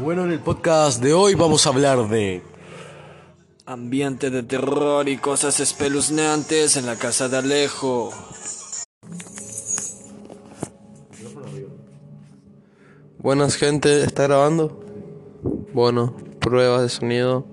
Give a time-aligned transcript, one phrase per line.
[0.00, 2.40] Bueno, en el podcast de hoy vamos a hablar de
[3.66, 8.10] Ambiente de terror y cosas espeluznantes en la casa de Alejo.
[13.18, 14.80] Buenas gente, ¿está grabando?
[15.74, 17.44] Bueno, pruebas de sonido.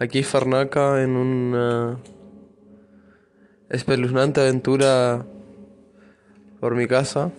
[0.00, 1.98] Aquí Farnaca en una
[3.68, 5.26] espeluznante aventura
[6.60, 7.30] por mi casa.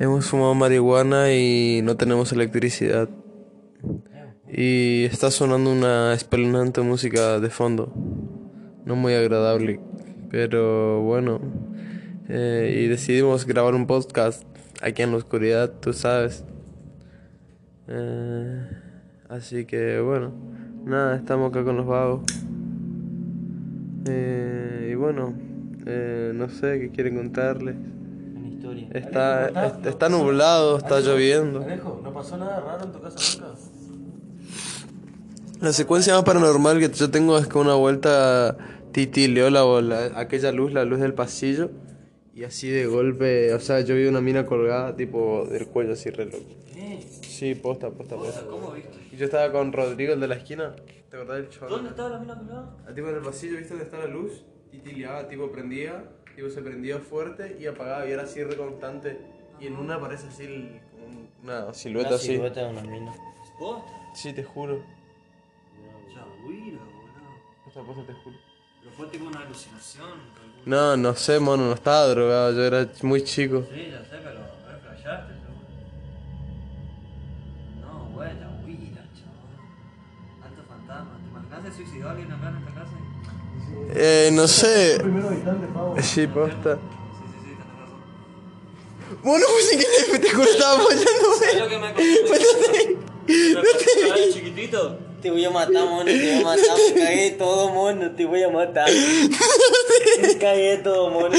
[0.00, 3.10] Hemos fumado marihuana y no tenemos electricidad.
[4.50, 7.92] Y está sonando una espeluznante música de fondo.
[8.86, 9.78] No muy agradable,
[10.30, 11.42] pero bueno.
[12.30, 14.44] Eh, y decidimos grabar un podcast
[14.80, 16.46] aquí en la oscuridad, tú sabes.
[17.86, 18.68] Eh,
[19.28, 20.32] así que bueno,
[20.82, 22.22] nada, estamos acá con los vagos.
[24.06, 25.34] Eh, y bueno,
[25.84, 27.76] eh, no sé qué quieren contarles.
[28.78, 29.00] Historia.
[29.06, 31.62] Está, est- está nublado, está lloviendo.
[31.62, 33.58] Alejo, ¿no pasó nada raro en tu casa nunca?
[35.60, 38.56] La secuencia más paranormal que yo tengo es que una vuelta
[38.92, 41.70] titileó la, la- aquella luz, la luz del pasillo.
[42.34, 46.08] Y así de golpe, o sea, yo vi una mina colgada, tipo del cuello, así
[46.10, 46.38] re loco.
[47.20, 48.42] Sí, posta, posta, posta.
[48.48, 48.90] ¿Cómo viste?
[49.12, 50.74] Y yo estaba con Rodrigo, el de la esquina.
[51.10, 51.68] ¿Te acordás del chorro?
[51.70, 52.76] ¿Dónde estaba la mina colgada?
[52.88, 54.44] Ah, tipo en el pasillo, ¿viste dónde está la luz?
[54.70, 56.04] Titileaba, tipo prendía,
[56.40, 59.20] tipo se prendía fuerte y apagaba y era así re constante.
[59.60, 62.26] Y en una aparece así el- un- una silueta Una así.
[62.28, 63.12] silueta de una mina.
[63.58, 63.92] ¿Posta?
[64.14, 64.82] Sí, te juro.
[66.14, 67.64] Chagüira, boludo.
[67.64, 68.36] Posta, posta, te juro.
[68.80, 70.62] Pero fue tipo una alucinación, calculo.
[70.64, 73.66] No, no sé, mono, no estaba drogado, yo era muy chico.
[73.70, 75.60] Sí, ya sé, pero me flashaste, seguro.
[77.82, 80.42] No, bueno, chagüira, chaval.
[80.42, 81.18] Alto fantasma.
[81.22, 82.69] ¿Te imaginas se suicidó alguien acá en esta casa?
[83.94, 84.98] Eh, no sé.
[85.74, 85.96] Pavo.
[86.02, 86.78] Sí, posta.
[89.22, 91.36] Mono, pues sin querer, te juro, estaba apoyándome.
[91.38, 92.02] ¿Sabes lo que me contó?
[93.26, 94.98] ¿Me contó chiquitito?
[95.20, 96.76] Te voy a matar, mono, te voy a matar.
[96.94, 98.88] Me cagué todo, mono, te voy a matar.
[100.22, 101.36] Me cagué todo, mono.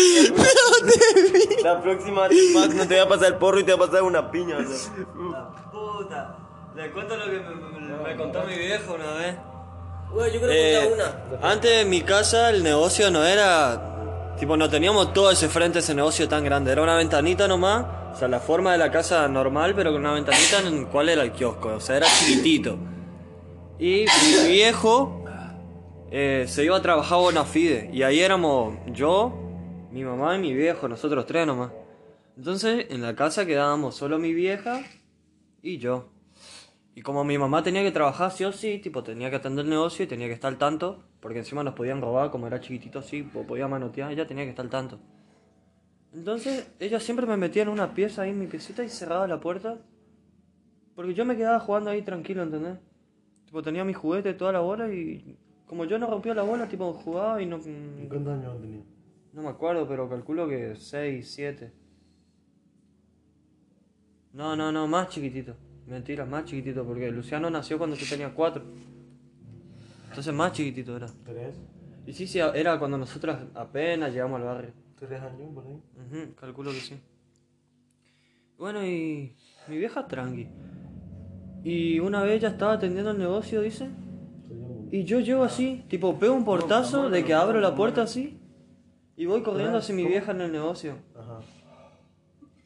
[1.64, 4.04] La próxima vez no te va a pasar el porro y te va a pasar
[4.04, 4.58] una piña.
[4.58, 4.92] o sea.
[5.32, 6.38] La puta.
[6.76, 9.36] Le cuento lo que me, me- me contó mi viejo una vez.
[10.14, 11.50] Güey, yo creo Eh, una.
[11.50, 13.88] antes de mi casa el negocio no era...
[14.40, 16.72] Tipo, no teníamos todo ese frente, ese negocio tan grande.
[16.72, 17.86] Era una ventanita nomás.
[18.14, 21.22] O sea, la forma de la casa normal, pero con una ventanita en cuál era
[21.22, 21.70] el kiosco.
[21.76, 22.78] O sea, era chiquitito.
[23.78, 25.24] Y mi viejo
[26.12, 27.90] eh, se iba a trabajar a Bonafide.
[27.94, 29.32] Y ahí éramos yo,
[29.92, 31.72] mi mamá y mi viejo, nosotros tres nomás.
[32.36, 34.82] Entonces, en la casa quedábamos solo mi vieja
[35.62, 36.10] y yo.
[36.96, 39.72] Y como mi mamá tenía que trabajar sí o sí, tipo tenía que atender el
[39.72, 43.00] negocio y tenía que estar al tanto, porque encima nos podían robar, como era chiquitito
[43.00, 45.00] así, po- podía manotear, ella tenía que estar al tanto.
[46.14, 49.40] Entonces, ella siempre me metía en una pieza ahí en mi piecita y cerraba la
[49.40, 49.80] puerta,
[50.96, 52.78] porque yo me quedaba jugando ahí tranquilo, ¿entendés?
[53.46, 55.38] Tipo, tenía mi juguete toda la bola y
[55.68, 57.60] como yo no rompía la bola, tipo, jugaba y no...
[57.60, 58.84] mm, ¿Cuántos años tenía?
[59.34, 61.74] No me acuerdo, pero calculo que 6, 7.
[64.34, 65.56] No, no, no, más chiquitito.
[65.92, 68.64] Mentira, más chiquitito, porque Luciano nació cuando yo tenía 4.
[70.08, 71.08] Entonces más chiquitito era.
[71.26, 71.54] ¿Tres?
[72.08, 74.72] Y sí, sí, era cuando nosotros apenas llegamos al barrio.
[74.98, 75.74] ¿Tres años por ahí?
[75.74, 76.96] Ujú, calculo que sí.
[78.58, 79.36] Bueno, y
[79.68, 80.48] mi vieja tranqui.
[81.66, 83.90] Y una vez ya estaba atendiendo el negocio, dice.
[84.92, 88.40] Y yo llego así, tipo, pego un portazo de que abro la puerta así.
[89.18, 90.96] Y voy corriendo hacia mi vieja en el negocio.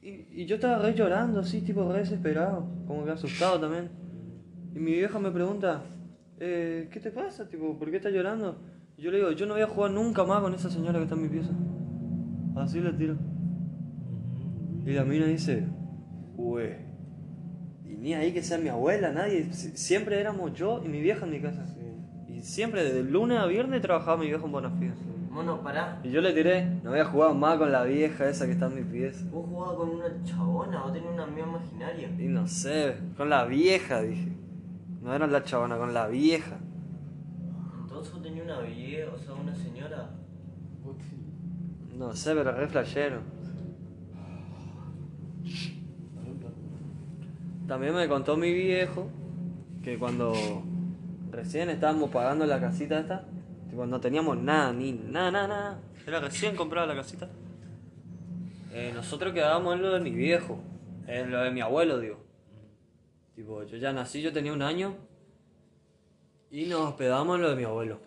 [0.06, 2.68] Y, y yo estaba re llorando, así, tipo, re desesperado.
[2.88, 3.90] Como que asustado también.
[4.76, 5.84] Y mi vieja me pregunta,
[6.40, 7.50] eh, ¿qué te pasa?
[7.50, 8.60] Tipo, ¿por qué estás llorando?
[8.98, 11.04] Y yo le digo, yo no voy a jugar nunca más con esa señora que
[11.04, 11.50] está en mi pieza.
[12.56, 13.16] Así le tiro.
[14.86, 15.64] Y la mina dice,
[16.38, 16.70] uy.
[17.84, 19.52] Y ni ahí que sea mi abuela, nadie.
[19.54, 21.66] Si- Siempre éramos yo y mi vieja en mi casa.
[22.28, 24.94] Y siempre, desde el lunes a viernes, trabajaba mi vieja en Bonafide.
[25.36, 26.00] Mono, pará.
[26.02, 28.68] Y yo le tiré, no voy a jugar más con la vieja esa que está
[28.68, 29.26] en mi pieza.
[29.34, 32.08] Vos jugabas con una chabona, vos tenías una amiga imaginaria.
[32.18, 34.32] Y no sé, con la vieja, dije.
[35.02, 36.56] No era la chabona, con la vieja.
[37.82, 40.10] Entonces vos tenías una vieja, o sea, una señora.
[41.98, 43.20] No sé, pero re flashero.
[47.68, 49.10] También me contó mi viejo
[49.84, 50.32] que cuando
[51.30, 53.26] recién estábamos pagando la casita esta,
[53.76, 55.82] tipo, no teníamos nada, ni nada, nada, nada.
[56.08, 57.28] Era recién comprada la casita.
[58.72, 60.60] Eh, nosotros quedábamos en lo de mi viejo,
[61.08, 62.18] en lo de mi abuelo, digo.
[63.36, 64.96] Tipo, yo ya nací, yo tenía un año
[66.50, 68.00] y nos hospedamos en lo de mi abuelo.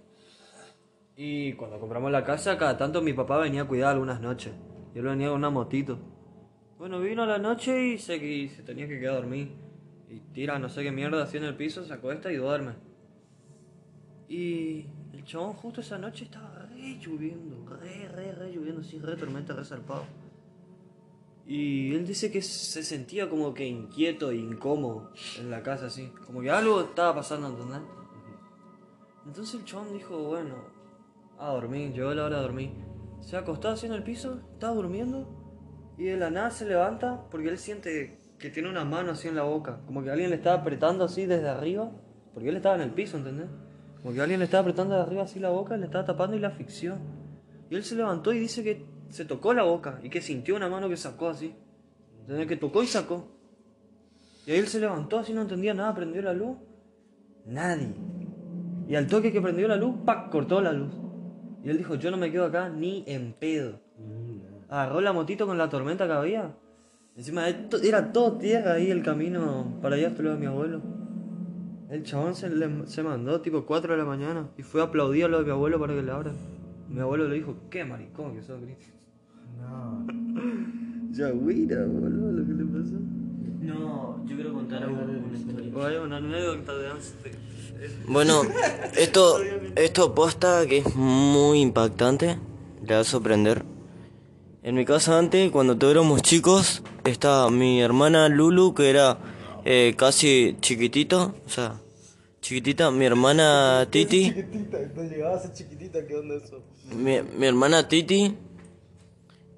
[1.17, 4.55] Y cuando compramos la casa, cada tanto mi papá venía a cuidar algunas noches.
[4.95, 5.99] Yo lo venía con una motito.
[6.79, 9.53] Bueno, vino a la noche y se, y se tenía que quedar a dormir.
[10.09, 12.73] Y tira no sé qué mierda así en el piso, se acuesta y duerme.
[14.31, 14.87] Y
[15.19, 19.53] el chabón justo esa noche estaba re lloviendo, re, re, re lloviendo, así, re tormenta,
[19.53, 20.05] re zarpado.
[21.45, 26.13] Y él dice que se sentía como que inquieto e incómodo en la casa, así.
[26.25, 27.81] Como que algo estaba pasando, ¿entendés?
[29.27, 30.55] Entonces el chabón dijo, bueno,
[31.39, 32.71] a dormir, llegó la hora de dormir.
[33.21, 35.27] Se acostó así en el piso, estaba durmiendo,
[35.97, 39.35] y de la nada se levanta porque él siente que tiene una mano así en
[39.35, 39.81] la boca.
[39.85, 41.91] Como que alguien le estaba apretando así desde arriba,
[42.35, 43.49] porque él estaba en el piso, ¿entendés?
[44.09, 46.41] Como que alguien le estaba apretando de arriba así la boca, le estaba tapando y
[46.41, 46.97] la asfixió.
[47.69, 50.71] Y él se levantó y dice que se tocó la boca y que sintió una
[50.71, 51.55] mano que sacó así.
[52.21, 52.47] ¿Entendés?
[52.47, 53.29] Que tocó y sacó.
[54.47, 56.57] Y ahí él se levantó así, no entendía nada, prendió la luz.
[57.45, 57.93] Nadie.
[58.89, 60.31] Y al toque que prendió la luz, ¡pac!
[60.31, 60.95] cortó la luz.
[61.63, 63.79] Y él dijo, yo no me quedo acá ni en pedo.
[64.71, 66.55] Agarró la motito con la tormenta que había.
[67.15, 71.08] Encima era todo tierra ahí el camino para allá hasta lo de mi abuelo.
[71.91, 75.25] El chabón se, le- se mandó tipo 4 de la mañana y fue a aplaudir
[75.25, 76.35] a lo de mi abuelo para que le abran.
[76.89, 78.95] Mi abuelo le dijo, qué maricón que sos, Cristian.
[79.61, 80.07] No.
[81.11, 82.95] Ya, güira, boludo, lo que le pasó.
[83.63, 85.73] No, yo quiero contar algo, una historia.
[85.75, 87.15] O hay una anécdota de antes.
[88.07, 88.43] Bueno,
[88.97, 89.39] esto,
[89.75, 92.39] esto posta que es muy impactante,
[92.87, 93.65] le va a sorprender.
[94.63, 99.17] En mi casa antes, cuando todos éramos chicos, estaba mi hermana Lulu, que era
[99.71, 101.79] eh, casi chiquitita, o sea,
[102.41, 106.63] chiquitita, mi hermana Titi, Chiquitita, no llegaba a ser chiquitita, ¿qué onda eso?
[106.85, 108.35] mi, mi hermana Titi,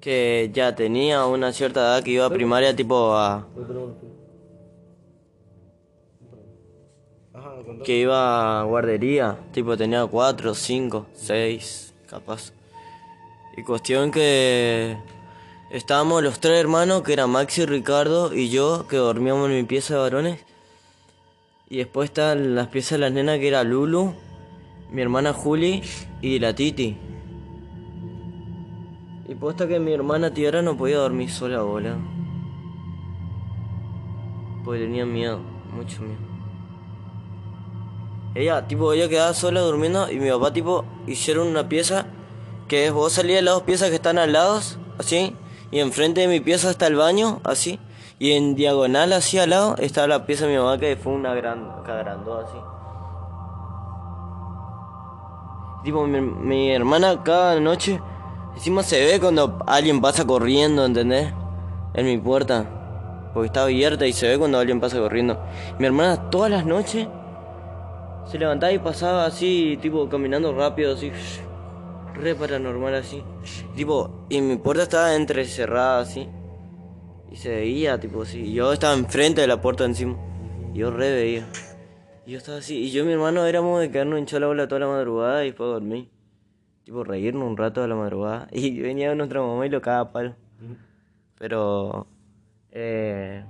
[0.01, 3.47] que ya tenía una cierta edad que iba a primaria tipo a...
[7.85, 12.51] Que iba a guardería, tipo tenía cuatro, cinco, seis, capaz.
[13.55, 14.97] Y cuestión que
[15.71, 19.93] estábamos los tres hermanos, que eran Maxi, Ricardo y yo, que dormíamos en mi pieza
[19.95, 20.39] de varones.
[21.69, 24.13] Y después están las piezas de las nenas, que era Lulu,
[24.91, 25.81] mi hermana Juli
[26.21, 26.97] y la Titi.
[29.29, 31.95] Y posta que mi hermana Tiara no podía dormir sola, bola.
[34.65, 35.39] Porque tenía miedo,
[35.73, 36.19] mucho miedo.
[38.35, 42.07] Ella, tipo, ella quedaba sola durmiendo y mi papá, tipo, hicieron una pieza
[42.67, 44.61] que es vos salís de las dos piezas que están al lado,
[44.97, 45.35] así,
[45.71, 47.79] y enfrente de mi pieza está el baño, así,
[48.19, 51.33] y en diagonal, así al lado, está la pieza de mi mamá que fue una
[51.33, 52.57] gran, que agrandó así.
[55.83, 57.99] Tipo, mi, mi hermana cada noche,
[58.53, 61.33] encima se ve cuando alguien pasa corriendo, ¿entendés?
[61.93, 62.65] En mi puerta.
[63.33, 65.39] Porque está abierta y se ve cuando alguien pasa corriendo.
[65.79, 67.07] Mi hermana todas las noches
[68.25, 71.11] se levantaba y pasaba así, tipo caminando rápido, así.
[72.21, 73.23] Re paranormal así.
[73.75, 76.29] Tipo, y mi puerta estaba entrecerrada así.
[77.31, 78.41] Y se veía, tipo así.
[78.41, 80.19] Y yo estaba enfrente de la puerta encima.
[80.71, 81.47] Y yo re veía.
[82.27, 82.77] Y yo estaba así.
[82.77, 85.47] Y yo y mi hermano éramos de quedarnos hinchados la bola toda la madrugada y
[85.47, 86.11] después dormir.
[86.83, 88.47] Tipo, reírnos un rato de la madrugada.
[88.51, 90.35] Y venía nuestra mamá y lo cagaba a palo.
[91.39, 92.05] Pero.
[92.71, 93.43] Eh,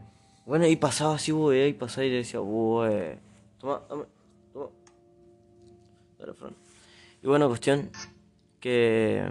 [0.45, 3.19] bueno, y pasaba así, y pasaba y le decía, güey.
[3.59, 4.05] Toma, dame,
[4.53, 4.69] toma.
[7.21, 7.91] Y bueno, cuestión
[8.61, 9.29] que.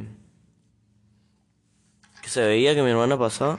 [2.22, 3.56] que se veía que mi hermana pasaba.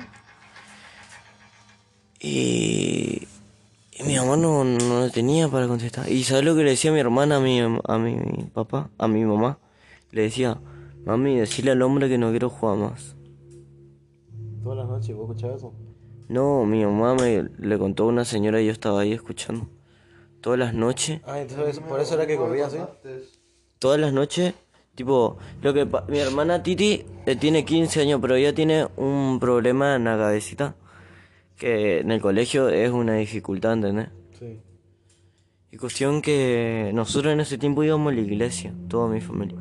[2.19, 3.27] Y.
[3.97, 6.09] y mi mamá no, no tenía para contestar.
[6.11, 8.89] ¿Y sabes lo que le decía mi hermana a mi, a mi papá?
[8.97, 9.57] A mi mamá.
[10.11, 10.59] Le decía,
[11.05, 13.15] mami, decirle al hombre que no quiero jugar más.
[14.63, 15.73] Todas las noches, ¿vos escuchabas eso?
[16.27, 19.67] No, mi mamá me le contó a una señora y yo estaba ahí escuchando.
[20.41, 22.77] Todas las noches, Ah, entonces por eso era que corría así.
[23.79, 24.53] todas las noches,
[25.01, 29.95] tipo, lo que mi hermana Titi eh, tiene 15 años, pero ella tiene un problema
[29.95, 30.75] en la cabecita
[31.57, 34.09] que en el colegio es una dificultad, ¿entendés?
[34.37, 34.59] Sí.
[35.71, 39.57] Y cuestión que nosotros en ese tiempo íbamos a la iglesia, toda mi familia.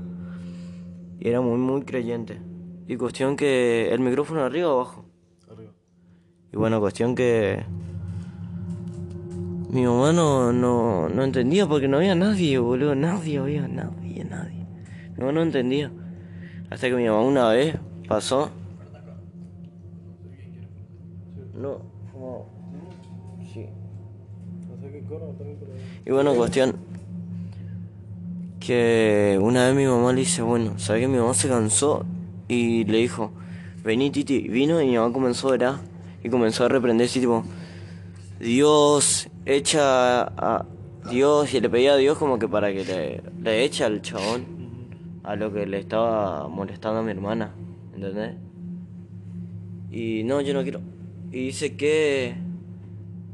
[1.18, 2.38] Y era muy, muy creyente.
[2.86, 5.06] Y cuestión que el micrófono arriba o abajo.
[5.50, 5.72] Arriba.
[6.52, 7.64] Y bueno, cuestión que
[9.70, 12.94] mi mamá no, no, no entendía porque no había nadie, boludo.
[12.94, 14.59] Nadie había, nadie, nadie.
[15.16, 15.90] Mamá no entendía.
[16.70, 17.76] Hasta que mi mamá una vez
[18.06, 18.50] pasó.
[21.54, 22.46] No, como...
[23.52, 23.66] Sí.
[24.68, 24.76] No.
[26.06, 26.76] Y bueno, cuestión
[28.60, 32.04] que una vez mi mamá le dice, bueno, ¿sabes que mi mamá se cansó?
[32.46, 33.32] Y le dijo,
[33.82, 35.74] vení Titi, vino y mi mamá comenzó a orar
[36.22, 37.42] y comenzó a reprender así tipo,
[38.38, 40.66] Dios, echa a
[41.10, 44.59] Dios, y le pedía a Dios como que para que le, le eche al chabón
[45.22, 47.54] a lo que le estaba molestando a mi hermana,
[47.94, 48.36] ¿entendés?
[49.90, 50.80] Y no, yo no quiero.
[51.30, 52.36] Y dice que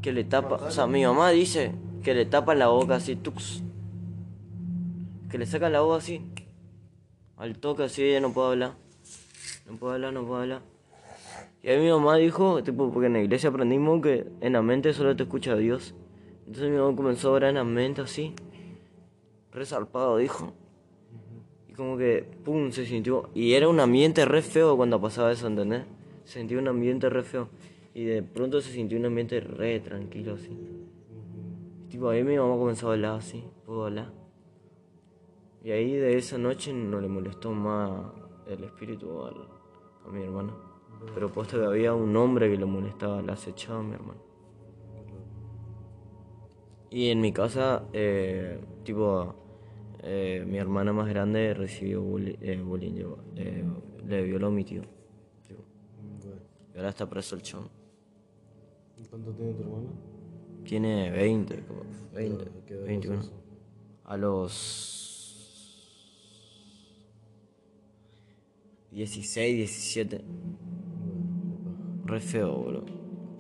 [0.06, 1.72] que le tapa, o sea, mi mamá dice
[2.04, 3.64] que le tapan la boca así, tux.
[5.28, 6.22] Que le sacan la boca así.
[7.36, 8.74] Al toque así ella no puede hablar.
[9.68, 10.62] No puede hablar, no puede hablar.
[11.60, 14.92] Y ahí mi mamá dijo, tipo, porque en la iglesia aprendimos que en la mente
[14.92, 15.96] solo te escucha Dios.
[16.46, 18.32] Entonces mi mamá comenzó a orar en la mente así.
[19.50, 20.52] Resarpado, dijo.
[21.76, 23.28] Como que, pum, se sintió.
[23.34, 25.84] Y era un ambiente re feo cuando pasaba eso, ¿entendés?
[26.24, 27.48] Se sentía un ambiente re feo.
[27.94, 30.50] Y de pronto se sintió un ambiente re tranquilo así.
[31.90, 34.12] Tipo, ahí mi mamá comenzó a hablar así, pudo hablar.
[35.62, 37.90] Y ahí de esa noche no le molestó más
[38.46, 39.48] el espíritu al-
[40.06, 40.54] a mi hermano.
[41.14, 44.20] Pero puesto que había un hombre que le molestaba, le acechaba a mi hermano.
[46.90, 49.34] Y en mi casa, eh, tipo,
[50.08, 53.64] eh, mi hermana más grande recibió bullying, eh, bullying, digo, eh,
[54.06, 54.82] le violó a mi tío.
[55.48, 55.64] tipo.
[55.96, 56.36] Bueno,
[56.72, 57.68] Y ahora está preso el chon.
[58.96, 59.88] ¿y ¿Cuánto tiene tu hermano?
[60.64, 61.80] Tiene 20, como
[62.14, 63.20] 20, ¿Qué pasó 21.
[63.20, 63.32] eso?
[64.04, 64.76] A los
[68.92, 70.24] 16, 17.
[72.04, 72.84] Re feo, bro.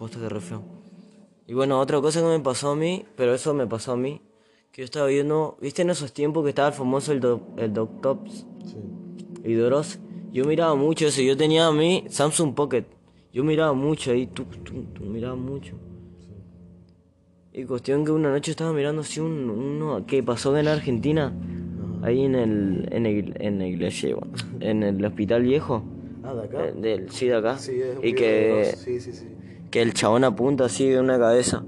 [0.00, 0.62] Posta que re feo.
[1.46, 4.20] Y bueno, otra cosa que me pasó a mí, pero eso me pasó a mí,
[4.76, 7.72] que yo estaba viendo, ¿viste en esos tiempos que estaba el famoso el, doc, el
[7.72, 8.76] Doc Tops Sí.
[9.42, 9.98] y Doros?
[10.32, 12.84] Yo miraba mucho eso, yo tenía a mí Samsung Pocket.
[13.32, 15.76] Yo miraba mucho ahí, tú, tú, tú, miraba mucho.
[17.54, 21.32] Y cuestión que una noche estaba mirando así un, uno que pasó en Argentina,
[22.02, 24.14] ahí en el, en el, en la iglesia,
[24.60, 25.84] en el hospital viejo.
[26.22, 26.66] Ah, ¿de acá?
[26.66, 27.56] eh, Del, sí, de acá.
[27.56, 28.78] Sí, es un y que, dos.
[28.82, 29.26] Sí, sí, sí.
[29.70, 31.64] que el chabón apunta así de una cabeza.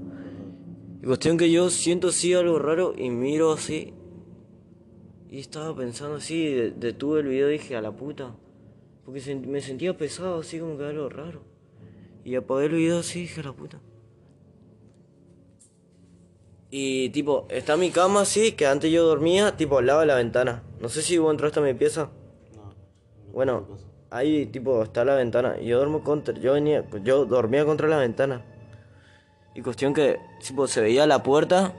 [1.01, 3.93] Y cuestión que yo siento así algo raro y miro así.
[5.29, 8.35] Y estaba pensando así, de- detuve el video y dije, a la puta.
[9.05, 11.41] Porque me sentía pesado, así como que algo raro.
[12.25, 13.79] Y apagué el video así y dije, a la puta.
[16.71, 20.15] Y tipo, está mi cama así, que antes yo dormía, tipo al lado de la
[20.15, 20.63] ventana.
[20.79, 22.11] No sé si vos entraste a mi pieza.
[22.55, 22.73] No.
[23.33, 23.67] Bueno,
[24.11, 25.55] ahí tipo está la ventana.
[25.59, 28.45] Y yo duermo contra, yo venía, yo dormía contra la ventana.
[29.53, 31.73] Y cuestión que tipo se veía la puerta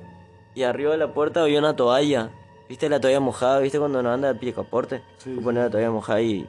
[0.54, 2.30] y arriba de la puerta había una toalla.
[2.68, 3.58] ¿Viste la toalla mojada?
[3.60, 5.02] ¿Viste cuando no anda de picaporte?
[5.18, 6.48] Sí, Sí, poner la toalla mojada y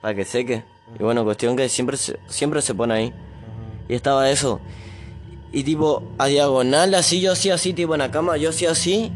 [0.00, 0.64] para que seque.
[0.98, 3.14] Y bueno, cuestión que siempre se, siempre se pone ahí.
[3.88, 4.60] Y estaba eso.
[5.52, 9.12] Y tipo, a diagonal, así, yo hacía así, tipo en la cama, yo hacía así.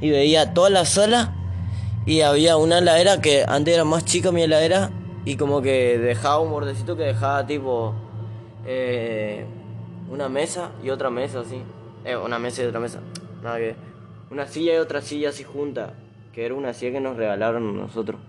[0.00, 1.34] Y veía toda la sala.
[2.06, 4.90] Y había una heladera que antes era más chica mi heladera.
[5.24, 7.94] Y como que dejaba un bordecito que dejaba tipo
[8.64, 9.44] eh,
[10.10, 11.62] una mesa y otra mesa así.
[12.04, 13.00] Eh, una mesa y otra mesa.
[13.42, 13.74] Nada que.
[14.30, 15.94] Una silla y otra silla así junta.
[16.32, 18.20] Que era una silla que nos regalaron a nosotros.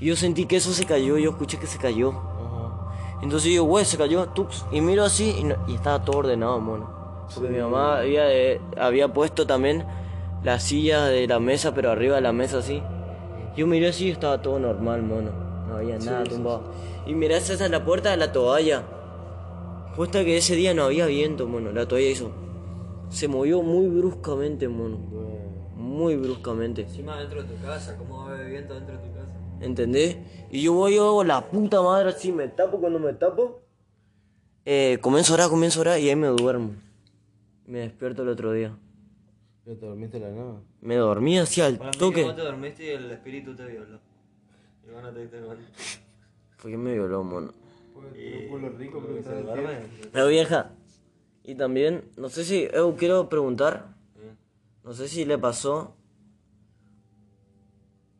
[0.00, 2.10] Y yo sentí que eso se cayó, yo escuché que se cayó.
[2.10, 2.90] Ajá.
[3.22, 6.58] Entonces yo, güey, se cayó, tux, y miro así y, no- y estaba todo ordenado,
[6.60, 6.90] mono.
[7.34, 9.84] Porque mi mamá había, eh, había puesto también
[10.44, 12.82] la silla de la mesa, pero arriba de la mesa así.
[13.56, 15.30] Yo miré así y estaba todo normal, mono.
[15.66, 16.64] No había nada tumbado.
[17.06, 18.82] Y miré esa es la puerta de la toalla.
[19.96, 21.72] Puesta que ese día no había viento, mono.
[21.72, 22.30] La toalla hizo.
[23.08, 24.98] Se movió muy bruscamente, mono.
[24.98, 25.36] Bueno.
[25.74, 26.82] Muy bruscamente.
[26.82, 29.32] Encima dentro de tu casa, ¿cómo va a haber viento dentro de tu casa?
[29.60, 30.18] ¿Entendés?
[30.50, 33.62] Y yo voy, yo hago la puta madre así, me tapo cuando me tapo.
[34.66, 36.72] Eh, comienzo a orar, comienzo a orar y ahí me duermo.
[37.64, 38.76] Me despierto el otro día.
[39.64, 40.60] ¿Ya te dormiste la nada?
[40.82, 42.24] Me dormí así al Para mí que toque.
[42.24, 43.98] vos te dormiste y el espíritu te violó.
[44.86, 45.40] Y vos no te diste.
[46.58, 47.52] Fue que me violó, mono.
[48.78, 49.78] Rico, pero ¿Se duerme?
[50.12, 50.70] Pero vieja.
[51.44, 53.94] Y también, no sé si, eu quiero preguntar.
[54.84, 55.94] No sé si le pasó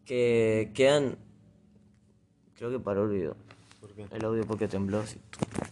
[0.05, 1.17] que quedan.
[2.57, 3.37] Creo que paró el video.
[3.81, 4.07] ¿Por qué?
[4.11, 5.19] El audio porque tembló así.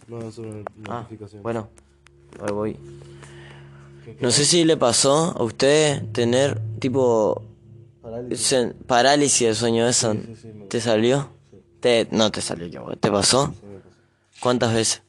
[0.07, 1.07] No, es una Ah,
[1.41, 1.69] bueno,
[2.41, 2.77] ahí voy.
[4.21, 7.41] No sé si le pasó a usted tener tipo
[8.01, 8.51] Parálisis.
[8.53, 10.13] sen- parálisis de sueño eso.
[10.13, 11.29] sí, ¿Te salió?
[11.79, 13.53] Te, no te salió yo, ¿te pasó?
[14.35, 14.41] Me.
[14.41, 15.03] ¿Cuántas veces?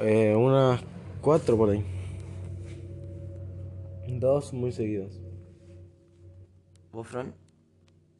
[0.00, 0.80] Eh, unas
[1.20, 1.84] cuatro por ahí.
[4.06, 5.12] Dos muy seguidas.
[6.92, 7.34] ¿Vos, Fran?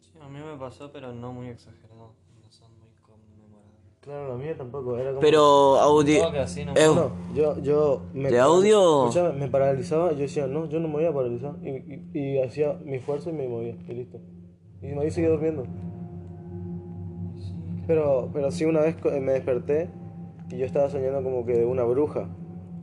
[0.01, 2.15] Sí, a mí me pasó, pero no muy exagerado.
[2.43, 3.81] No son muy conmemorables.
[4.01, 4.97] Claro, la mía tampoco.
[4.99, 5.21] Era como...
[5.21, 5.41] Pero
[5.79, 6.21] audio...
[6.21, 6.75] Todo que así no.
[6.75, 9.07] Eu, No, yo, yo me ¿De audio?
[9.07, 11.55] Escuchame, me paralizaba, yo decía, no, yo no me voy a paralizar.
[11.63, 14.21] Y, y, y hacía mi fuerza y me movía, y listo.
[14.83, 15.65] Y ahí seguía durmiendo.
[17.87, 19.89] Pero, pero sí, una vez co- me desperté
[20.51, 22.29] y yo estaba soñando como que de una bruja.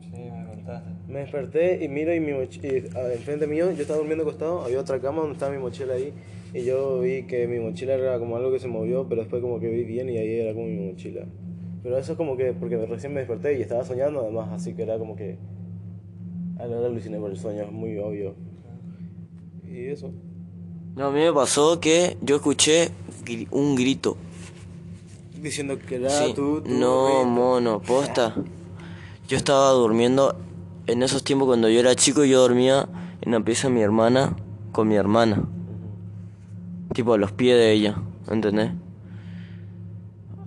[0.01, 0.89] Sí, me contaste.
[1.07, 5.00] Me desperté y miro y mi mochila, enfrente mío, yo estaba durmiendo acostado, había otra
[5.00, 6.13] cama donde estaba mi mochila ahí.
[6.53, 9.60] Y yo vi que mi mochila era como algo que se movió, pero después como
[9.60, 11.25] que vi bien y ahí era como mi mochila.
[11.84, 14.84] Pero eso es como que, porque recién me desperté y estaba soñando además, así que
[14.84, 15.38] era como que
[16.57, 18.36] A la hora aluciné por el sueño, es muy obvio.
[19.67, 20.12] Y eso.
[20.95, 22.89] No, a mí me pasó que yo escuché
[23.51, 24.15] un grito.
[25.45, 26.33] Diciendo que era Sí.
[26.35, 26.71] tú, tú.
[26.71, 28.33] No, mono, posta.
[29.27, 30.35] Yo estaba durmiendo
[30.87, 32.89] en esos tiempos cuando yo era chico, yo dormía
[33.21, 34.35] en la pieza de mi hermana
[34.71, 35.43] con mi hermana.
[36.95, 37.95] Tipo a los pies de ella,
[38.27, 38.71] ¿entendés?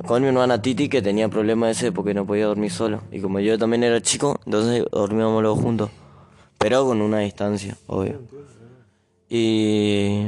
[0.04, 3.00] Con mi hermana Titi que tenía problemas ese porque no podía dormir solo.
[3.12, 5.90] Y como yo también era chico, entonces dormíamos los juntos.
[6.58, 8.20] Pero con una distancia, obvio.
[9.28, 10.26] Y.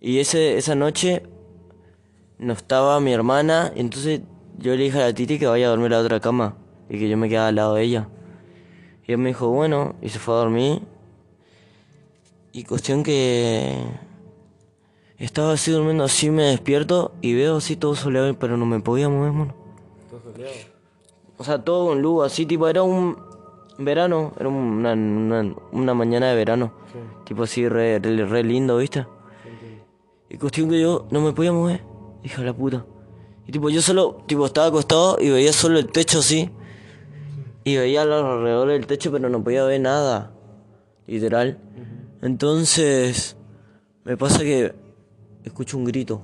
[0.00, 1.22] Y ese, esa noche
[2.38, 4.20] no estaba mi hermana, entonces
[4.58, 6.56] yo le dije a la Titi que vaya a dormir a la otra cama
[6.88, 8.08] y que yo me quedaba al lado de ella.
[9.06, 10.82] Y ella me dijo, bueno, y se fue a dormir.
[12.52, 13.76] Y cuestión que
[15.18, 19.08] estaba así durmiendo, así me despierto y veo así todo soleado, pero no me podía
[19.08, 19.54] mover, mano.
[20.10, 20.54] Todo soleado.
[21.36, 23.16] O sea, todo con luz, así, tipo, era un
[23.78, 26.72] verano, era una, una, una mañana de verano.
[27.24, 29.06] Tipo así, re, re, re lindo, ¿viste?
[30.30, 31.82] Y cuestión que yo no me podía mover,
[32.28, 32.84] hija de la puta.
[33.46, 36.50] Y tipo, yo solo, tipo, estaba acostado y veía solo el techo así.
[37.64, 40.32] Y veía alrededor del techo, pero no podía ver nada.
[41.06, 41.58] Literal.
[42.20, 43.36] Entonces,
[44.04, 44.74] me pasa que
[45.44, 46.22] escucho un grito.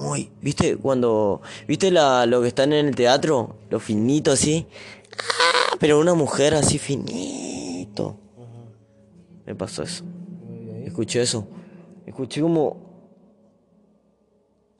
[0.00, 1.40] Uy, ¿viste cuando...
[1.66, 3.56] ¿Viste la, lo que están en el teatro?
[3.70, 4.66] Lo finito así.
[5.80, 8.18] Pero una mujer así finito.
[9.46, 10.04] Me pasó eso.
[10.84, 11.46] Escuché eso.
[12.06, 12.83] Escuché como...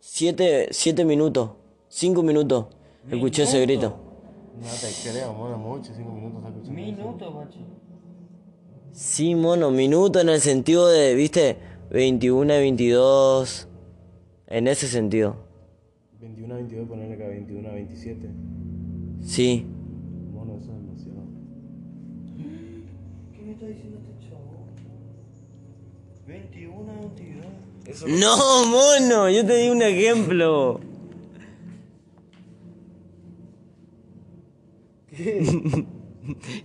[0.07, 1.53] Siete, siete minutos.
[1.89, 2.67] Cinco minutos.
[3.11, 3.97] Escuché ese grito.
[4.61, 6.73] No te creo, mono, mucho, cinco minutos escuchando.
[6.73, 7.59] Minuto, macho.
[8.93, 11.57] Sí, mono, minuto en el sentido de, ¿viste?
[11.91, 13.67] 21 y 22.
[14.47, 15.37] En ese sentido.
[16.21, 18.31] 21 a 22, ponerle acá 21 a 27.
[19.23, 19.67] Sí.
[27.87, 30.81] Eso No, mono, yo te di un ejemplo.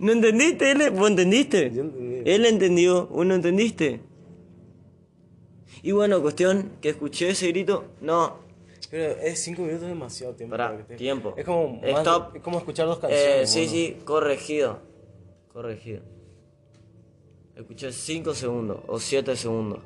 [0.00, 0.70] ¿No entendiste?
[0.70, 1.70] Él, ¿Vos entendiste?
[1.72, 2.22] Yo entendí.
[2.30, 4.00] Él entendió, ¿vos no entendiste?
[5.82, 7.84] Y bueno, cuestión que escuché ese grito.
[8.00, 8.38] No,
[8.90, 10.50] Pero es 5 minutos es demasiado tiempo.
[10.52, 11.34] Pará, para tiempo.
[11.36, 12.36] Es como, más- Stop.
[12.36, 13.50] es como escuchar dos eh, canciones.
[13.50, 13.70] sí, mono.
[13.70, 14.78] sí, corregido.
[15.52, 16.02] Corregido.
[17.56, 19.80] Escuché 5 segundos o 7 segundos.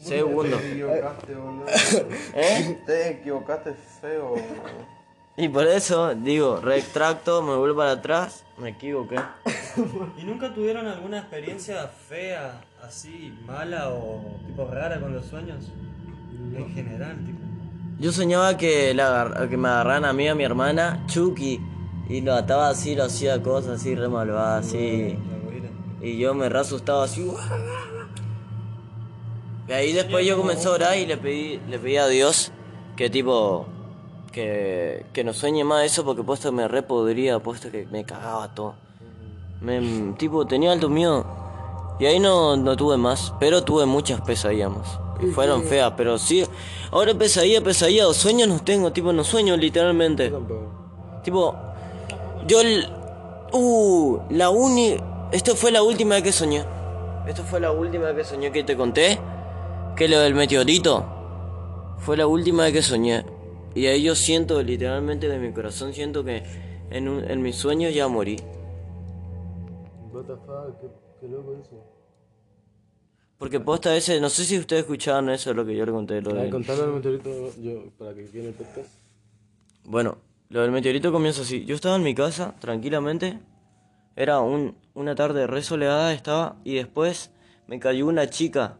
[0.00, 0.60] Segundos.
[0.60, 1.66] Te equivocaste, boludo.
[2.34, 2.82] ¿Eh?
[2.86, 4.34] Te equivocaste feo.
[5.36, 9.16] Y por eso digo, retracto, me vuelvo para atrás, me equivoqué.
[10.18, 15.70] ¿Y nunca tuvieron alguna experiencia fea, así, mala o tipo rara con los sueños?
[16.54, 17.38] En general, tipo.
[17.98, 21.60] Yo soñaba que, la, que me agarraran a mí a mi hermana, Chucky,
[22.08, 25.18] y lo ataba así, lo hacía cosas así, re malvadas, así.
[26.00, 27.30] Y yo me re asustaba así.
[29.70, 32.50] Y ahí después yo comencé a orar y le pedí, le pedí a Dios
[32.96, 33.66] que tipo,
[34.32, 38.52] que, que no sueñe más eso porque puesto me re podría, puesto que me cagaba
[38.54, 38.74] todo.
[39.60, 41.24] Me, tipo, tenía alto miedo.
[42.00, 44.98] Y ahí no, no tuve más, pero tuve muchas pesadillas más.
[45.22, 46.44] Y fueron feas, pero sí.
[46.90, 50.32] Ahora pesadilla, pesadilla, o sueños no tengo, tipo, no sueño literalmente.
[51.22, 51.54] Tipo,
[52.46, 52.60] yo.
[52.60, 52.88] el-
[53.52, 54.96] Uh, la uni.
[55.32, 56.64] Esto fue la última que soñé.
[57.26, 59.18] Esto fue la última que soñé que te conté.
[60.00, 61.04] Que lo del meteorito.
[61.98, 63.22] Fue la última vez que soñé.
[63.74, 66.42] Y ahí yo siento, literalmente de mi corazón, siento que
[66.88, 68.36] en, un- en mis sueños ya morí.
[70.10, 70.86] What the fuck, qué,
[71.20, 71.84] qué loco eso.
[73.36, 76.22] Porque posta ese, no sé si ustedes escucharon eso, lo que yo le conté.
[76.22, 76.50] Lo Ay, de...
[76.50, 78.88] contando el meteorito, yo, para que quede el podcast.
[79.84, 80.16] Bueno,
[80.48, 81.66] lo del meteorito comienza así.
[81.66, 83.38] Yo estaba en mi casa, tranquilamente.
[84.16, 86.56] Era un, una tarde re soleada estaba.
[86.64, 87.30] Y después
[87.66, 88.78] me cayó una chica.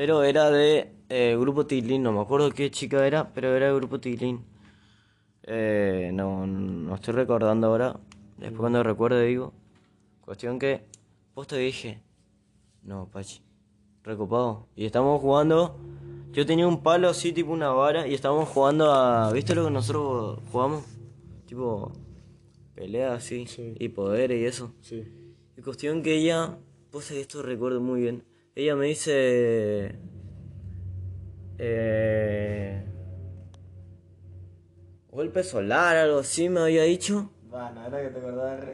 [0.00, 2.02] Pero era de eh, Grupo Tilín.
[2.02, 4.42] No me acuerdo qué chica era, pero era de Grupo Tilín.
[5.42, 8.00] Eh, no, no estoy recordando ahora.
[8.38, 9.52] Después cuando recuerde digo.
[10.22, 10.86] Cuestión que...
[11.34, 12.00] Posta dije...
[12.82, 13.42] No, Pachi.
[14.02, 14.68] Recopado.
[14.74, 15.76] Y estamos jugando.
[16.32, 19.30] Yo tenía un palo así, tipo una vara, y estábamos jugando a.
[19.34, 20.82] ¿Viste lo que nosotros jugamos?
[21.44, 21.92] Tipo.
[22.74, 23.46] Pelea así.
[23.46, 23.74] Sí.
[23.78, 24.72] Y poderes y eso.
[24.80, 25.04] Sí.
[25.58, 26.56] Y cuestión que ella.
[26.90, 28.29] Pues esto recuerdo muy bien.
[28.54, 29.94] Ella me dice.
[31.58, 32.84] Eh.
[35.10, 37.30] Golpe solar, algo así me había dicho.
[37.48, 38.60] Bueno, era que te acordabas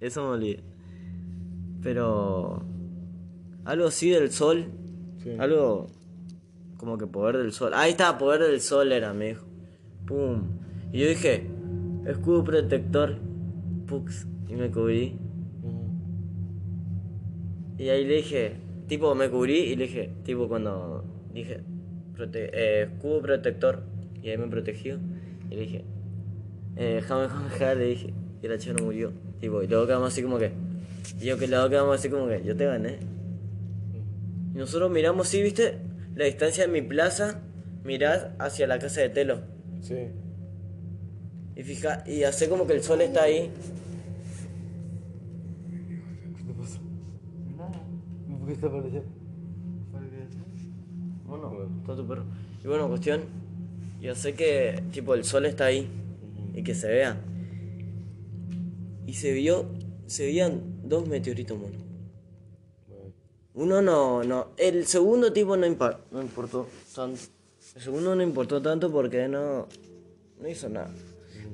[0.00, 0.62] Eso me olvidé.
[1.82, 2.62] Pero.
[3.64, 4.66] Algo así del sol.
[5.22, 5.36] Sí.
[5.38, 5.88] Algo.
[6.78, 7.72] Como que poder del sol.
[7.74, 9.46] Ahí está, poder del sol era, me dijo.
[10.06, 10.42] Pum.
[10.92, 11.46] Y yo dije.
[12.06, 13.18] escudo protector,
[13.86, 15.18] pux, y me cubrí.
[17.80, 18.52] Y ahí le dije,
[18.88, 21.60] tipo, me cubrí y le dije, tipo, cuando dije,
[22.14, 23.82] prote- eh, escudo protector,
[24.22, 24.98] y ahí me protegió.
[25.50, 25.84] Y le dije,
[26.76, 28.12] eh, jame, jame, jame, le dije,
[28.42, 29.12] y la chica no murió.
[29.40, 30.50] Tipo, y luego quedamos así como que,
[31.20, 32.98] y yo que luego quedamos así como que, yo te gané.
[34.54, 35.78] Y nosotros miramos, sí, viste,
[36.16, 37.40] la distancia de mi plaza,
[37.82, 39.40] mirás hacia la casa de Telo.
[39.80, 39.96] Sí.
[41.56, 43.50] Y fija, y hace como que el sol está ahí.
[48.50, 49.08] Qué está apareciendo?
[51.26, 52.24] Bueno, está tu perro.
[52.62, 53.22] Y bueno, cuestión,
[54.00, 55.88] yo sé que tipo el sol está ahí
[56.54, 57.20] y que se vea.
[59.06, 59.66] Y se vio,
[60.06, 61.74] se veían dos meteoritos, mono.
[63.54, 67.20] Uno no, no, el segundo tipo no, impa- no importó tanto.
[67.74, 69.66] El segundo no importó tanto porque no,
[70.40, 70.90] no hizo nada.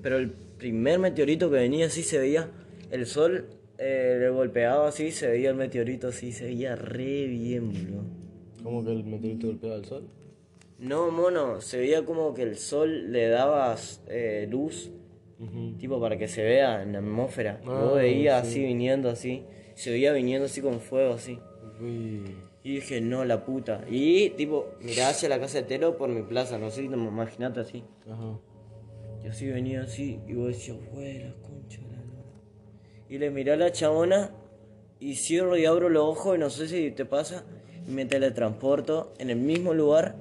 [0.02, 2.48] Pero el primer meteorito que venía así se veía,
[2.90, 3.46] el sol
[3.78, 8.04] eh, le golpeaba así, se veía el meteorito así, se veía re bien, boludo.
[8.62, 10.08] ¿Cómo que el meteorito golpeaba el sol?
[10.78, 13.74] No, mono, se veía como que el sol le daba
[14.08, 14.90] eh, luz,
[15.78, 17.60] tipo para que se vea en la atmósfera.
[17.64, 21.38] Ah, vos veías así viniendo así, se veía viniendo así con fuego así.
[21.80, 22.36] Uy.
[22.62, 23.84] Y dije, no, la puta.
[23.88, 26.94] Y tipo, mirá hacia la casa de Telo por mi plaza, no sé si te
[26.94, 27.84] imaginate así.
[28.10, 28.40] Ajá.
[29.24, 31.95] Y así venía así, y vos decías, güey, la concha de la lora".
[33.08, 34.30] Y le miré a la chabona,
[34.98, 37.44] y cierro y abro los ojos, y no sé si te pasa,
[37.86, 40.16] y me teletransporto en el mismo lugar,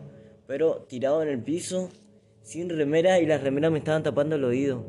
[0.48, 1.90] pero tirado en el piso,
[2.44, 4.84] sin remera, y las remeras me estaban tapando el oído.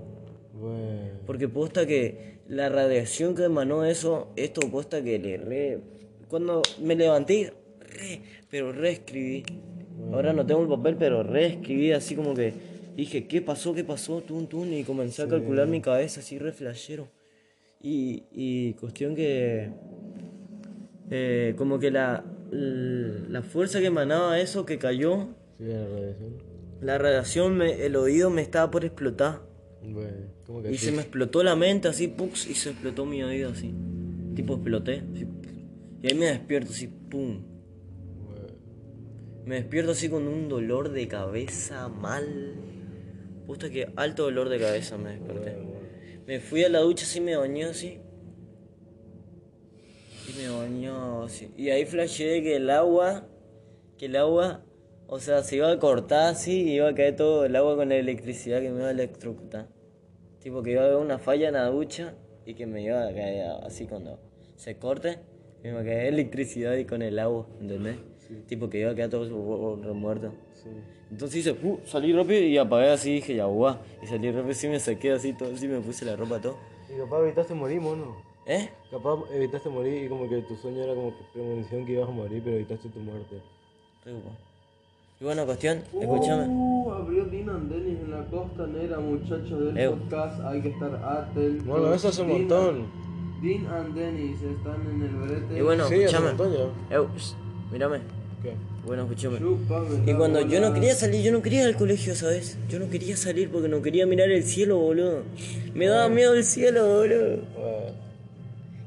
[0.52, 1.20] Bueno.
[1.26, 5.80] Porque posta que la radiación que emanó eso, esto posta que le re...
[6.28, 9.44] Cuando me levanté, re, pero reescribí.
[10.12, 12.52] Ahora no tengo el papel, pero reescribí así como que
[12.96, 13.74] dije, ¿qué pasó?
[13.74, 14.20] ¿Qué pasó?
[14.20, 17.08] Tun, tun, y comencé a calcular mi cabeza así re flashero.
[17.82, 19.70] Y, y cuestión que...
[21.10, 26.32] eh, como que la, la fuerza que emanaba eso, que cayó, Sí, la radiación.
[26.80, 29.40] la radiación, me- el oído me estaba por explotar.
[29.82, 30.34] Bueno.
[30.46, 33.50] ¿Cómo que Y se me explotó la mente así, pux, y se explotó mi oído
[33.50, 33.72] así.
[34.34, 35.02] Tipo exploté.
[35.14, 35.26] así,
[36.02, 37.42] y ahí me despierto así, pum.
[39.44, 42.54] Me despierto así con un dolor de cabeza mal.
[43.46, 45.56] Puta que alto dolor de cabeza me desperté.
[46.26, 48.00] Me fui a la ducha así, me bañé así.
[50.28, 51.52] Y me bañó así.
[51.56, 53.28] Y ahí flasheé que el agua,
[53.96, 54.64] que el agua,
[55.06, 57.88] o sea, se iba a cortar así y iba a caer todo el agua con
[57.88, 59.68] la electricidad que me iba a electrocutar.
[60.40, 63.14] Tipo que iba a haber una falla en la ducha y que me iba a
[63.14, 64.18] caer así cuando
[64.56, 65.18] se corte,
[65.62, 67.96] me iba a caer electricidad y con el agua, ¿entendés?
[68.48, 69.24] Tipo que iba a quedar todo
[70.14, 70.34] re-
[71.10, 71.78] Entonces hice, ¡pu!
[71.86, 73.76] salí rápido y apagué así, dije, ya guau.
[74.02, 76.56] Y salí rápido así, me saqué así todo, así me puse la ropa todo.
[76.94, 78.16] Y capaz evitaste morir, mono.
[78.46, 78.68] ¿Eh?
[78.90, 82.12] Capaz evitaste morir y como que tu sueño era como que premonición que ibas a
[82.12, 83.36] morir, pero evitaste tu muerte.
[84.04, 84.20] Guau.
[85.18, 86.44] Y bueno, cuestión, escúchame.
[86.48, 89.96] Uh, abrió Dean and Dennis en la costanera, muchachos del Eu.
[89.96, 90.40] podcast.
[90.44, 91.66] Hay que estar atentos.
[91.66, 92.86] Bueno, eso hace un Dean- montón.
[93.42, 95.58] Dean and Dennis están en el brete.
[95.58, 96.26] Y bueno, Sí, escúchame.
[96.28, 96.94] montón ya.
[96.96, 97.34] Eu, shh,
[97.72, 98.00] mírame.
[98.42, 98.54] ¿Qué?
[98.84, 99.38] Bueno, escúchame.
[100.06, 102.58] Y cuando yo no quería salir, yo no quería ir al colegio, ¿sabes?
[102.68, 105.22] Yo no quería salir porque no quería mirar el cielo, boludo.
[105.74, 107.38] Me daba miedo el cielo, boludo.
[107.56, 108.06] Bueno.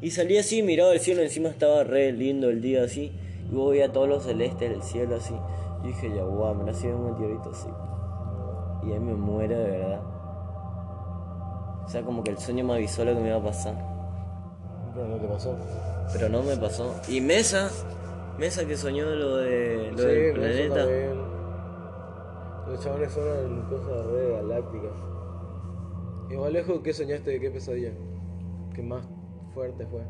[0.02, 3.12] Y salí así, miraba el cielo, encima estaba re lindo el día así.
[3.52, 5.34] Y vos veía todos los celestes del cielo así.
[5.84, 7.68] Y dije, ya guau, me nació un meteorito así.
[8.88, 10.02] Y ahí me muero de verdad.
[11.86, 13.76] O sea, como que el sueño me avisó lo que me iba a pasar.
[14.94, 15.58] Pero no te pasó.
[16.14, 16.96] Pero no me pasó.
[17.10, 17.70] Y Mesa,
[18.40, 20.86] Mesa que soñó lo, de, lo sí, del planeta.
[22.70, 24.94] Los chavales son cosas re galácticas.
[26.30, 27.38] Y más lejos, ¿qué soñaste?
[27.38, 27.92] ¿Qué pesadilla?
[28.74, 29.06] ¿Qué más
[29.54, 30.04] fuerte fue?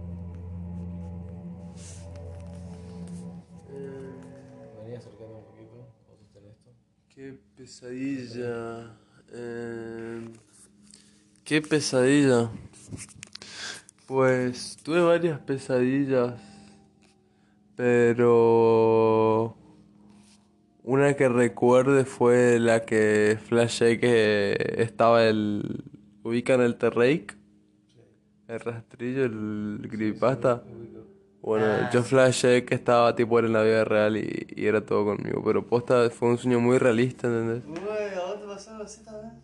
[4.84, 5.88] Vení acercando un poquito.
[6.48, 6.70] Esto.
[7.16, 8.96] Qué pesadilla.
[9.34, 10.30] Eh,
[11.44, 12.52] qué pesadilla.
[14.06, 16.49] Pues tuve varias pesadillas.
[17.80, 19.56] Pero
[20.84, 25.86] una que recuerde fue la que flashé que estaba el.
[26.24, 27.28] ¿Ubican el T-Rake?
[28.50, 30.62] El rastrillo, el creepypasta.
[31.42, 35.42] Bueno, yo flashé que estaba tipo en la vida real y, y era todo conmigo.
[35.44, 37.64] Pero posta fue un sueño muy realista, ¿entendés?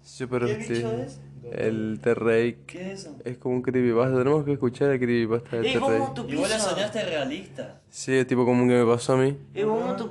[0.02, 1.08] Sí, pero este,
[1.52, 3.16] el T-Rake ¿Qué es eso?
[3.24, 4.18] es como un creepypasta.
[4.18, 7.82] Tenemos que escuchar el creepypasta del ¡Eh, vamos a tu ¿Y vos la soñaste realista?
[7.90, 9.38] Sí, es tipo como que me pasó a mí.
[9.54, 10.06] ¡Eh, vamos a tu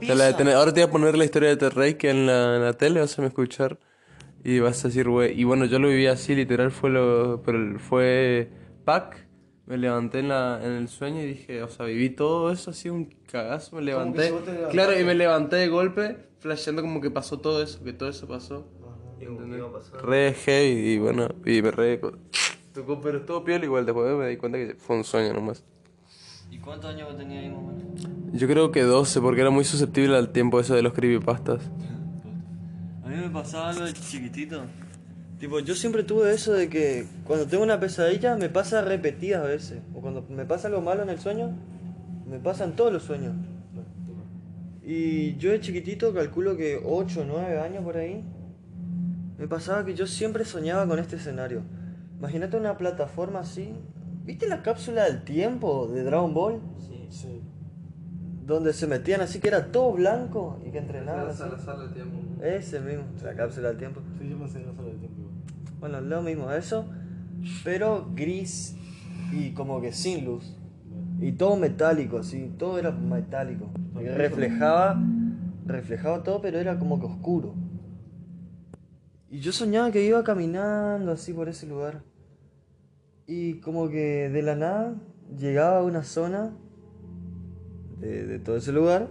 [0.52, 3.18] ahora te voy a poner la historia de T-Rake en la, en la tele, vas
[3.18, 3.78] a me escuchar.
[4.44, 5.38] Y vas a decir, güey.
[5.40, 7.42] Y bueno, yo lo viví así, literal, fue lo.
[7.44, 8.50] Pero fue.
[8.84, 9.23] Pack.
[9.66, 12.90] Me levanté en, la, en el sueño y dije, o sea, viví todo eso así,
[12.90, 13.76] un cagazo.
[13.76, 14.32] Me levanté.
[14.70, 18.28] Claro, y me levanté de golpe, flasheando como que pasó todo eso, que todo eso
[18.28, 18.66] pasó.
[19.18, 20.04] Y como que iba a pasar.
[20.04, 21.98] Re heavy, y bueno, y me re.
[22.74, 23.86] Tocó, pero estuvo piel igual.
[23.86, 25.64] Después me di cuenta que fue un sueño nomás.
[26.50, 27.84] ¿Y cuántos años vos tenías ahí, más o menos?
[28.34, 31.62] Yo creo que 12, porque era muy susceptible al tiempo eso de los creepypastas.
[33.04, 34.62] A mí me pasaba algo de chiquitito.
[35.44, 39.82] Tipo, yo siempre tuve eso de que cuando tengo una pesadilla me pasa repetidas veces.
[39.94, 41.50] O cuando me pasa algo malo en el sueño,
[42.26, 43.34] me pasan todos los sueños.
[44.82, 48.24] Y yo de chiquitito calculo que 8 o 9 años por ahí,
[49.36, 51.60] me pasaba que yo siempre soñaba con este escenario.
[52.18, 53.74] Imagínate una plataforma así.
[54.24, 56.62] ¿Viste la cápsula del tiempo de Dragon Ball?
[56.78, 57.06] Sí.
[57.10, 57.42] Sí.
[58.46, 61.28] Donde se metían así que era todo blanco y que entrenaban.
[61.28, 61.42] así.
[61.62, 62.16] sala de tiempo.
[62.42, 64.00] Ese mismo, la cápsula del tiempo.
[64.18, 65.23] Sí, yo pensé en la sala de tiempo.
[65.84, 66.86] Bueno, lo mismo, eso,
[67.62, 68.74] pero gris
[69.32, 70.56] y como que sin luz.
[71.20, 73.68] Y todo metálico, así, todo era metálico.
[74.00, 74.98] Y reflejaba,
[75.66, 77.54] reflejaba todo, pero era como que oscuro.
[79.28, 82.00] Y yo soñaba que iba caminando así por ese lugar.
[83.26, 84.94] Y como que de la nada
[85.38, 86.56] llegaba a una zona
[88.00, 89.08] de, de todo ese lugar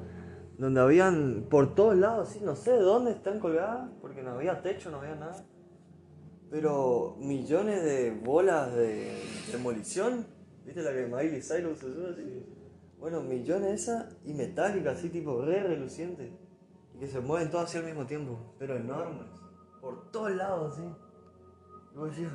[0.58, 4.64] donde habían por todos lados, así, no sé de dónde están colgadas, porque no había
[4.64, 5.46] techo, no había nada.
[6.54, 10.28] Pero millones de bolas de demolición,
[10.64, 12.46] ¿viste la que Miley Cyrus usó así?
[13.00, 16.30] Bueno, millones esas y metálicas, así tipo re relucientes.
[16.94, 19.26] Y que se mueven todas así al mismo tiempo, pero enormes,
[19.82, 20.88] por todos lados así.
[21.96, 22.32] Y vos decías,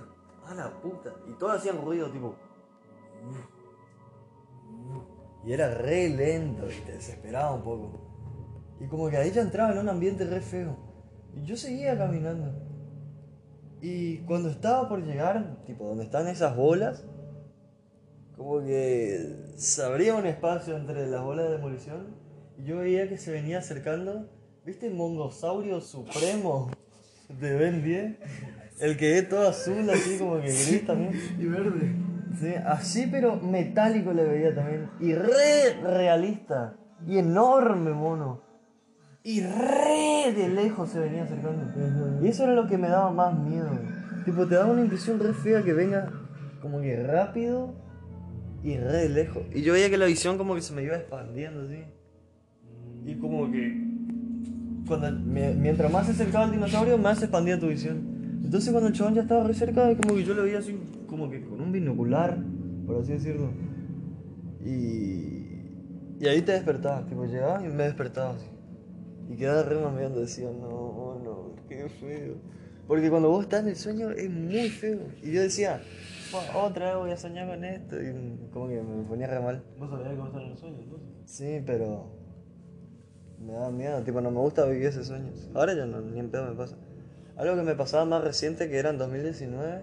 [0.46, 1.14] a la puta.
[1.28, 2.34] Y todas hacían ruido tipo.
[5.44, 8.00] Y era re lento y te desesperaba un poco.
[8.80, 10.76] Y como que ahí ya entraba en un ambiente re feo.
[11.36, 12.67] Y yo seguía caminando.
[13.80, 17.04] Y cuando estaba por llegar, tipo donde están esas bolas,
[18.36, 22.06] como que se abría un espacio entre las bolas de demolición
[22.58, 24.28] y yo veía que se venía acercando,
[24.64, 26.70] ¿viste el mongosaurio supremo
[27.28, 28.16] de Ben 10?
[28.80, 31.12] El que es todo azul, así como que gris también.
[31.38, 31.94] Y verde.
[32.40, 34.90] Sí, así pero metálico le veía también.
[35.00, 36.76] Y re realista.
[37.06, 38.42] Y enorme mono.
[39.24, 41.62] Y re de lejos se venía acercando.
[42.22, 43.68] Y eso era lo que me daba más miedo.
[44.24, 46.10] Tipo, te daba una impresión re fea que venga
[46.62, 47.74] como que rápido
[48.62, 49.42] y re de lejos.
[49.54, 51.82] Y yo veía que la visión como que se me iba expandiendo así.
[53.06, 53.86] Y como que
[54.86, 58.40] cuando, mi- mientras más se acercaba el dinosaurio, más se expandía tu visión.
[58.42, 61.28] Entonces cuando el chabón ya estaba re cerca, como que yo lo veía así, como
[61.30, 62.38] que con un binocular,
[62.86, 63.50] por así decirlo.
[64.64, 65.62] Y,
[66.20, 68.46] y ahí te despertabas, tipo llegabas y me despertaba así.
[69.28, 72.36] Y quedaba re mameando, decía, no, no, qué feo.
[72.86, 75.00] Porque cuando vos estás en el sueño es muy feo.
[75.22, 75.82] Y yo decía,
[76.30, 77.96] "Fua, otra vez voy a soñar con esto.
[78.00, 79.62] Y como que me ponía re mal.
[79.78, 81.08] ¿Vos sabías que vos estás en el sueño entonces?
[81.26, 82.10] Sí, pero
[83.38, 85.30] me da miedo, tipo, no me gusta vivir ese sueño.
[85.54, 86.76] Ahora ya no, ni en pedo me pasa.
[87.36, 89.82] Algo que me pasaba más reciente, que era en 2019,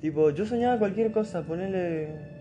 [0.00, 2.33] tipo, yo soñaba cualquier cosa, ponerle...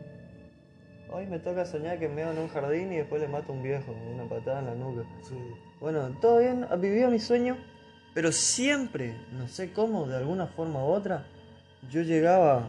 [1.16, 3.62] Hoy me toca soñar que me en un jardín y después le mato a un
[3.62, 5.04] viejo, una patada en la nuca.
[5.22, 5.36] Sí.
[5.80, 7.56] Bueno, todo bien, vivía mi sueño,
[8.16, 11.28] pero siempre, no sé cómo, de alguna forma u otra,
[11.92, 12.68] yo llegaba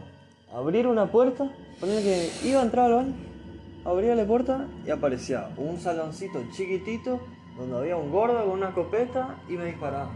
[0.53, 3.13] a abrir una puerta, poner que iba a entrar al baño,
[3.83, 7.19] abría la puerta y aparecía un saloncito chiquitito
[7.57, 10.11] donde había un gordo con una escopeta y me disparaba.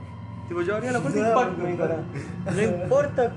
[0.48, 1.58] Tipo, yo abría la puerta y ¡pac!
[1.58, 2.04] me disparaba.
[2.54, 3.32] No importa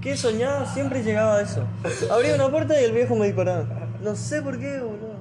[0.00, 1.66] qué soñaba, siempre llegaba a eso.
[2.10, 3.87] Abría una puerta y el viejo me disparaba.
[4.02, 5.16] No sé por qué, boludo.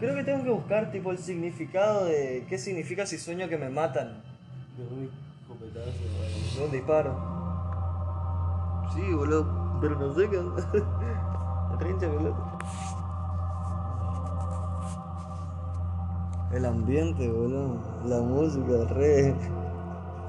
[0.00, 3.68] Creo que tengo que buscar tipo el significado de qué significa si sueño que me
[3.68, 4.22] matan
[4.76, 5.10] De un
[5.42, 5.90] escopetazo.
[6.16, 6.56] bueno.
[6.56, 7.38] de un disparo.
[8.94, 10.70] Sí, boludo, pero no sé qué onda.
[11.80, 12.58] Rincha pelota.
[16.52, 17.76] El ambiente, boludo.
[18.06, 19.34] La música, re.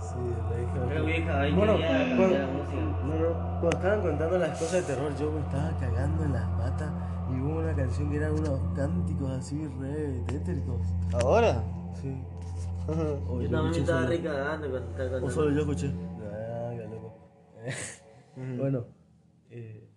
[0.10, 0.16] Sí,
[0.50, 0.88] la hija.
[0.90, 2.82] Creo que hija, ahí Bueno, quería cuando, cambiar la música.
[3.04, 6.50] no, no, cuando estaban contando las cosas de terror, yo me estaba cagando en las
[6.58, 6.92] patas
[7.30, 10.82] y hubo una canción que eran unos cánticos así re tétricos.
[11.22, 11.64] ¿Ahora?
[12.02, 12.18] Sí.
[12.90, 15.30] O Yo yo también estaba solo- re cagando cuando estaba O contando.
[15.30, 15.92] solo yo escuché.
[16.34, 17.14] Ah, qué loco.
[18.58, 18.86] Bueno.
[19.52, 19.88] Eh,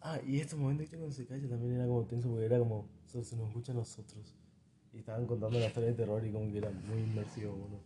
[0.00, 2.88] ah, y estos momentos que uno se calla también era como tenso porque era como,
[3.06, 4.34] se, se nos escucha a nosotros.
[4.92, 7.76] Y estaban contando la historia de terror y como que era muy inmersivo, bueno.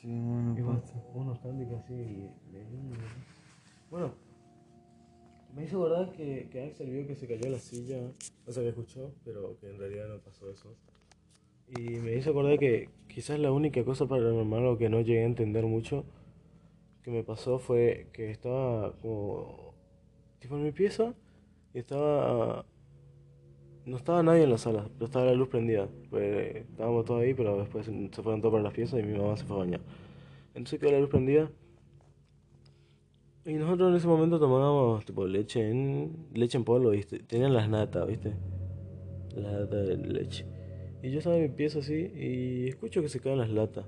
[0.00, 0.82] Sí, bueno, Y bueno,
[1.14, 2.30] unos cánticos así de.
[3.90, 4.12] Bueno,
[5.54, 8.10] me hizo acordar que, que Axel vio que se cayó la silla,
[8.46, 10.74] o sea que escuchó, pero que en realidad no pasó eso.
[11.68, 15.26] Y me hizo acordar que quizás la única cosa paranormal o que no llegué a
[15.26, 16.04] entender mucho
[17.02, 19.74] que me pasó fue que estaba como
[20.40, 21.14] tipo en mi pieza
[21.74, 22.64] y estaba
[23.86, 25.88] no estaba nadie en la sala, pero estaba la luz prendida.
[26.10, 29.36] Pues estábamos todos ahí, pero después se fueron todos para las piezas y mi mamá
[29.36, 29.80] se fue a bañar.
[30.54, 31.50] Entonces quedó la luz prendida.
[33.46, 37.18] Y nosotros en ese momento tomábamos tipo leche en leche en polvo, ¿viste?
[37.18, 38.32] Tenían las natas, ¿viste?
[39.36, 40.46] Las latas de leche.
[41.02, 43.84] Y yo estaba en mi pieza así y escucho que se caen las latas.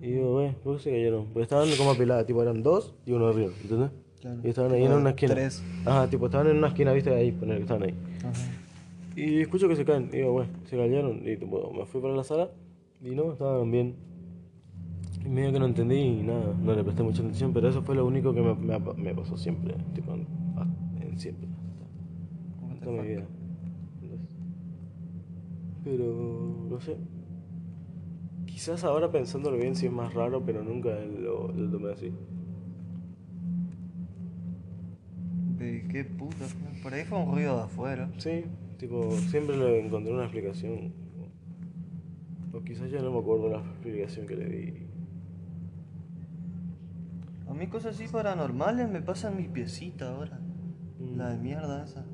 [0.00, 1.26] Y digo, wey, ¿por qué se cayeron?
[1.26, 3.90] Porque estaban como apiladas, tipo eran dos y uno arriba, ¿entendés?
[4.20, 4.40] Claro.
[4.42, 5.34] Y estaban ahí en una esquina.
[5.34, 5.62] Tres.
[5.86, 7.14] Ajá, tipo estaban en una esquina, ¿viste?
[7.14, 7.94] Ahí, poner que estaban ahí.
[9.22, 10.10] Y escucho que se caen.
[10.10, 11.18] Digo, bueno, se cayeron.
[11.28, 11.36] Y
[11.76, 12.50] me fui para la sala
[13.02, 13.96] y no, estaban bien.
[15.24, 17.94] Y medio que no entendí y nada, no le presté mucha atención, pero eso fue
[17.94, 20.26] lo único que me, me, ha- me pasó siempre, tipo, en,
[21.02, 21.46] en siempre,
[22.72, 23.26] hasta, toda mi vida.
[25.84, 26.06] Pero,
[26.70, 26.96] no sé.
[28.46, 32.12] Quizás ahora pensándolo bien sí es más raro, pero nunca lo, lo tomé así.
[35.58, 36.46] Ve, qué puta.
[36.82, 38.10] Por ahí fue un ruido de afuera.
[38.18, 38.44] Sí,
[38.80, 40.92] tipo, siempre le encontré una explicación.
[42.52, 44.86] O quizás ya no me acuerdo la explicación que le di.
[47.48, 50.40] A mí cosas así paranormales me pasan mis piecitas ahora.
[51.16, 52.04] La de mierda esa.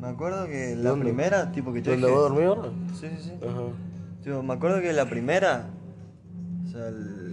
[0.00, 1.04] Me acuerdo que la ¿Dónde?
[1.06, 2.18] primera, tipo que yo ¿Dónde dije...
[2.18, 2.70] vos dormís ahora?
[2.92, 3.32] Sí, sí, sí.
[3.46, 3.62] Ajá.
[4.22, 5.70] Tipo, me acuerdo que la primera...
[6.64, 7.25] O sea, el-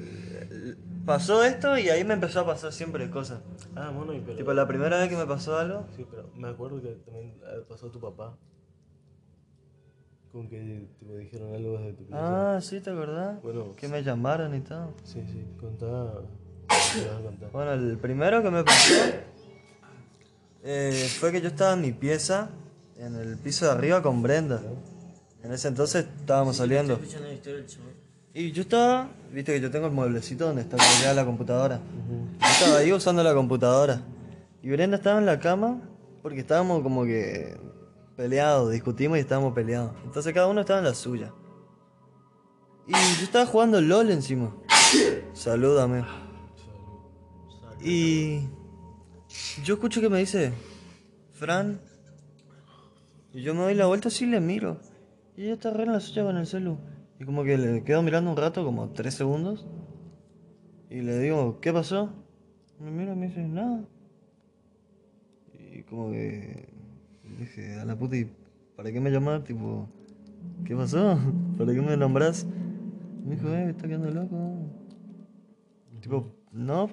[1.06, 3.42] pasó esto y ahí me empezó a pasar siempre cosas.
[3.76, 4.38] Ah, bueno, y pero.
[4.38, 5.86] Tipo, la primera vez que me pasó algo...
[5.96, 8.38] Sí, pero me acuerdo que también eh, pasó a tu papá.
[10.32, 12.56] Con que tipo, dijeron algo desde tu pieza.
[12.56, 13.42] Ah, sí, ¿te acordás?
[13.44, 14.94] Bueno, Que me llamaron y todo.
[15.04, 16.22] Sí, sí, contá.
[17.52, 18.94] Bueno, el primero que me pasó
[20.64, 22.50] eh, fue que yo estaba en mi pieza,
[22.98, 24.62] en el piso de arriba con Brenda.
[25.44, 26.98] En ese entonces estábamos saliendo.
[28.36, 31.80] Y yo estaba, viste que yo tengo el mueblecito donde está colgada la computadora.
[32.40, 34.02] Yo estaba ahí usando la computadora.
[34.64, 35.82] Y Brenda estaba en la cama
[36.24, 37.56] porque estábamos como que
[38.16, 39.92] peleados, discutimos y estábamos peleados.
[40.04, 41.32] Entonces cada uno estaba en la suya.
[42.88, 44.56] Y yo estaba jugando LOL encima.
[45.34, 46.04] Salúdame.
[47.84, 48.48] Y
[49.64, 50.54] yo escucho que me dice,
[51.34, 51.80] Fran.
[53.32, 54.80] Y yo me doy la vuelta así y le miro.
[55.38, 56.80] Y ella está re en la suya con el celu.
[57.20, 59.68] Y como que le quedo mirando un rato, como tres segundos.
[60.90, 62.10] Y le digo, ¿qué pasó?
[62.80, 63.86] Me mira y me dice, nada.
[65.72, 66.70] Y como que
[67.40, 68.30] dije, a la puta, ¿y
[68.76, 69.44] para qué me llamás?
[69.44, 69.88] Tipo,
[70.66, 71.18] ¿qué pasó?
[71.58, 72.46] ¿Para qué me nombrás?
[73.26, 74.38] Me dijo, eh, me está quedando loco.
[76.02, 76.90] Tipo, no,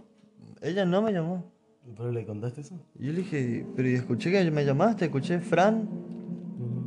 [0.62, 1.52] ella no me llamó.
[1.96, 2.78] ¿Pero le contaste eso?
[2.98, 5.88] Y yo le dije, pero escuché que me llamaste, escuché Fran.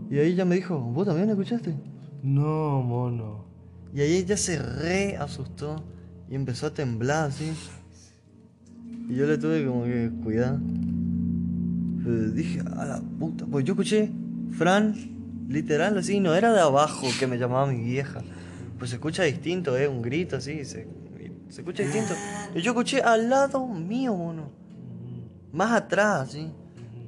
[0.09, 1.75] Y ahí ella me dijo, ¿vos también escuchaste?
[2.23, 3.43] No, mono.
[3.93, 5.83] Y ahí ella se re asustó
[6.29, 7.51] y empezó a temblar así.
[9.09, 10.57] Y yo le tuve como que cuidar.
[12.01, 13.45] Pero dije, a la puta.
[13.45, 14.09] Pues yo escuché
[14.57, 14.95] Fran,
[15.49, 18.21] literal así, no era de abajo que me llamaba mi vieja.
[18.79, 20.87] Pues se escucha distinto, eh, un grito así, se,
[21.49, 22.13] escucha distinto.
[22.55, 24.49] Y yo escuché al lado mío, mono.
[25.51, 26.49] Más atrás, así.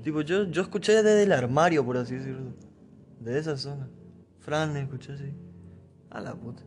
[0.03, 2.53] Tipo, yo, yo escuché desde el armario, por así decirlo.
[3.21, 3.87] De esa zona.
[4.45, 5.33] Fran escuché así.
[6.11, 6.61] A la puta.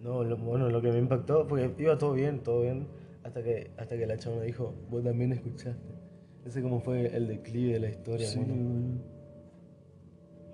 [0.00, 2.88] No, lo, bueno, lo que me impactó, porque iba todo bien, todo bien,
[3.22, 5.94] hasta que, hasta que la chava me dijo, vos también escuchaste.
[6.44, 9.00] Ese como fue el declive de la historia, mono.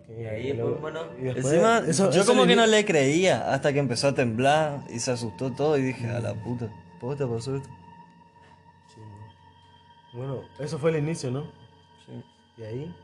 [0.07, 2.85] Y ahí después, bueno, y después- Encima, eso- yo eso como le que no le
[2.85, 6.71] creía hasta que empezó a temblar y se asustó todo y dije, a la puta,
[7.01, 7.69] ¿por qué te pasó esto?
[8.95, 9.01] Sí.
[10.15, 11.45] Bueno, eso fue el inicio, ¿no?
[12.07, 12.23] Sí.
[12.59, 12.95] Y ahí,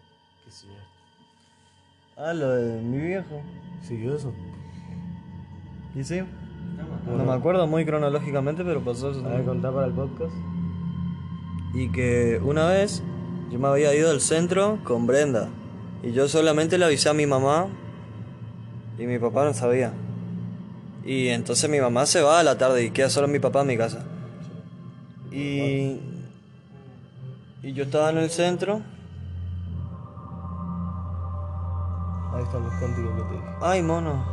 [0.44, 0.93] qué sé yo.
[2.16, 3.42] Ah, lo de mi viejo.
[3.82, 4.32] ¿Siguió eso?
[5.96, 6.22] ¿Y sí?
[7.06, 9.24] No me acuerdo muy cronológicamente, pero pasó eso.
[9.26, 10.34] A ver, contar para el podcast.
[11.74, 13.02] Y que una vez
[13.50, 15.48] yo me había ido al centro con Brenda.
[16.02, 17.66] Y yo solamente le avisé a mi mamá
[18.98, 19.92] y mi papá no sabía.
[21.04, 23.66] Y entonces mi mamá se va a la tarde y queda solo mi papá en
[23.66, 24.04] mi casa.
[25.32, 25.98] Y,
[27.62, 28.82] y yo estaba en el centro.
[32.50, 33.44] Que te dije.
[33.60, 34.24] Ay, mono.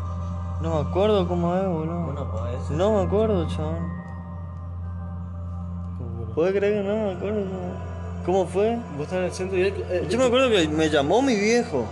[0.61, 2.03] No me acuerdo cómo es, boludo.
[2.05, 2.69] bueno, pues.
[2.71, 4.01] No me acuerdo, chabón.
[6.35, 7.41] ¿Puedes creer que no me acuerdo?
[7.45, 7.91] cómo-
[8.25, 8.75] ¿Cómo fue?
[8.97, 9.73] Vos estás en el centro y él...
[9.89, 11.85] eh, Yo me acuerdo que me llamó mi viejo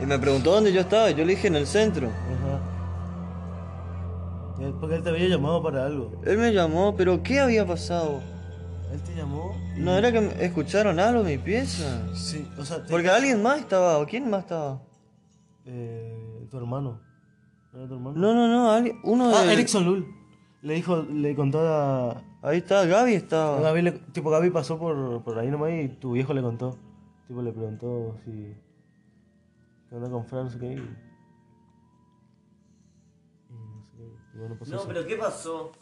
[0.00, 1.10] y me preguntó dónde yo estaba.
[1.10, 2.06] y Yo le dije en el centro.
[2.06, 2.60] Ajá.
[4.80, 6.12] Porque él te había llamado para algo.
[6.24, 8.20] Él me llamó, pero ¿qué había pasado?
[8.92, 9.80] Él te llamó y...
[9.80, 11.84] ¿No era que escucharon algo en mi pieza?
[12.14, 12.82] Sí, o sea...
[12.82, 14.78] te- Porque alguien más estaba, ¿o quién más estaba?
[15.70, 17.00] Eh, tu hermano.
[17.72, 18.16] ¿No era tu hermano?
[18.18, 19.52] No, no, no, alguien- uno Ah, de...
[19.52, 20.06] Erickson Lul.
[20.62, 22.22] Le dijo, le contó a.
[22.42, 23.60] Ahí está, Gaby estaba.
[23.60, 26.76] Gaby le- tipo, Gaby pasó por, por ahí nomás y tu viejo le contó.
[27.28, 28.54] Tipo, le preguntó si.
[29.88, 30.44] ¿Qué onda con Fran?
[30.44, 30.66] No sé qué.
[30.72, 30.76] Y,
[33.50, 34.04] y no sé qué.
[34.34, 34.88] Y bueno, pasó No, eso.
[34.88, 35.72] pero ¿qué pasó?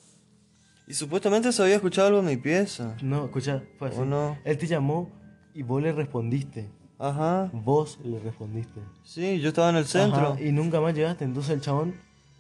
[0.87, 2.97] Y supuestamente se había escuchado algo en mi pieza.
[3.03, 4.01] No, escucha, fue así.
[4.01, 4.37] ¿O no?
[4.45, 5.11] Él te llamó
[5.55, 6.71] y vos le respondiste.
[6.99, 7.51] Ajá.
[7.53, 8.81] Vos le respondiste.
[9.05, 10.33] Sí, yo estaba en el centro.
[10.33, 11.25] Ajá, y nunca más llegaste.
[11.25, 11.95] Entonces el chabón,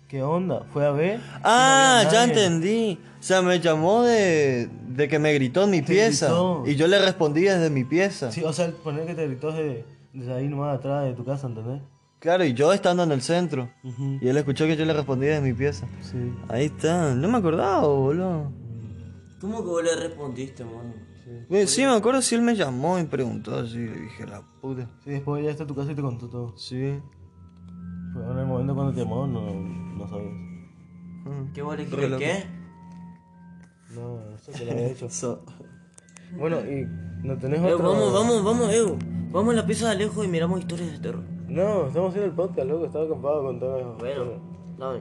[0.08, 0.64] ¿qué onda?
[0.72, 1.18] Fue a ver.
[1.18, 2.98] no Ah, ya entendí.
[3.18, 6.26] O sea, me llamó de, de que me gritó en mi Te pieza.
[6.26, 6.62] gritó.
[6.66, 8.30] Y yo le respondí desde mi pieza.
[8.32, 11.46] Sí, o sea, poner que te gritó desde, desde ahí nomás atrás de tu casa,
[11.48, 11.82] ¿entendés?
[12.18, 13.68] Claro, y yo estando en el centro.
[14.20, 15.86] Y él escuchó que yo le respondí desde mi pieza.
[16.00, 16.32] Sí.
[16.48, 17.14] Ahí está.
[17.14, 18.50] No me acordaba, boludo.
[19.40, 20.94] ¿Cómo que vos le respondiste, mano?
[21.66, 23.78] Sí, me acuerdo si él me llamó y preguntó así.
[23.78, 24.88] Le dije, la puta.
[25.02, 26.56] Sí, después ya está a tu casa y te contó todo.
[26.56, 27.00] Sí.
[28.14, 30.32] Pero en el momento cuando te llamó, no, no sabías.
[31.52, 32.18] ¿Qué vos le loco.
[32.18, 32.44] ¿Qué?
[33.94, 35.08] No, eso te lo había hecho.
[36.38, 36.86] bueno, y
[37.26, 37.88] no tenés Eh, otro...
[37.92, 38.96] vamos, vamos, vamos, Evo.
[39.32, 41.24] Vamos a la pieza de lejos y miramos historias de terror.
[41.48, 42.86] No, estamos haciendo el podcast, loco.
[42.86, 43.96] Estaba ocupado con todo eso.
[43.98, 44.24] Bueno,
[44.78, 45.00] dame.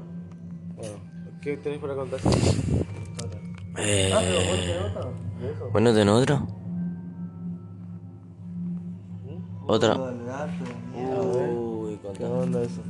[0.76, 0.96] Bueno,
[1.42, 2.20] ¿qué tenés para contar?
[3.78, 5.12] Eh, Ah, otra.
[5.42, 6.46] De bueno, ¿tenés otra?
[9.68, 9.96] Otra.
[9.98, 12.30] Uy, ¿Qué contá.
[12.30, 12.82] onda eso?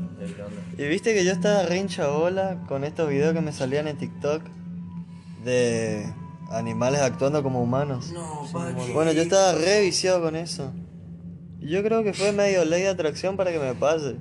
[0.77, 4.41] Y viste que yo estaba re hinchabola con estos videos que me salían en TikTok
[5.43, 6.05] de
[6.51, 8.11] animales actuando como humanos.
[8.13, 8.45] No.
[8.93, 10.71] Bueno, yo estaba re viciado con eso.
[11.59, 14.17] Y yo creo que fue medio ley de atracción para que me pase.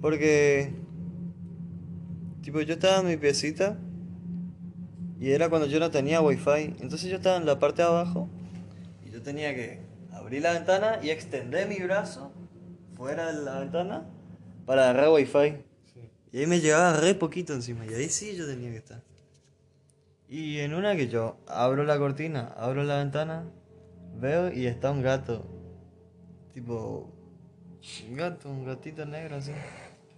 [0.00, 0.74] Porque,
[2.42, 3.78] tipo, yo estaba en mi piecita
[5.22, 6.74] y era cuando yo no tenía wifi.
[6.80, 8.28] Entonces yo estaba en la parte de abajo
[9.06, 9.78] y yo tenía que
[10.10, 12.32] abrir la ventana y extender mi brazo
[12.96, 14.04] fuera de la ventana
[14.66, 15.62] para agarrar wifi.
[16.32, 19.00] Y ahí me llegaba re poquito encima y ahí sí yo tenía que estar.
[20.28, 23.44] Y en una que yo abro la cortina, abro la ventana,
[24.18, 25.46] veo y está un gato.
[26.52, 27.14] Tipo,
[28.08, 29.52] un gato, un gatito negro así.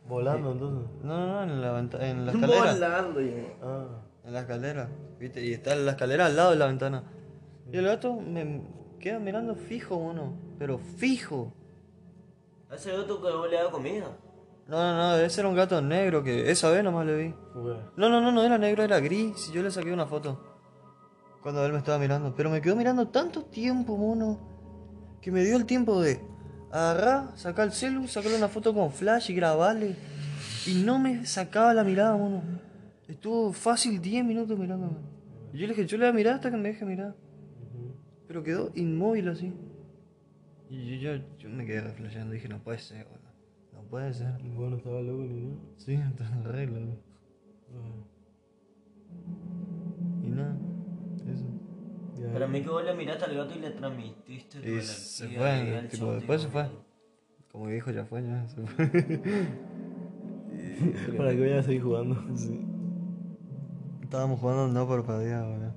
[0.08, 0.88] Volando entonces.
[1.02, 1.78] No, no, no, en la,
[2.08, 2.72] en la escalera.
[2.72, 3.34] Volando, yo.
[3.62, 4.03] Ah.
[4.24, 5.44] En la escalera, ¿viste?
[5.44, 7.04] Y está la escalera al lado de la ventana.
[7.70, 8.62] Y el gato me
[8.98, 10.34] queda mirando fijo, uno.
[10.58, 11.52] Pero fijo.
[12.70, 14.16] ¿A ese gato que vos le das comida?
[14.66, 17.34] No, no, no, ese era un gato negro que esa vez nomás le vi.
[17.96, 19.50] No, no, no, no era negro, era gris.
[19.50, 20.40] Y yo le saqué una foto.
[21.42, 22.34] Cuando él me estaba mirando.
[22.34, 24.38] Pero me quedó mirando tanto tiempo, mono.
[25.20, 26.20] Que me dio el tiempo de
[26.72, 29.96] agarrar, sacar el celu, sacarle una foto con flash y grabarle.
[30.66, 32.42] Y no me sacaba la mirada, mono.
[33.08, 34.96] Estuvo fácil 10 minutos mirándome.
[35.52, 37.14] Y yo le dije, yo le voy a mirar hasta que me deje mirar.
[38.26, 39.52] Pero quedó inmóvil así.
[40.70, 42.32] Y yo, yo, yo me quedé reflejando.
[42.32, 43.20] Dije, no puede ser, boludo.
[43.72, 44.32] No puede ser.
[44.42, 45.56] Vos no estaba loco ni nada.
[45.76, 46.96] Sí, está re loco.
[50.22, 50.56] Y nada,
[51.28, 51.44] eso.
[52.32, 55.88] Para mí que vos le miraste al gato y le transmitiste Y se y fue,
[55.90, 56.66] tipo, después se fue.
[57.52, 58.86] Como dijo, ya fue, ya se fue.
[61.16, 62.16] Para que vayas a seguir jugando.
[64.04, 65.72] Estábamos jugando no por día, boludo.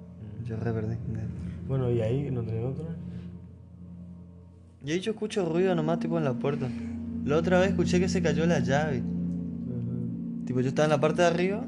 [0.46, 0.96] Yo re perdí.
[1.66, 2.86] Bueno, y ahí no tenés otra.
[4.84, 6.68] Y ahí yo escucho ruido nomás, tipo en la puerta.
[7.26, 9.02] La otra vez escuché que se cayó la llave.
[10.46, 11.66] Tipo, yo estaba en la parte de arriba.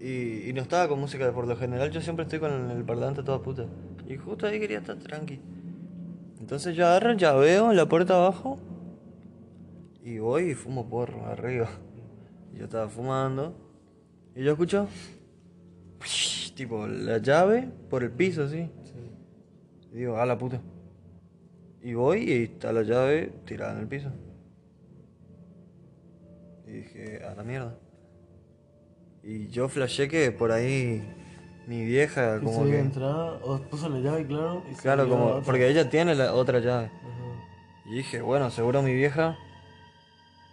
[0.00, 3.22] Y, y no estaba con música, por lo general yo siempre estoy con el parlante
[3.22, 3.66] toda puta.
[4.08, 5.40] Y justo ahí quería estar tranqui.
[6.38, 8.58] Entonces yo agarro llaveo en la puerta abajo.
[10.04, 11.68] Y voy y fumo porro arriba.
[12.54, 13.69] Yo estaba fumando.
[14.34, 14.88] Y yo escucho.
[16.54, 18.68] Tipo, la llave por el piso, así.
[19.92, 20.60] Y digo, a la puta.
[21.82, 24.10] Y voy y está la llave tirada en el piso.
[26.66, 27.78] Y dije, a la mierda.
[29.22, 31.02] Y yo flashé que por ahí
[31.66, 32.78] mi vieja, Y como se que.
[32.78, 34.62] entrado, o puso la llave, claro.
[34.70, 35.42] Y Claro, como.
[35.42, 36.86] Porque ella tiene la otra llave.
[36.86, 37.86] Ajá.
[37.86, 39.38] Y dije, bueno, seguro mi vieja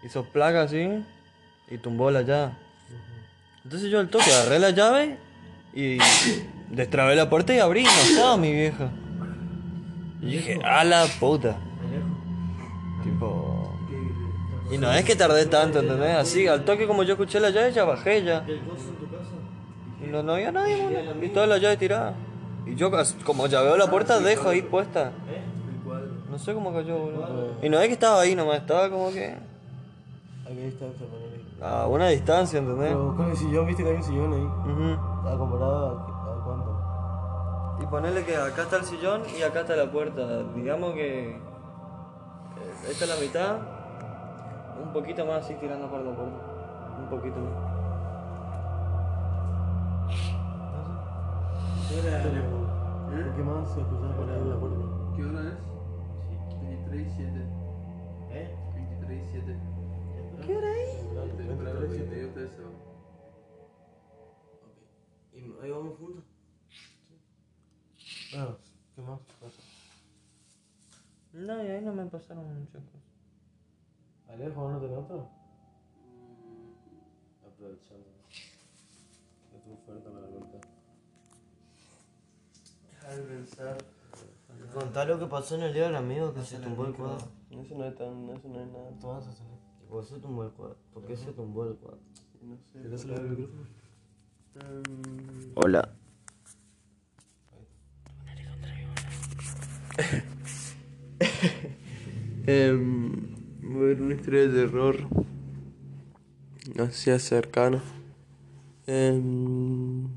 [0.04, 1.04] hizo placa así
[1.70, 2.54] y tumbó la llave.
[3.68, 5.18] Entonces yo al toque agarré la llave
[5.74, 5.98] y
[6.72, 8.90] destrabé la puerta y abrí no estaba mi vieja.
[10.22, 11.58] Y dije, a la puta.
[13.04, 13.78] Tipo.
[14.72, 16.16] Y no es que tardé tanto, ¿entendés?
[16.16, 18.46] Así, al toque como yo escuché la llave, ya bajé ya.
[20.02, 21.22] Y no, no había nadie, mano.
[21.22, 22.16] Y toda la llave tirada.
[22.66, 22.90] Y yo,
[23.26, 25.12] como ya veo la puerta, dejo ahí puesta.
[26.32, 27.58] No sé cómo cayó, boludo.
[27.62, 29.36] Y no es que estaba ahí nomás, estaba como que
[30.46, 31.27] ¿A qué distancia poner ahí?
[31.62, 32.90] A una distancia, ¿entendés?
[32.90, 34.44] Pero con el sillón, viste que hay un sillón ahí.
[34.44, 35.28] Ujú.
[35.28, 37.84] ¿A comparado a, a cuánto?
[37.84, 40.44] Y ponerle que acá está el sillón y acá está la puerta.
[40.56, 41.40] Digamos que eh,
[42.90, 43.58] esta es la mitad
[44.82, 46.38] Un poquito más así tirando por la puerta.
[47.00, 47.78] Un poquito más.
[53.36, 54.86] ¿Qué más se escuchaba por ahí la puerta?
[55.16, 55.58] ¿Qué hora es?
[56.62, 57.47] 23 y 7.
[60.48, 61.02] ¿Qué hora es?
[61.36, 62.64] Temprano, 22 de eso.
[65.34, 66.24] Y ahí vamos juntos.
[68.32, 68.58] Bueno,
[68.96, 69.62] ¿qué más pasa?
[71.34, 73.02] No, y ahí no me pasaron muchas cosas.
[74.30, 75.30] Alejo, ¿no tenés otro?
[77.46, 78.08] Aprovechando.
[79.52, 80.62] Que tu oferta me la contar.
[82.94, 83.78] Déjame pensar.
[84.74, 87.28] Contá lo que pasó en el día del amigo que se tumbó el cuadro.
[87.52, 88.30] Eso no es tan.
[88.30, 88.92] Eso no es nada.
[89.02, 89.57] ¿Tú vas a hacer?
[89.90, 90.78] ¿Por qué se tumbó el cuadro?
[90.94, 92.00] ¿Por qué se tumbó el cuadro?
[92.42, 92.80] No sé.
[92.82, 93.68] ¿Quieres hablar el micrófono?
[94.58, 95.94] Em, Hola.
[102.48, 103.12] Em,
[103.62, 104.98] voy a ver una historia de terror.
[106.80, 107.84] Así cercana.
[108.88, 110.08] Em,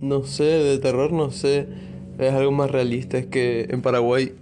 [0.00, 1.68] no sé, de terror no sé.
[2.18, 3.18] Es algo más realista.
[3.18, 4.34] Es que en Paraguay,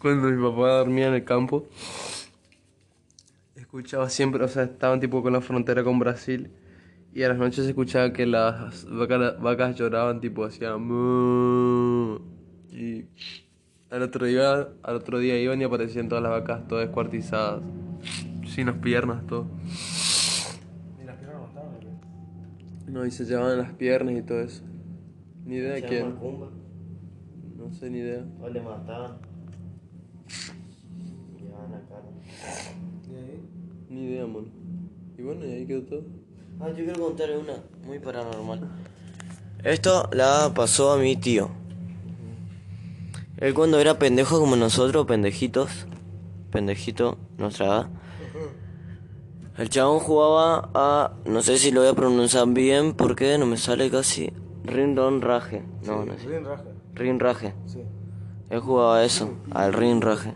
[0.00, 1.68] cuando mi papá dormía en el campo,
[3.54, 6.50] escuchaba siempre, o sea, estaban tipo con la frontera con Brasil.
[7.12, 10.88] Y a las noches se escuchaba que las vacas, vacas lloraban, tipo hacían.
[12.70, 13.04] Y
[13.90, 17.62] al otro día, al otro día iban y aparecían todas las vacas todas descuartizadas.
[18.46, 19.46] Sin las piernas, todo.
[21.00, 21.74] ¿Y las piernas no estaban?
[21.74, 22.90] o qué?
[22.90, 24.62] No, y se llevaban las piernas y todo eso.
[25.44, 26.14] Ni idea de quién.
[27.56, 28.24] No sé ni idea.
[28.40, 29.29] O le mataban.
[33.10, 33.48] ¿Y ahí?
[33.88, 34.46] Ni idea, man.
[35.18, 36.02] Y bueno, y ahí quedó todo.
[36.60, 37.54] Ah, yo quiero contar una
[37.86, 38.68] muy paranormal.
[39.64, 41.50] Esto la pasó a mi tío.
[43.38, 45.86] Él cuando era pendejo como nosotros, pendejitos,
[46.50, 47.90] pendejito, nuestra edad.
[49.56, 53.56] El chabón jugaba a, no sé si lo voy a pronunciar bien porque no me
[53.56, 54.32] sale casi,
[54.64, 55.62] Rindon Raje.
[55.84, 56.28] No, no sé.
[56.28, 56.64] Bien raja.
[56.94, 57.54] Rin Raje.
[57.66, 57.80] Sí.
[58.50, 60.34] Él jugaba a eso, al Rin Raje.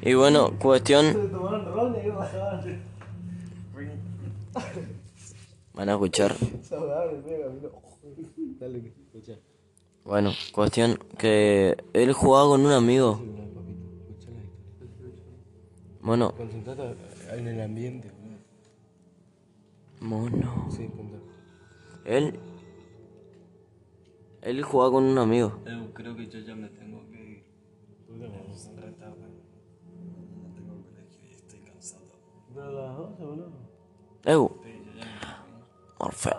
[0.00, 1.32] Y bueno, cuestión,
[5.74, 6.36] van a escuchar.
[10.04, 13.20] Bueno, cuestión que él jugaba con un amigo.
[16.00, 16.96] Bueno, Concentrate
[17.32, 18.10] en el ambiente,
[20.00, 20.68] mono.
[22.04, 22.38] Él.
[24.42, 25.60] Él jugaba con un amigo.
[25.94, 27.44] creo que yo ya me tengo que ir.
[28.08, 29.30] Puta, me vamos a retar, güey.
[29.30, 32.02] No tengo colegio y estoy cansado.
[32.50, 33.52] A las 12, boludo.
[34.24, 34.60] Eu.
[35.98, 36.38] Orfeo.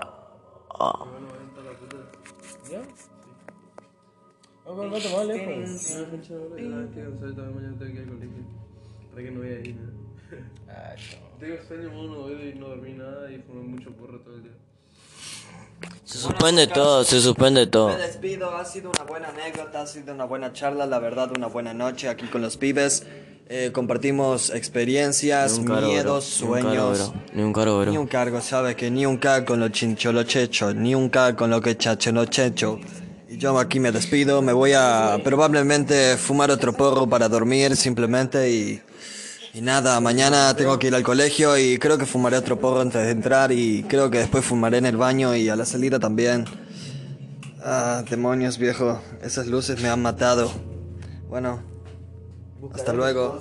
[0.80, 1.06] Ah.
[2.70, 2.82] ¿Ya?
[4.66, 5.98] Vamos a ver más lejos.
[5.98, 8.44] No, fecha ahora, ya estoy cansado, todavía mañana tengo que ir al colegio.
[9.12, 9.94] Para que no voy a ir nada.
[10.68, 11.40] Ah, no.
[11.40, 14.58] Tengo sueño mono hoy no dormí nada y fumé mucho porro todo el día.
[16.06, 17.90] Se suspende todo, se suspende todo.
[17.90, 21.48] Me despido, ha sido una buena anécdota, ha sido una buena charla, la verdad, una
[21.48, 23.04] buena noche aquí con los pibes.
[23.50, 25.82] Eh, compartimos experiencias, miedos, bro.
[25.82, 27.14] Ni un sueños.
[27.34, 27.86] bro.
[27.86, 31.36] Ni un cargo, sabes que ni un K con lo chincholo checho, ni un K
[31.36, 32.80] con lo que chachelo checho.
[33.30, 38.50] Y yo aquí me despido, me voy a probablemente fumar otro porro para dormir simplemente
[38.52, 38.82] y,
[39.54, 43.04] y nada, mañana tengo que ir al colegio y creo que fumaré otro porro antes
[43.04, 46.46] de entrar y creo que después fumaré en el baño y a la salida también.
[47.64, 50.52] Ah, demonios viejo, esas luces me han matado.
[51.30, 51.62] Bueno,
[52.74, 53.40] hasta luego.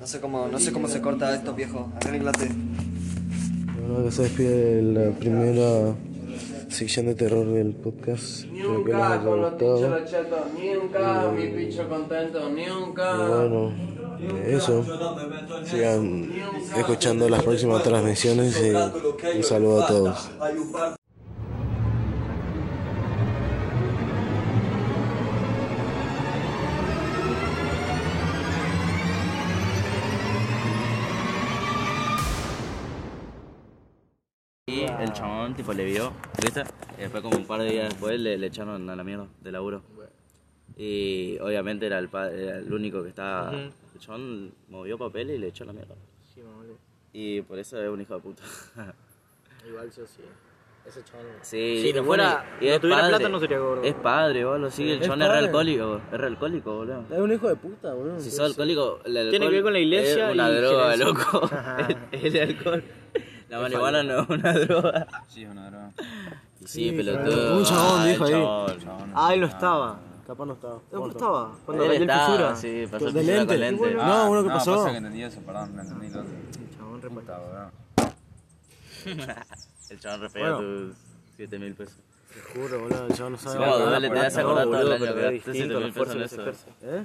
[0.00, 2.48] No sé cómo, no sé cómo se corta esto viejo, arréglate.
[3.80, 5.94] Bueno, acá se despide la primera
[6.72, 8.44] sección de terror del podcast.
[8.44, 10.04] Espero que les haya gustado.
[10.04, 13.28] chetos, ni un K, mi picho contento, ni un K.
[13.28, 13.72] Bueno,
[14.46, 14.84] eso.
[15.64, 16.32] Sigan
[16.76, 20.30] escuchando las próximas transmisiones y un saludo a todos.
[35.22, 36.12] Chabón, tipo, le vio,
[36.42, 36.64] ¿viste?
[36.98, 39.52] Y después, como un par de días después, le, le echaron a la mierda de
[39.52, 39.82] laburo.
[40.76, 43.52] Y obviamente era el, era el único que estaba.
[43.52, 45.94] El chabón movió papel y le echó a la mierda.
[47.12, 48.42] Y por eso es un hijo de puta.
[49.68, 50.22] Igual yo sí.
[50.84, 51.02] Ese.
[51.42, 53.16] Sí, Si no fuera- y no es tuviera padre.
[53.16, 53.82] plata, no sería gordo.
[53.84, 54.70] Es padre, boludo.
[54.70, 57.04] Sí, el chabón es re alcohólico, es re alcohólico, boludo.
[57.12, 58.18] Es un hijo de puta, boludo.
[58.18, 60.96] Si sos alcohólico, el alcohol Tiene que ver con la iglesia es una y droga,
[60.96, 61.50] loco.
[62.10, 62.82] el, el alcohol.
[63.52, 65.06] La marihuana no es una droga.
[65.28, 65.90] Sí, es una droga.
[66.60, 67.58] Y sí, pelotudo.
[67.58, 68.40] Un chabón Ah, dijo el ahí.
[68.40, 69.12] chabón, el chabón.
[69.14, 69.98] Ah, él no estaba.
[70.26, 70.78] Capaz no estaba.
[70.90, 71.52] ¿Dónde estaba?
[71.66, 73.46] Cuando Él el estaba, sí, pasó fisura lente.
[73.54, 73.94] con lente.
[73.94, 74.76] No, uno que no, pasó.
[74.76, 76.32] pasa que entendí eso, perdón, no entendí lo otro.
[76.78, 77.70] Chabón, re Puta, boludo.
[79.90, 80.96] El chabón re feo tus
[81.36, 81.96] 7 mil pesos.
[82.32, 83.66] Te juro, boludo, yo no sabía.
[83.66, 84.40] No, dale, por te das esto.
[84.48, 86.42] acordar todo el año pero que es gasté 7 distinto el mil pesos en eso.
[86.82, 87.04] ¿Eh?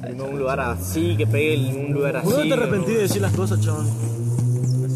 [0.00, 0.14] Nada.
[0.16, 2.26] No un lugar así, que pegue en un lugar así.
[2.26, 3.86] ¿Vos no te arrepentís de decir las cosas, chabón?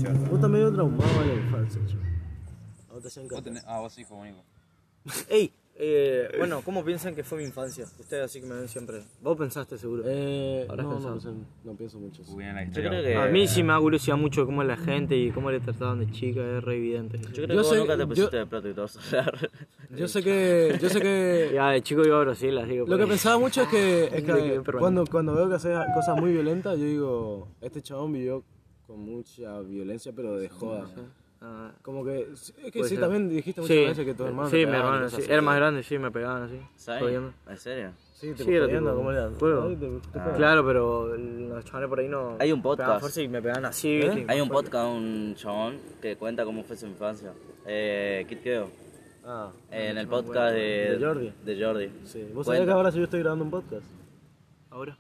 [0.05, 0.21] Cierto.
[0.27, 1.81] Vos estás medio traumado en la infancia,
[3.43, 4.43] tenés- Ah, vos hijo único.
[5.29, 7.85] Ey, eh, bueno, ¿cómo piensan que fue mi infancia?
[7.99, 9.03] Ustedes así que me ven siempre.
[9.23, 10.05] Vos pensaste seguro.
[10.07, 11.35] Eh, Habrás no, no, pensado.
[11.65, 12.23] no pienso mucho.
[12.23, 12.39] eso.
[12.39, 12.91] La Yo historia.
[12.91, 13.17] creo que.
[13.17, 15.99] A mí sí me da curiosidad mucho cómo es la gente y cómo le trataban
[15.99, 17.19] de chica, es re evidente.
[17.19, 19.51] Yo creo Yo que vos sé- nunca te yo- pusiste de protector solar.
[19.97, 20.79] Yo sé que.
[20.81, 21.51] Yo sé que.
[21.55, 22.85] Ya, de chico iba a Brasil, así que...
[22.87, 26.33] Lo que pensaba mucho es que, es que cuando, cuando veo que hace cosas muy
[26.33, 28.43] violentas, yo digo, este chabón vivió
[28.87, 30.87] con mucha violencia, pero de joda.
[31.47, 33.01] Ah, Como que, es que sí, ser.
[33.01, 35.17] también dijiste muchas sí, veces que tu hermano sí, mi pegaba hermano, sí.
[35.21, 35.31] así.
[35.31, 36.59] Era más grande, sí, me pegaban así.
[36.77, 37.03] ¿Sabes?
[37.03, 37.33] jodiendo.
[37.49, 37.93] ¿En serio?
[38.15, 39.31] Sí, te Sí, era tipo, ¿cómo era?
[39.39, 39.63] juego.
[39.69, 40.35] Ay, te- te pegan.
[40.37, 42.37] Claro, pero los chavales por ahí no...
[42.39, 43.01] Hay un pegaban podcast.
[43.01, 44.09] fuerza y me pegaban así, ¿Eh?
[44.09, 44.25] ¿viste?
[44.29, 47.35] Hay un podcast, un chabón que cuenta cómo fue su infancia.
[47.67, 48.71] Eh, Kid Keo.
[49.27, 51.33] Ah, Eh, en el podcast de, ¿De Jordi?
[51.45, 51.91] De Jordi.
[52.05, 52.21] sí.
[52.33, 52.45] ¿Vos Cuenta.
[52.45, 53.85] sabés que ahora yo estoy grabando un podcast?
[54.71, 54.97] Ahora.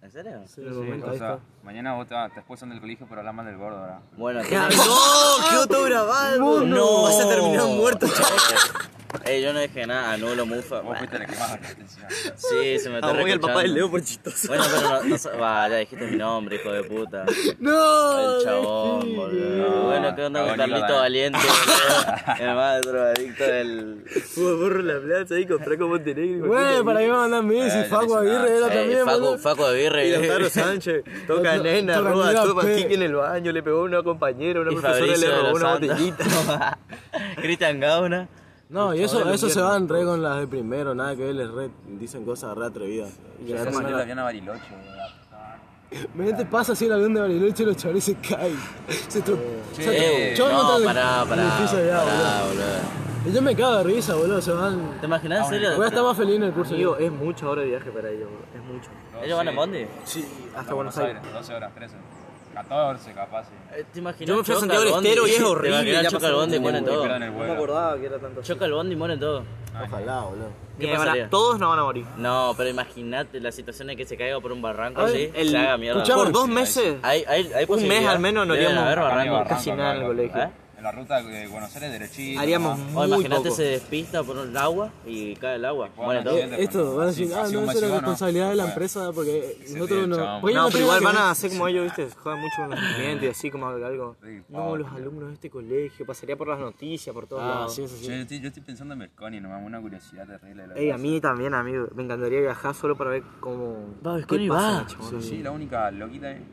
[0.00, 0.42] ¿En serio?
[0.46, 3.56] Sí, momento, O sea, mañana vos te, te expulsan del colegio por hablar mal del
[3.56, 3.98] gordo, ¿verdad?
[4.16, 5.50] Bueno, ¡No!
[5.50, 6.64] ¡Quedó todo grabado!
[6.64, 7.02] no.
[7.02, 8.06] Vas a terminar muerto,
[9.28, 10.80] Eh, yo no dije nada, anulo mufa.
[10.80, 12.06] Vos fuiste el que más atención.
[12.36, 13.74] Sí, se me está voy al papá del.
[13.74, 14.48] Leo por chistoso.
[14.48, 17.24] Bueno, pero no, no, sa- va, ya dijiste mi nombre, hijo de puta.
[17.58, 18.38] ¡No!
[18.38, 19.82] El chabón, boludo.
[19.84, 21.00] Bueno, ¿qué onda con Cagón, Carlito Nicolás.
[21.00, 22.24] Valiente, boludo?
[22.50, 24.04] El más drogadicto del...
[24.36, 26.46] Borro la plaza ahí, compré con Montenegro.
[26.46, 29.38] Güey, para que me mandan Messi, Eh, Facu Aguirre era Eh, también, Facu, boludo.
[29.38, 30.10] Facu de Y.
[30.12, 32.76] Lautaro Sánchez, toca To- nena, toca roba nena, todo pe.
[32.76, 35.36] Kiki en el baño, le pegó a una compañera, una Y profesora le Fabricio de
[35.36, 35.88] robó los una Santos.
[35.88, 36.78] botellita.
[37.42, 38.28] Cristian Gauna.
[38.70, 41.50] No, y eso, eso se van re con las de primero, nada que ver, les
[41.50, 43.10] re, dicen cosas re atrevidas.
[43.42, 46.08] Y Yo además, salió la Diana Bariloche, boludo.
[46.14, 48.54] Me te pasa así el avión de Bariloche y los chavales se caen.
[49.08, 49.38] Se tro-
[49.74, 52.48] Che, se yo me monto no, el- pará, el pará, boludo.
[52.48, 52.64] boludo.
[53.26, 55.00] Y yo me cago de risa, boludo, se van.
[55.00, 55.76] ¿Te imaginas en serio?
[55.76, 56.74] Voy a estar más feliz en el curso.
[56.74, 58.90] Amigo, es mucha hora de viaje para ellos, es mucho.
[59.24, 59.86] ¿Ellos van a Bondi?
[60.04, 61.22] Sí, hasta Hasta Buenos Aires.
[61.32, 61.94] 12 horas, 13.
[62.62, 63.50] 14 capaz, sí.
[63.76, 64.28] Eh, ¿Te imaginas?
[64.28, 64.94] Yo me fui a Santiago del?
[64.94, 67.00] Estero y es ¿Te horrible, ya choca el bondi y mueren todos?
[67.06, 68.42] pierden el No me acordaba que era tanto.
[68.42, 69.44] Choca el bondi y mueren todos.
[69.80, 70.48] Ojalá, boludo.
[70.78, 71.30] ¿Qué a- pasaría?
[71.30, 72.04] Todos no van a morir.
[72.16, 75.30] No, pero imagínate la situación de que se caiga por un barranco A ver, así,
[75.34, 76.02] el- se haga mierda.
[76.14, 79.12] Por dos meses, Hay, hay, hay un mes al menos no haber Acá barrancos.
[79.32, 80.50] barranco, casi nada en el colegio.
[80.78, 80.80] ¿Eh?
[80.80, 82.40] En la ruta de Buenos Aires derechito.
[82.40, 83.54] Haríamos muy imagínate poco.
[83.56, 85.86] se despista por el agua y cae el agua.
[85.96, 87.94] Accidente, Eh, Esto, bueno, van a decir, ah, no, eso es la ¿no?
[87.94, 88.72] responsabilidad de la Bueno.
[88.74, 90.16] empresa porque Sí, nosotros sí, no.
[90.16, 92.08] No, pero igual tienen van a hacer como ellos, ¿viste?
[92.22, 94.16] Juegan mucho con los sentimientos y así como algo.
[94.22, 97.74] Sí, No, los alumnos de este colegio, pasaría por las noticias, por todos Ah, lados.
[97.74, 98.06] sí, eso sí.
[98.06, 100.62] Che, yo, estoy, yo estoy pensando en Berconi nomás, una curiosidad terrible.
[100.62, 101.88] de la Ey, a mí también, amigo.
[101.94, 103.96] Me encantaría viajar solo para ver cómo.
[104.06, 105.20] Va, ¿Qué Bisconi pasa, va.
[105.20, 106.44] Sí, la única loquita ahí.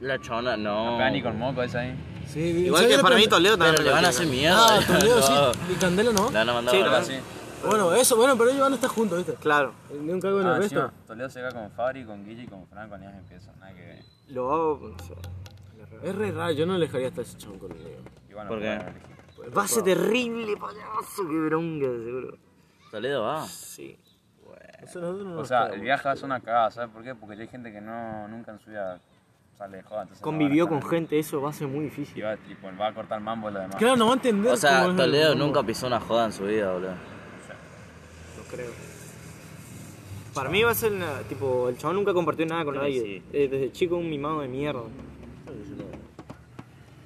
[0.00, 0.92] La chona, no.
[0.92, 1.94] No pega ni con moco esa ahí.
[2.26, 3.86] Sí, Igual ¿sabes que para mí Toledo Pero también.
[3.86, 4.58] le van a hacer mierda.
[4.78, 5.32] Ah, Toledo sí.
[5.72, 6.28] Y Candela no.
[6.30, 7.14] Le van a mandar Sí, a sí.
[7.66, 9.34] Bueno, eso, bueno, pero ellos van a estar juntos, ¿viste?
[9.34, 9.72] Claro.
[9.98, 10.96] Ni un cargo en Ah, el encima, resto.
[11.06, 14.04] Toledo se va con Fabri, con Guille y con Franco, ni empieza, nada que ver.
[14.28, 14.96] Lo hago.
[15.06, 15.16] sea,
[16.02, 17.88] Es re raro, yo no le dejaría hasta ese chabón conmigo.
[18.32, 18.66] Bueno, ¿Por qué?
[18.76, 19.54] bueno, elegí.
[19.56, 21.28] Va a ser terrible, payaso.
[21.28, 22.38] Qué bronca, seguro.
[22.90, 23.46] Toledo va.
[23.46, 23.98] Sí.
[24.82, 27.14] Eso nosotros no O sea, el viaje va a ser una cagada, ¿sabes por qué?
[27.14, 29.00] Porque hay gente que no, nunca en su vida
[29.58, 30.02] sale de joda.
[30.02, 32.24] entonces Convivió con gente, eso va a ser muy Y difícil.
[32.24, 33.76] va, tipo, va a cortar mambo lo demás.
[33.76, 34.52] Claro, no va a entender.
[34.52, 36.90] O sea, cómo es el Toledo nunca pisó una joda en su vida, boludo.
[36.90, 36.96] No
[38.50, 38.70] creo.
[40.34, 43.00] Para mí va a ser una- tipo, el chabón nunca compartió nada con nadie.
[43.00, 43.22] sí.
[43.32, 44.82] Eh, Desde chico un mimado de mierda.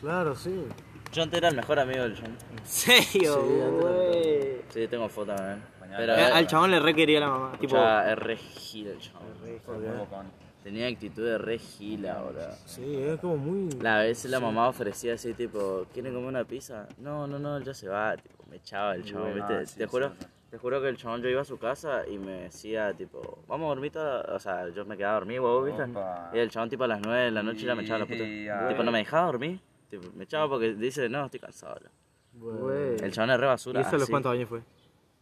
[0.00, 0.64] Claro, sí.
[1.12, 2.36] Yo antes era el mejor amigo del John.
[2.56, 3.42] ¿En serio?
[3.42, 4.58] güey?
[4.70, 5.62] Sí, tengo fotos también.
[5.80, 5.98] Mañana.
[5.98, 7.52] Pero Eh, al chabón le re quería la mamá.
[7.58, 8.32] Tipo, ya es re
[8.74, 9.28] el chabón.
[9.42, 10.26] Muy bocón.
[10.62, 12.52] Tenía actitud de re gila, boludo.
[12.66, 13.70] Sí, es como muy.
[13.80, 16.86] La vez la mamá ofrecía así, tipo, ¿quieren comer una pizza?
[16.98, 19.54] No, no, no, ya se va, tipo, me echaba el chabón, Bueno, ¿viste?
[19.62, 20.26] ah, sí, te juro, sí.
[20.50, 23.66] te juro que el chabón yo iba a su casa y me decía, tipo, vamos
[23.66, 25.82] a dormir toda, o sea, yo me quedaba a dormir, huevo, ¿viste?
[25.84, 26.30] Opa.
[26.34, 28.68] Y el chabón tipo a las 9 de la noche ya me echaba la puta.
[28.68, 31.78] Tipo, no me dejaba dormir, tipo, me echaba porque dice, no, estoy cansado.
[31.80, 31.90] ya".
[32.34, 32.96] güey.
[33.00, 33.80] El chabón es re ¿Y basura.
[33.80, 34.60] eso a los cuántos años fue?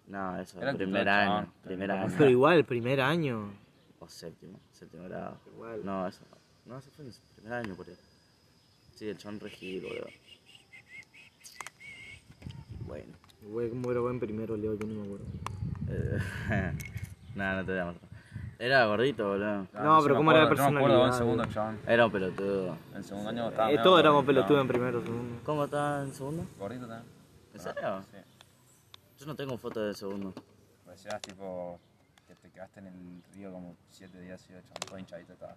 [0.09, 2.14] No, eso, Era primer año, primer pero- año.
[2.18, 3.51] Pero igual, el primer año.
[3.99, 5.39] O séptimo, séptimo grado.
[5.55, 5.85] Igual.
[5.85, 6.72] No, eso no.
[6.72, 7.97] No, eso fue en el primer año por ahí.
[8.95, 10.07] Sí, el chabón re gil, boludo.
[12.87, 13.12] Bueno.
[13.43, 14.74] Güey, ¿cómo grabó en primero, Leo?
[14.74, 15.27] Yo no me acuerdo.
[15.89, 16.72] Eh,
[17.35, 18.11] Nada, no te voy a mostrar.
[18.59, 19.66] Era gordito, boludo.
[19.74, 21.45] No, pero ¿cómo era la acuerdo, yo me acuerdo en segundo.
[21.87, 22.79] Era un pelotudo.
[22.95, 23.68] En segundo año estaba.
[23.68, 24.41] Eh, medio todos éramos gordito.
[24.41, 25.41] pelotudos en primero, segundo.
[25.45, 26.47] ¿Cómo estaba en segundo?
[26.59, 27.12] Gordito también.
[27.55, 28.05] ¿En serio?
[28.11, 28.18] Sí.
[29.18, 30.33] Yo no tengo fotos de segundo.
[30.33, 30.45] Pues
[30.85, 31.95] Parecías tipo que te
[32.57, 35.54] quedaste en el río como 7 días y 8, todo hinchadito estaba.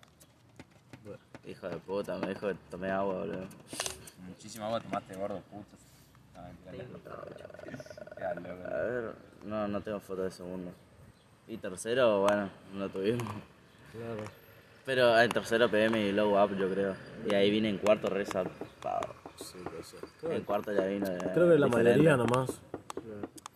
[1.47, 3.47] Hijo de puta, me dijo que tomé agua, boludo.
[4.27, 5.77] Muchísima agua tomaste, gordo, puto.
[6.35, 6.85] No, mentira,
[8.17, 8.67] Queda loco.
[8.67, 10.71] A ver, no, no tengo foto de segundo.
[11.47, 13.33] Y tercero, bueno, no tuvimos.
[13.93, 14.25] Claro.
[14.85, 16.95] Pero en tercero pegué mi low up, yo creo.
[17.25, 19.15] Y ahí vine en cuarto re zarpado.
[19.37, 19.57] Sí,
[20.19, 20.33] ser.
[20.33, 21.17] En cuarto ya vine.
[21.17, 21.77] Creo que la diferente.
[21.77, 22.61] mayoría nomás.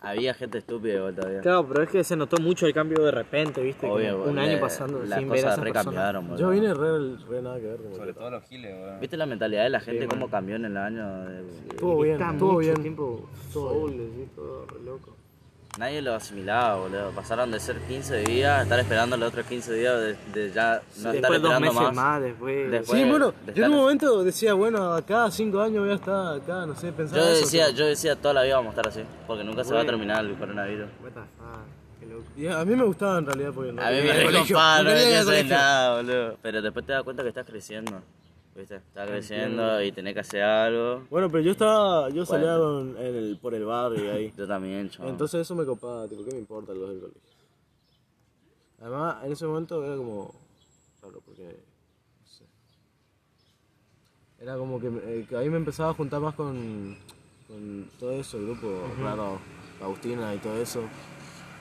[0.04, 1.40] Había gente estúpida igual todavía.
[1.40, 3.82] Claro, pero es que se notó mucho el cambio de repente, ¿viste?
[3.82, 5.84] Como Obvio, un le- año pasando Las sin ver a cosas esas re personas.
[5.94, 6.40] cambiaron, boludo.
[6.40, 7.76] Yo vine re, re nada que ver.
[7.78, 9.00] Como Sobre que- todo los giles, weón.
[9.00, 11.24] ¿Viste la mentalidad de la gente cómo cambió en el año?
[11.24, 12.82] de- Estuvo bien, Está estuvo mucho bien.
[12.82, 15.16] tiempo soul, así, todo re loco.
[15.76, 17.10] Nadie lo asimilaba, boludo.
[17.10, 20.80] Pasaron de ser 15 días a estar esperando los otros 15 días de, de ya
[21.02, 21.94] no estar después dos esperando meses más.
[21.94, 22.70] más, después...
[22.70, 25.94] Después- Sí, bueno, de yo en un momento decía, bueno, acá cinco años voy a
[25.94, 28.76] estar acá, no sé, pensaba Yo eso, decía, pero- yo decía toda la vida vamos
[28.76, 29.98] a estar así, porque nunca se va a Bueno.
[29.98, 30.86] terminar el coronavirus.
[31.02, 32.36] What the fuck.
[32.36, 34.20] Y a mí me gustaba en realidad porque no A mí me no quería
[34.78, 35.56] al hacer colegio.
[35.56, 36.36] nada, boludo.
[36.42, 38.00] Pero después te das cuenta que estás creciendo,
[38.56, 38.80] ¿viste?
[38.94, 41.04] Creciendo y tenés que hacer algo.
[41.10, 42.92] Bueno, pero yo estaba, yo salía Bueno.
[42.94, 44.32] con- en el, por el barrio ahí.
[44.36, 45.10] Yo también, chaval.
[45.10, 47.20] Entonces eso me copaba, tipo, ¿qué me importa los del colegio?
[48.80, 50.34] Además, en ese momento era como
[51.02, 52.44] raro, porque, no sé.
[54.40, 56.96] Era como que, eh, que ahí me empezaba a juntar más con,
[57.48, 59.38] con todo eso, el grupo raro,
[59.82, 60.82] Agustina y todo eso.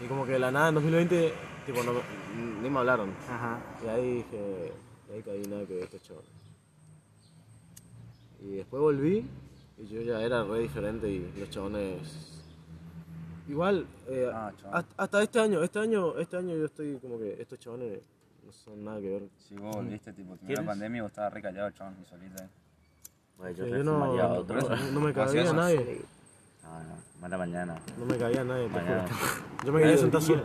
[0.04, 1.34] Y como que de la nada en 2020,
[1.66, 3.10] tipo, no, me- ni me hablaron.
[3.30, 3.60] Ajá.
[3.84, 4.74] Y ahí dije,
[5.10, 6.24] y ahí caí nada que ver este chaval.
[8.44, 9.26] Y después volví
[9.78, 12.30] y yo ya era re diferente y los chabones...
[13.48, 17.42] Igual, eh, Ah, hasta, hasta este año, este año, este año yo estoy como que
[17.42, 18.00] estos chabones
[18.46, 19.24] no son nada que ver.
[19.38, 22.42] Si vos volviste, tipo, terminó la pandemia y vos estabas re callado, chabón, y solito.
[22.44, 22.48] eh.
[23.38, 24.14] Bueno, yo Sí, re yo no, no,
[25.02, 26.02] me ¿Cómo cabía nadie,
[26.64, 27.82] No, no, mala mañana.
[27.98, 29.04] no me cabía nadie, te Mañana.
[29.04, 29.66] juro.
[29.66, 30.44] Yo me quería sentar solo.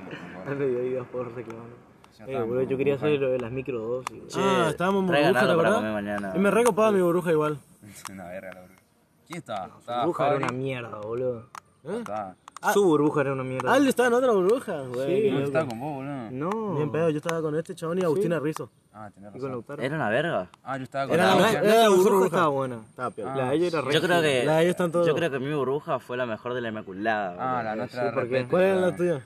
[0.58, 1.83] Mediodía por reclamar.
[2.16, 3.06] Sí, Eh, boludo, yo quería burbuja.
[3.08, 4.36] hacer lo de las microdosis.
[4.36, 6.32] Ah, estábamos en burbuja, comer mañana.
[6.34, 7.58] Y me recopaba mi burbuja igual.
[8.12, 8.80] Una verga, la burbuja.
[9.26, 9.70] ¿Quién estaba?
[9.80, 10.44] Estaba burbuja era Fabri.
[10.44, 11.46] una mierda, boludo.
[11.84, 11.96] ¿Eh?
[11.98, 12.36] Estaba.
[12.72, 13.72] Su burbuja era una mierda.
[13.72, 15.28] Ah, él estaba en otra burbuja, güey.
[15.30, 15.46] No, loco.
[15.48, 16.30] estaba con vos, boludo.
[16.30, 16.74] No.
[16.76, 18.70] Bien pedo, yo estaba con este chabón y Agustina Rizzo.
[18.94, 19.80] Ah, tenés Y con razón.
[19.84, 20.48] Era una verga.
[20.62, 22.26] Ah, yo estaba con Era la la- La, era la la burbuja burbuja.
[22.26, 22.76] estaba buena.
[22.88, 23.36] Estaba piola.
[23.36, 24.44] La de ella era re Yo creo que.
[24.44, 27.36] La de están todos- Yo creo que mi burbuja fue la mejor de la Inmaculada.
[27.38, 27.62] Ah, boludo.
[27.64, 29.24] la nuestra Sí, era ¿Cuál era la tuya?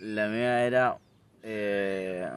[0.00, 0.96] La mía era.
[1.42, 2.28] Eh,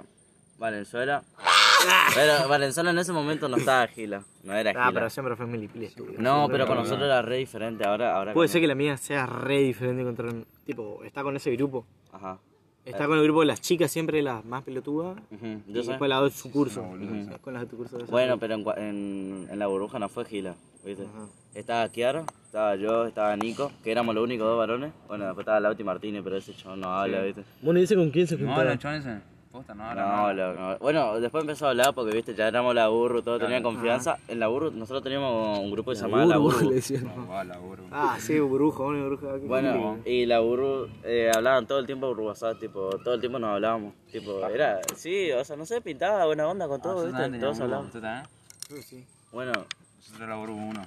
[0.57, 1.23] Valenzuela.
[2.13, 4.23] Pero Valenzuela en ese momento no estaba Gila.
[4.43, 5.09] No era Ah, pero Gila.
[5.09, 5.85] siempre fue Milipili.
[5.85, 6.21] estúpido.
[6.21, 7.83] No, pero con nosotros era re diferente.
[7.87, 8.15] Ahora.
[8.15, 10.29] ahora Puede ser que la mía sea re diferente contra...
[10.65, 11.85] Tipo, está con ese grupo.
[12.11, 12.37] Ajá.
[12.85, 15.17] Está con el grupo de las chicas, siempre las más pelotudas.
[15.31, 15.89] Ujú, Y sé.
[15.89, 16.81] después la de su curso.
[17.41, 17.97] Con las de tu curso.
[17.97, 18.11] de esa.
[18.11, 21.05] Bueno, pero en, cua- en, en la burbuja no fue Gila, ¿viste?
[21.53, 24.93] Estaba Kiara, estaba yo, estaba Nico, que éramos los únicos dos varones.
[25.07, 27.43] Bueno, después estaba Lauti Martínez, pero ese chabón no habla, ¿viste?
[27.61, 28.63] Bueno, dice con quién se No, juntaba.
[28.69, 29.19] los chones ese.
[29.51, 30.77] Posta, no, No, no.
[30.79, 34.17] Bueno, después empezó a hablar porque, viste, ya éramos la burro, todo tenía confianza.
[34.29, 36.69] En la burro, nosotros teníamos un grupo que se llamaba La Burro.
[36.69, 37.03] le decían.
[37.13, 37.83] No, va, la burro.
[37.91, 39.33] Ah, sí, burbuja, una burbuja.
[39.41, 43.19] qué Bueno, y la burro eh, hablaban todo el tiempo por WhatsApp, tipo, todo el
[43.19, 43.93] tiempo nos hablábamos.
[44.09, 47.85] Tipo, era, sí, o sea, no sé, pintaba buena onda con todo, Nosotros viste, todos.
[47.87, 49.05] ¿Usted también?
[49.33, 49.51] Bueno,
[50.01, 50.85] Nosotros la burro uno.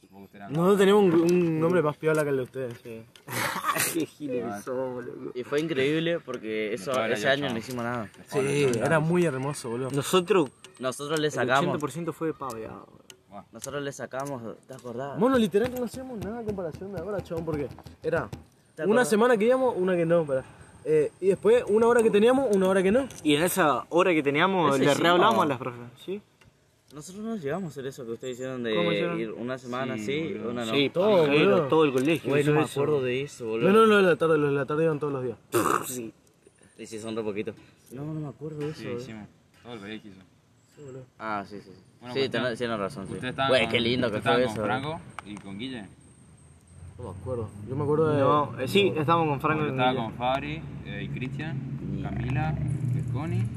[0.00, 2.78] Supongo que usted era- Nosotros teníamos un, un nombre más piola que el de ustedes.
[3.94, 5.32] Qué giles que somos, loco.
[5.34, 8.08] y fue increíble porque eso, ese año no hicimos nada.
[8.28, 9.90] Sí, era muy hermoso, boludo.
[9.90, 12.86] Nosotros, Nosotros le el sacamos, 80% fue paveado.
[13.52, 15.18] nosotros le sacamos, ¿te acordás?
[15.18, 17.68] Bueno, literal no hacíamos nada en comparación de ahora, chabón, porque
[18.02, 18.28] era
[18.76, 20.44] ¿Te una semana que íbamos, una que no, para.
[20.84, 23.08] Eh, y después una hora que teníamos, una hora que no.
[23.22, 25.80] Y en esa hora que teníamos, Ese le sí, rehablamos a las profes.
[26.04, 26.20] ¿Sí?
[26.94, 29.20] Nosotros no llegamos a hacer eso que ustedes hicieron ¿Cómo de hicieron?
[29.20, 30.72] ir una semana así, una no.
[30.72, 31.68] Sí, todo, todo, boludo.
[31.68, 32.30] todo el colegio.
[32.30, 33.72] Güey, no hizo me acuerdo de eso, boludo.
[33.72, 35.36] No, no, de la tarde, los de la tarde iban todos los días.
[35.88, 36.12] Sí.
[36.78, 37.54] Y si son re poquitos.
[37.92, 38.80] No, no me acuerdo de eso.
[38.80, 39.28] Sí, hicimos.
[39.62, 40.20] Todo el colegio hizo.
[41.18, 41.70] Ah, sí, sí.
[41.72, 41.82] sí.
[42.00, 43.14] Bueno, sí, pues, tenés, tienes razón, sí.
[43.48, 44.54] Güey, con- qué lindo que fue eso.
[44.56, 45.86] con Franco y con Guille.
[46.98, 47.48] No me acuerdo.
[47.68, 48.20] Yo me acuerdo de.
[48.20, 50.02] No, eh, sí, estábamos con Franco Yo y estaba Guille.
[50.04, 52.56] con Fabri eh, y Cristian, Camila,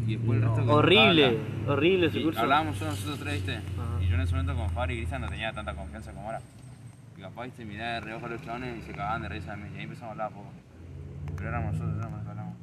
[0.06, 1.38] y después el resto que Horrible,
[1.68, 2.40] horrible ese Y curso.
[2.42, 3.60] hablábamos solo nosotros tres, ¿viste?
[4.02, 6.42] Y yo en ese momento con Fabri y Cristian no tenía tanta confianza como ahora.
[7.18, 7.66] Y capaz, ¿viste?
[7.66, 9.70] Miraba de reojo a los chabones y se cagaban de risa de mí.
[9.74, 10.50] Y ahí empezamos a hablar poco.
[11.36, 12.56] Pero éramos nosotros, éramos los hablamos.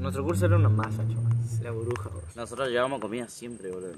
[0.00, 1.32] Nuestro curso era una masa, chaval.
[1.62, 2.22] La burbuja, bro.
[2.36, 3.94] Nosotros llevábamos comida siempre, boludo.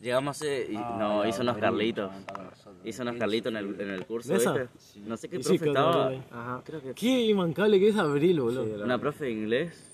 [0.00, 2.14] Llegamos hace, y, Ah, no, la hizo unos Carlitos.
[2.16, 2.76] estaba nosotros.
[2.84, 4.52] Hizo unos Carlitos en el, en el curso, ¿De esa?
[4.54, 5.00] ¿viste?
[5.06, 6.02] No sé qué Y sí, profe que otra estaba.
[6.04, 6.22] Gabriel.
[6.32, 6.62] Ajá.
[6.64, 8.84] Creo que Qué imbancable que es Abril, boludo.
[8.84, 9.89] una profe de inglés,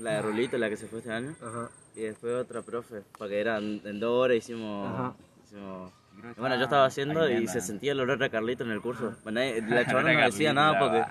[0.00, 1.34] la de Rulito, la que se fue este año.
[1.42, 1.68] Ajá.
[1.96, 4.88] Y después otra profe, porque eran en dos horas hicimos.
[4.88, 5.14] Ajá.
[5.44, 5.92] hicimos
[6.36, 9.14] Bueno, yo estaba haciendo y se sentía el olor a Carlito en el curso.
[9.22, 11.02] Bueno, la chabona no decía nada porque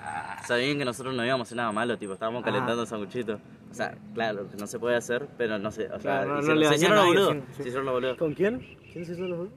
[0.46, 3.40] sabían que nosotros no íbamos a hacer nada malo, tipo, estábamos calentando sanguchitos.
[3.70, 6.68] O sea, claro, que no se puede hacer, pero no sé, o sea, Claro, no-
[6.68, 7.32] se hicieron los boludos.
[7.34, 7.54] sí, sí.
[7.54, 8.16] Se hicieron los boludos.
[8.18, 8.58] ¿Con quién?
[8.92, 9.48] ¿Quién se hizo los juegos?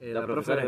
[0.00, 0.64] Eh, La la profesora.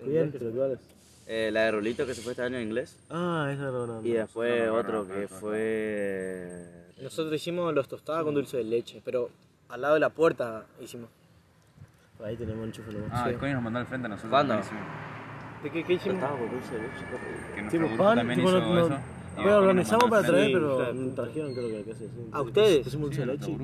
[0.00, 0.78] ¿cuáles?
[1.26, 2.98] Eh, la de Rolito que se fue este año en inglés.
[3.08, 4.00] Ah, esa no, no.
[4.00, 4.06] no.
[4.06, 6.81] Y después no, no, otro no, que no, fue...
[7.02, 9.28] Nosotros hicimos los tostadas con dulce de leche, pero
[9.68, 11.10] al lado de la puerta hicimos.
[12.16, 13.10] Por ahí tenemos chufa nomás.
[13.12, 14.30] Ah, el Connie nos mandó al frente a nosotros.
[14.30, 14.54] ¿Cuándo?
[15.62, 16.20] ¿De qué, qué hicimos?
[16.20, 17.04] Tostado con dulce de leche.
[17.54, 18.98] Que nuestro grupo pan, también tipo, hizo eso.
[19.34, 20.94] Pero organizamos para traer, pero claro.
[20.94, 22.10] no trajeron creo que acá sí.
[22.30, 22.84] ¿A ustedes?
[22.84, 23.58] Pusimos dulce de leche.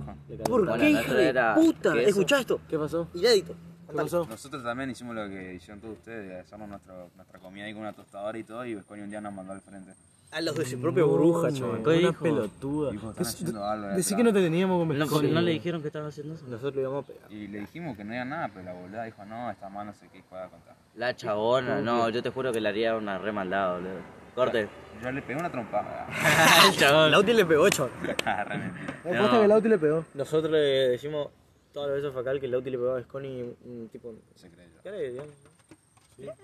[0.45, 2.01] ¿Por qué, hija de puta?
[2.01, 2.61] Escuchá esto.
[2.68, 3.09] ¿Qué pasó?
[3.14, 3.55] Inédito.
[3.89, 4.26] ¿Qué pasó?
[4.28, 8.36] Nosotros también hicimos lo que hicieron todos ustedes, nuestro, nuestra comida ahí con una tostadora
[8.36, 9.93] y todo, y Vesconi un día nos mandó al frente.
[10.31, 11.83] A los de su propia bruja, chaval.
[11.83, 12.22] ¿Qué Una dijo?
[12.22, 12.91] pelotuda.
[12.91, 14.16] Dijo, están haciendo algo de Decí atrás.
[14.18, 15.31] que no te teníamos con ¿No, Vesconi.
[15.31, 16.45] ¿No le dijeron que estaban haciendo eso?
[16.49, 17.33] Nosotros le íbamos a pegar.
[17.33, 19.99] Y le dijimos que no había nada, pero la boluda dijo, no, esta mano no
[19.99, 20.74] sé qué juega a contar.
[20.97, 24.18] La chabona, no, yo te juro que le haría una re maldad, boludo.
[24.35, 24.68] Corte.
[25.03, 26.07] Yo le pegué una trompada.
[26.68, 27.11] El chabón.
[27.11, 27.91] Lauti le pegó, chaval.
[28.03, 29.01] Re mentira.
[29.05, 30.05] Me apuesta que el auto le pegó.
[30.14, 31.29] Nosotros le decimos
[31.72, 34.14] todas las veces a Facal que Lauti le pegó a Sconi un tipo.
[34.37, 34.81] Se creyó.
[34.83, 35.33] ¿Qué le digamos?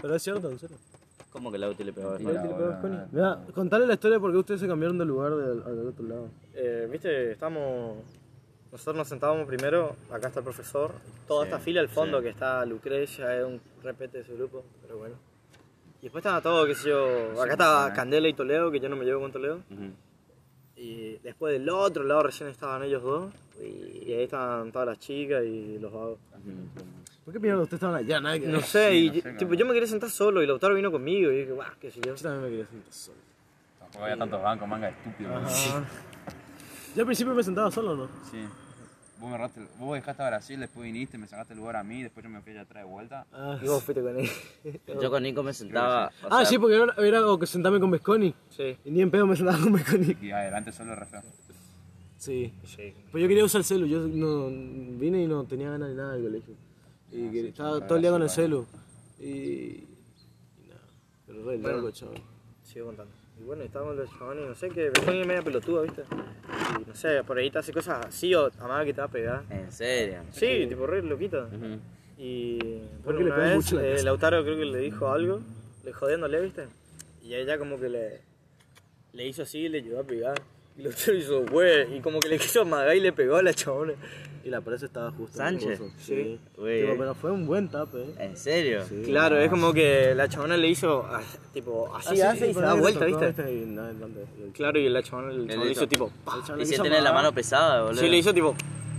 [0.00, 0.76] Pero es cierto, en serio.
[1.34, 3.08] ¿Cómo que Lauti le pegó a Lauti le pegó a.
[3.10, 6.06] Mira, contale la historia de por qué ustedes se cambiaron de lugar del, al otro
[6.06, 6.28] lado.
[6.54, 7.96] Eh, Viste, estamos.
[8.70, 10.92] Nosotros nos sentábamos primero, acá está el profesor,
[11.26, 14.98] toda esta fila al fondo que está Lucrecia, es un repete de ese grupo, pero
[14.98, 15.16] bueno.
[16.00, 18.96] Y después estaba todo, qué sé yo, acá estaba Candela y Toledo, que yo no
[18.96, 19.60] me llevo con Toledo.
[19.70, 19.92] Ujú.
[20.76, 24.98] Y después del otro lado recién estaban ellos dos, y, y ahí estaban todas las
[25.00, 26.18] chicas y los vagos.
[27.24, 28.20] ¿Por qué mierda ustedes estaban allá?
[28.20, 28.62] Nada que No ver.
[28.64, 31.30] sé, Sí, y no sé, tipo, yo me quería sentar solo y Lautaro vino conmigo
[31.32, 32.14] y dije, guau, qué sé yo.
[32.14, 33.18] Yo también me quería sentar solo.
[33.78, 35.30] Tampoco había tantos bancos, manga estúpido.
[36.94, 38.08] Yo al principio me sentaba solo, ¿no?
[38.30, 38.38] Sí.
[39.18, 39.38] Vos, me
[39.78, 42.42] vos dejaste a Brasil, después viniste, me sacaste el lugar a mí, después yo me
[42.42, 43.26] fui allá atrás de vuelta.
[43.32, 44.28] Ah, Y vos fuiste con él.
[45.00, 46.10] Yo con Nico me sentaba.
[46.28, 48.34] Ah, sea, sí, porque era, era como que sentarme con Vesconi.
[48.50, 48.76] Sí.
[48.84, 50.16] Y ni en pedo me sentaba con Vesconi.
[50.20, 51.22] Y adelante solo re feo.
[52.18, 52.52] Sí.
[53.12, 53.86] Pues yo quería usar el celu.
[53.86, 54.46] Yo no,
[54.98, 56.54] vine y no tenía ganas de nada del colegio.
[57.14, 58.66] Y que estaba todo el día con el celu.
[59.20, 59.24] Y.
[59.26, 59.86] y
[60.68, 60.80] nada.
[61.26, 62.20] Pero re loco, chaval.
[62.64, 63.12] Sigo contando.
[63.40, 66.02] Y bueno, estábamos los chabones, no sé, que me ponen media pelotuda, ¿viste?
[66.80, 69.10] Y no sé, por ahí te hace cosas así o amaba que te va a
[69.10, 69.44] pegar.
[69.50, 70.22] En serio.
[70.32, 71.44] Sí, tipo re loquita.
[71.44, 71.78] Ujú.
[72.18, 72.58] Y
[73.04, 74.02] ¿Por bueno, qué una vez mucho la eh?
[74.02, 75.40] Lautaro creo que le dijo algo,
[75.84, 76.66] le jodiéndole, ¿viste?
[77.22, 78.20] Y ella como que le,
[79.12, 80.40] le hizo así y le llevó a pegar.
[80.76, 83.54] Y Lautaro hizo, güey, y como que le quiso amagar y le pegó a la
[83.54, 83.94] chabona.
[84.44, 85.40] Y la presa estaba justo.
[85.40, 85.78] en el ¿Sánchez?
[85.96, 86.14] Sí.
[86.14, 86.38] Sí.
[86.54, 88.14] Tipo, pero fue un buen tape, eh.
[88.18, 88.82] ¿En serio?
[89.04, 91.22] Claro, es como que la chabona le hizo, ah,
[91.54, 93.24] tipo, así hace y se da vuelta, ¿viste?
[93.26, 94.26] Y adelante.
[94.38, 96.10] Y el- Claro, y la chabona, el chabón le hizo hizo- tipo,
[96.50, 98.00] el Y le si tenés la mano pesada, boludo.
[98.00, 98.54] Sí, le hizo tipo,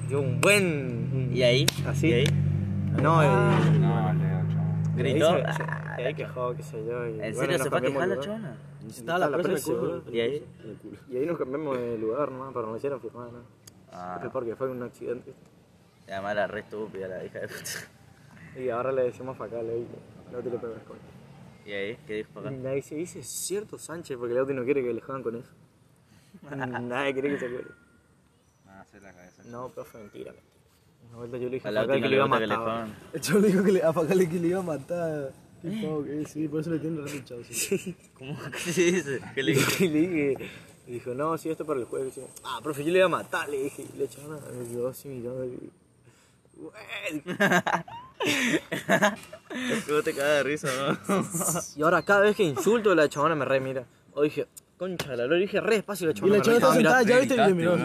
[0.07, 1.29] tipo un buen...
[1.31, 1.65] ¿Y ahí?
[1.85, 2.07] Así.
[2.09, 2.25] ¿Y ahí?
[3.01, 3.27] No, eh,
[3.79, 4.95] No, chavo.
[4.97, 5.29] ¿Gritó?
[5.29, 7.05] ahí se- quejó, qué sé yo.
[7.07, 8.57] y ¿En bueno, serio se fue a quejar la chabona?
[8.89, 10.01] Estaba la presa el culo.
[10.11, 10.43] ¿Y ahí?
[11.11, 13.43] Y ahí nos cambiamos de lugar nomás, pero no le hicieron firmar nada.
[13.97, 15.33] Ah, Fue porque fue un accidente.
[16.07, 18.59] y además era re estúpida la hija de puta.
[18.59, 19.85] Y ahora le decimos acá, le
[20.31, 20.97] no te le pegas con
[21.65, 21.97] ¿Y ahí?
[22.05, 22.51] ¿Qué dijo acá?
[22.51, 25.49] Nadie se dice, es cierto Sánchez, porque Lauti no quiere que le juegan con eso.
[26.55, 27.65] nadie quiere que se quede.
[28.65, 29.43] Nada, hacer la cabeza.
[29.45, 30.31] No, pero fue mentira.
[30.33, 30.51] mentira.
[31.09, 32.47] Una vuelta yo le dije A a la Facal última que le iba a que
[32.47, 32.87] le matar.
[33.13, 35.31] El chaval dijo que le, a Facale que le iba a matar.
[35.61, 37.43] Qué pavo que sí, por eso le tiene reluchado.
[37.45, 37.95] Sí.
[38.13, 39.21] ¿Cómo que se dice?
[39.33, 39.53] ¿Qué le?
[39.79, 40.49] Y le dije,
[40.87, 42.17] y dijo, no, sí, esto es para el jueves.
[42.17, 43.85] Y yo, ah, profe, yo le iba a matar, le dije.
[43.93, 45.45] Y le echaron a me quedó así mirando.
[45.45, 45.71] y-
[46.57, 47.23] "Güey".
[49.87, 50.67] ¿Cómo te cagas de risa,
[51.07, 51.25] no?
[51.75, 53.85] Y ahora cada vez que insulto la chabona me re mira.
[54.13, 56.55] O dije, concha la lora, dije re despacio y la Y chabona la re está
[56.55, 57.77] estaba sentada, ya viste, y le miró.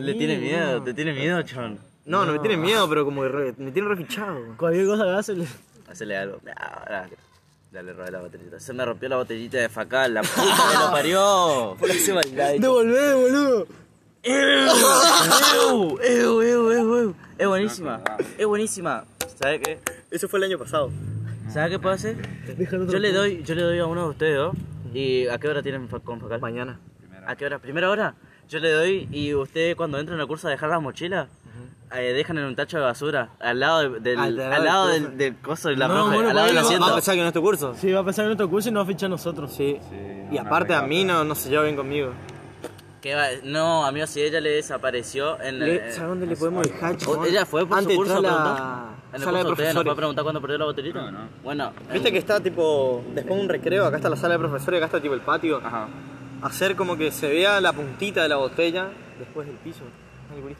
[0.00, 1.78] Le tiene miedo, te tiene miedo, chon.
[2.06, 4.38] No, no me tiene miedo, pero como que re- me tiene refichado.
[4.58, 5.46] Cualquier cosa que hace, le...
[5.88, 6.38] Hacele algo.
[7.74, 7.92] Dale.
[7.92, 8.60] Dale, robé la botellita.
[8.60, 11.76] Se me rompió la botellita de facal, la puta que lo parió.
[11.80, 12.54] Por ese maldad.
[12.58, 13.66] ¡Devolvé, boludo!
[14.22, 15.98] ¡Ew!
[16.00, 17.14] ¡Ew, ew, ew, ew!
[17.36, 18.00] Es buenísima,
[18.38, 19.04] es buenísima.
[19.38, 19.78] ¿Sabes qué?
[20.10, 20.90] Eso fue el año pasado.
[21.52, 22.16] ¿Sabes qué puedo hacer?
[22.88, 24.56] Yo le doy, yo le doy a uno de ustedes dos.
[24.94, 26.40] ¿Y a qué hora tienen con facal?
[26.40, 26.78] Mañana.
[27.26, 27.58] ¿A qué hora?
[27.58, 28.14] ¿Primera hora?
[28.48, 31.28] Yo le doy y usted cuando entran al curso a dejar las mochilas,
[31.92, 35.02] eh, dejan en un tacho de basura, al lado de- del, Al al, lado del
[35.10, 36.86] del, del coso de la No, profe, bueno, al lado del asiento.
[36.86, 37.74] Va a pensar que no es tu curso.
[37.80, 39.52] Sí, va a pensar en nuestro curso y nos va a fichar a nosotros.
[39.52, 39.78] Sí.
[39.90, 39.96] Sí,
[40.32, 42.10] Y aparte a mí no, no se lleva bien conmigo.
[43.00, 43.26] ¿Qué va?
[43.42, 46.96] No, amigo, si ella le desapareció en Le- eh, ¿Sabes dónde le podemos dejar, o-
[46.96, 47.26] chabón?
[47.26, 48.30] ella fue por Antes su curso a la
[49.10, 49.84] En el sala de curso de ustedes nos profesores.
[49.84, 51.04] puede preguntar cuándo perdió la botellita.
[51.04, 51.18] Que no.
[51.44, 54.78] Bueno, Viste que está tipo, después de un recreo, acá está la sala de profesores,
[54.78, 55.58] acá está tipo el patio.
[55.62, 55.86] Ajá.
[56.42, 59.80] Hacer como que se vea la puntita de la botella después del piso.
[60.34, 60.54] Ay.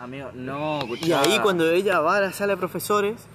[0.00, 1.20] Amigo, no, Y escuchá.
[1.20, 3.26] ahí cuando ella va a la sala de profesores,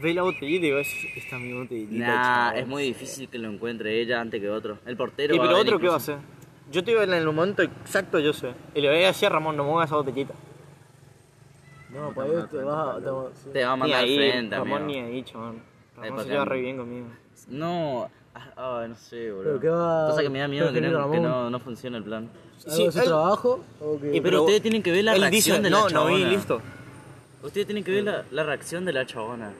[0.00, 2.06] Ve la botellita y ves, esta es mi botellita.
[2.06, 4.78] Nah, es muy difícil que lo encuentre ella antes que otro.
[4.86, 5.34] El portero.
[5.34, 6.18] ¿Y va a pero otro qué va a hacer?
[6.70, 8.52] Yo te iba en el momento exacto, yo sé.
[8.76, 10.34] Y le voy a decir a Ramón, no mueva esa botellita.
[11.90, 13.00] No, para ello te vas a.
[13.00, 13.50] Te vas a sí.
[13.52, 15.00] Te va a mandar ahí, frente, Ramón amigo.
[15.00, 15.54] ni ahí, chaval.
[15.96, 17.06] Ramón se lleva re bien conmigo.
[17.48, 19.44] No, ah, no sé, boludo.
[19.44, 22.04] ¿Pero qué va- Cosa que me da miedo que, no, que no, no funcione el
[22.04, 22.28] plan.
[22.66, 23.64] ¿Algo de su él- trabajo?
[23.80, 23.98] ¿O?
[24.12, 26.14] Y Pero ustedes tienen que ver la él reacción dice, de la no, no vi,
[26.14, 26.30] chabona.
[26.30, 26.62] listo.
[27.42, 29.52] Ustedes tienen que ver la, la reacción de la chabona.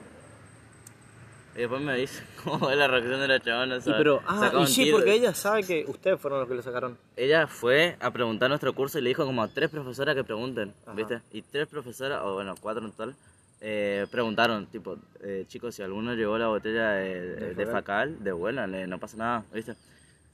[1.55, 3.77] Y después me dicen cómo es la reacción de la chabona.
[3.77, 3.97] Y ¿sabes?
[3.97, 4.97] pero, ah, Sacaba y un sí, tiro.
[4.97, 6.97] porque ella sabe que ustedes fueron los que lo sacaron.
[7.15, 10.73] Ella fue a preguntar nuestro curso y le dijo como a tres profesoras que pregunten,
[10.95, 11.21] ¿viste?
[11.31, 13.15] Y tres profesoras, o bueno, cuatro en total,
[13.61, 18.99] eh, preguntaron, tipo, eh, chicos, si alguno llevó la botella de, de, facal, devuélvanle, no
[18.99, 19.75] pasa nada, ¿viste?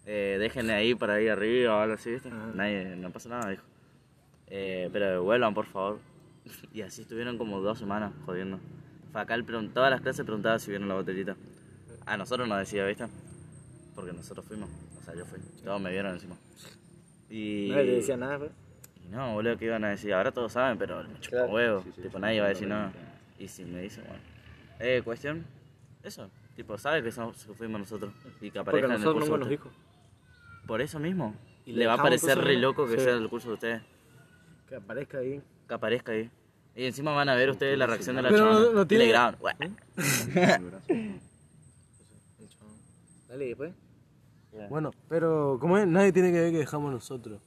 [0.06, 2.30] Eh, déjenle ahí para ir arriba o algo así, ¿viste?
[2.30, 3.64] Nadie, no pasa nada, dijo.
[4.47, 5.99] Eh, pero devuelvan, por favor.
[6.74, 8.60] y así estuvieron como dos semanas jodiendo.
[9.12, 11.36] Facal, todas las clases preguntaba si vieron la botellita.
[12.06, 13.06] A nosotros nos decía, ¿viste?
[13.95, 14.70] Porque nosotros fuimos.
[14.99, 15.39] O sea, yo fui.
[15.64, 16.36] Todos me vieron encima.
[17.30, 17.70] Y...
[17.72, 18.51] Nadie le decía nada, pues.
[19.03, 20.14] y no, boludo, que iban a decir?
[20.14, 21.53] Ahora todos saben, pero me chupa Claro.
[21.53, 21.82] huevo.
[22.01, 22.91] tipo, nadie va a decir nada.
[23.39, 24.22] Y si me dicen, bueno.
[24.80, 25.45] Eh, cuestión.
[26.03, 26.30] Eso.
[26.56, 28.14] Tipo, sabe que, fuimos nosotros.
[28.41, 29.70] Y que Porque aparezca a en el curso nunca nos dijo.
[30.68, 31.36] Por eso mismo.
[31.66, 33.03] Y le, le va a parecer re loco que Sí.
[33.03, 33.82] sea el curso de ustedes.
[34.68, 35.41] Que aparezca ahí.
[35.68, 36.30] Que aparezca ahí.
[36.76, 39.09] Y encima van a ver ustedes la reacción de la Pero no- no tiene- le
[39.11, 39.38] graban.
[43.30, 43.74] Dale, después.
[44.70, 47.41] Bueno, pero como es, nadie tiene que ver que dejamos nosotros.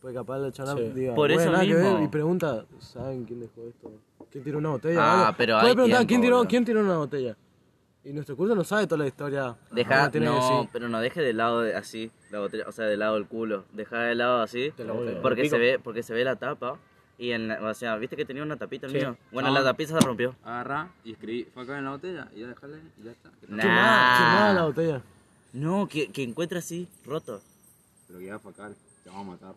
[0.00, 0.82] Porque capaz la chana Sí.
[0.94, 1.94] diga, Por "Bueno, eso mismo.
[1.94, 3.92] ver", y pregunta, ¿saben quién dejó esto?
[4.30, 4.98] ¿Quién tiró una botella?
[5.02, 5.36] Ah, Algo.
[5.38, 6.44] pero Puede hay preguntar, tiempo, ¿quién tiró.
[6.48, 7.36] ¿quién tiró una botella?
[8.02, 9.56] Y nuestro curso no sabe toda la historia.
[9.70, 13.16] Deja, no, pero no deje de lado de- así la botella, o sea, de lado
[13.18, 13.64] el culo.
[13.72, 14.72] Deja de lado así,
[15.22, 16.78] porque se ve, porque se ve la tapa
[17.18, 18.98] y en, la- o sea, viste que tenía una tapita el Sí.
[18.98, 19.18] mío.
[19.32, 19.52] Bueno, Ah.
[19.52, 20.34] la tapita se rompió.
[20.42, 23.28] Agarrá y escribí, fue acá en la botella y ya dejarle y ya está.
[23.48, 23.60] Nah.
[23.62, 25.02] Quemada, quemada la botella.
[25.52, 27.42] No, que, que encuentra así, roto.
[28.06, 28.74] Pero que ya facal,
[29.04, 29.54] te vamos a matar.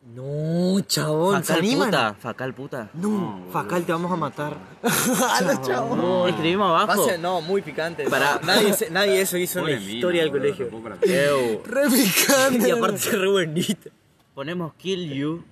[0.00, 2.88] No, chabón, ¿se Facal puta, facal puta.
[2.94, 4.56] No, Facal, te vamos a matar.
[5.96, 7.04] No, escribimos abajo.
[7.04, 8.04] Pase- no, muy picante.
[8.08, 10.68] Para- Nadie, se- nadie eso hizo en la Pobre mina, historia del colegio.
[11.02, 12.68] Eu, Re picante.
[12.68, 13.90] Y aparte se re bonito.
[14.34, 15.44] ponemos kill you.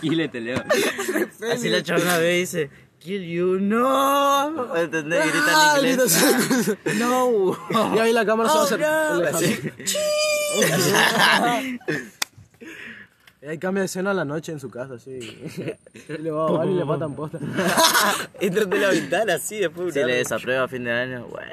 [0.00, 0.62] Kile te leo.
[1.52, 4.76] Así la chavana ve y dice, kill you, no.
[4.76, 5.24] ¿Entendés?
[5.24, 6.76] Grita Ah, en inglés.
[6.98, 7.56] No.
[7.96, 9.74] Y ahí la cámara se va a hacer.
[13.42, 15.18] Y ahí cambia de escena a la noche en su casa, así.
[16.08, 17.38] Y le va a bajar y le matan posta.
[18.40, 19.94] Entran de la ventana así después.
[19.94, 21.46] Si le desaprueba a fin de año, wey.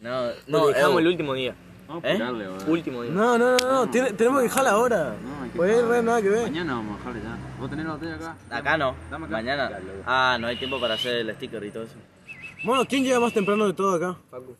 [0.00, 1.54] No, no, No, dejamos el último día.
[1.88, 2.12] Vamos a ¿Eh?
[2.12, 2.48] apurarle.
[2.68, 3.12] Último día.
[3.12, 3.90] No, no, no, no.
[3.90, 5.14] tiene- tenemos que dejarla ahora.
[5.22, 6.42] No, hay que Pues re nada que ver.
[6.42, 7.38] Mañana vamos a dejarle ya.
[7.58, 8.36] ¿Vos tenés la botella acá?
[8.50, 9.32] Acá no, Dame acá.
[9.36, 9.70] mañana.
[10.06, 11.94] Ah, no hay tiempo para hacer el sticker y todo eso.
[12.64, 14.16] Bueno, ¿quién llega más temprano de todo acá?
[14.30, 14.54] Facu.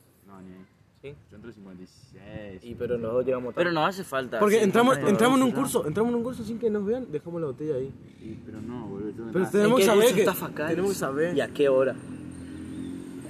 [1.02, 1.08] No.
[1.10, 1.14] ¿Sí?
[1.30, 2.60] Yo entro 56.
[2.64, 3.64] Y pero nosotros llegamos tarde.
[3.64, 4.38] Pero no hace falta.
[4.38, 5.56] Porque sí, entramos, no, entramos en un no.
[5.56, 7.92] curso, entramos en un curso sin que nos vean, dejamos la botella ahí.
[8.20, 9.12] Y- pero no, boludo.
[9.32, 11.36] Pero tenemos que ¿En qué saber que tenemos que saber.
[11.36, 11.94] ¿Y a qué hora?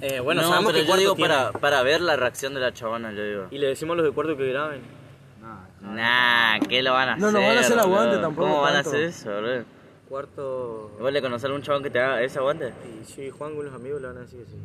[0.01, 1.29] Eh, bueno, no, sabemos pero que yo digo tiene.
[1.29, 3.47] para, para ver la reacción de la chavana, yo digo.
[3.51, 4.81] Y le decimos a los de cuarto que graben.
[5.41, 7.21] Nah, Nah, ¿qué lo van a hacer?
[7.23, 7.95] No, no van a hacer boludo?
[7.95, 9.63] aguante tampoco ¿Cómo van a hacer eso, boludo?
[10.09, 10.91] Cuarto.
[10.99, 12.73] ¿Vos le conocés a algún chabón que te haga ese aguante?
[13.05, 14.57] Si Juan con los amigos le van a decir que sí.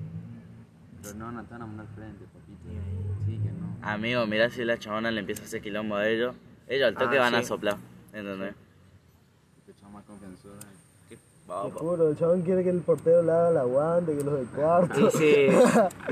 [1.03, 2.46] Pero no, no están a mandar frente, papito.
[3.87, 3.95] Sí, no.
[3.95, 6.35] Amigo, mirá si la chabona le empieza a hacer quilombo a ellos.
[6.69, 7.47] Ellos al toque Ah, van a sí.
[7.49, 7.77] soplar,
[8.13, 8.55] ¿entendés?
[9.65, 10.55] Te echamos más confianzuda.
[11.09, 11.17] ¿Qué?
[11.17, 14.35] Te Vamos, juro, el chabón quiere que el portero le haga el aguante, que los
[14.39, 15.07] del cuarto.
[15.07, 15.49] Dice.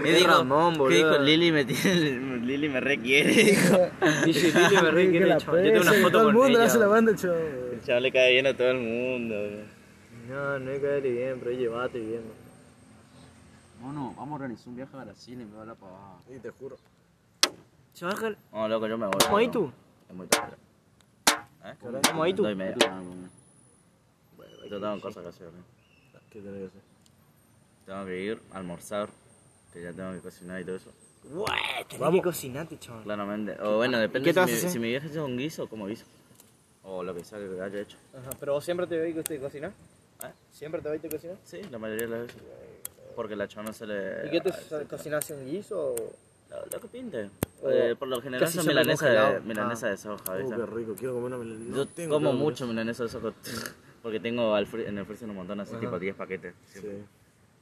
[0.03, 0.29] ¿Qué es dijo?
[0.31, 0.89] Ramón, boludo.
[0.91, 1.19] ¿Qué dijo?
[1.19, 3.77] Lili me tiene, Lili me requiere, dijo.
[4.25, 5.65] Dice Lili me re Que quiere, la chaval.
[5.65, 6.65] Yo tengo una foto todo el con mundo le ella.
[6.67, 7.39] hace el aguante, al chabón.
[7.73, 9.65] El chaval le cae bien a todo el mundo, boludo.
[10.29, 12.23] No, no hay que caerle bien, pero llevate bien.
[13.81, 16.17] Mono, vamos a organizar un viaje a Brasil y me va a la pavada.
[16.35, 16.77] Y te juro.
[17.95, 18.37] ¿Se baja el...
[18.53, 19.15] No, loco, yo me voy.
[19.25, 19.53] ¿Cómo ahí no.
[19.53, 19.73] tú?
[20.09, 20.57] Es muy tarde.
[21.65, 21.75] ¿Eh?
[21.81, 22.43] ¿Cómo ahí tú?
[22.43, 22.77] Dos y media.
[22.91, 23.01] Ah,
[24.37, 24.53] bueno.
[24.69, 25.65] Yo tengo cosas que hacer, ¿no?
[26.29, 26.81] ¿Qué tenés que hacer?
[27.87, 29.09] Tengo que ir a almorzar,
[29.73, 30.91] que ya tengo que cocinar y todo eso.
[31.23, 31.47] Güey,
[31.89, 33.05] tenés que cocinarte, chaval.
[33.05, 33.57] Claramente.
[33.63, 36.05] O bueno, depende si, vas a mi, si mi viaje es un guiso, como guiso.
[36.83, 37.97] O lo que sea que haya hecho.
[38.13, 39.69] Ajá, pero vos siempre te veis que usted cocina.
[39.69, 40.33] ¿Eh?
[40.51, 41.37] ¿Siempre te veis que cocinar?
[41.45, 42.43] Sí, la mayoría de las veces.
[43.15, 44.27] Porque la chona se le...
[44.27, 46.13] ¿Y qué te cocinas un guiso o...?
[46.51, 47.31] Lo, lo que pinte.
[47.67, 49.91] Eh, por lo general casi son milanesa de, milanesa Ah.
[49.91, 50.57] de soja, Uh, ¿viste?
[50.57, 51.71] qué rico, quiero comer una melanina.
[51.71, 53.33] Yo No tengo como mucho milanesa de soja
[54.03, 56.55] porque tengo en el freezer un montón, así tipo 10 paquetes.
[56.67, 56.93] siempre.
[56.99, 57.05] Sí.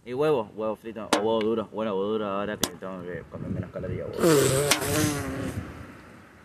[0.05, 1.68] Y huevo, huevo frito, o huevo duro.
[1.72, 4.09] Bueno, huevo duro ahora que tengo que comer menos calorías.
[4.09, 4.40] huevo.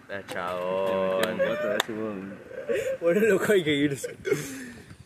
[0.10, 2.34] Ah, chabón.
[3.02, 4.16] Bueno, loco, hay que irse.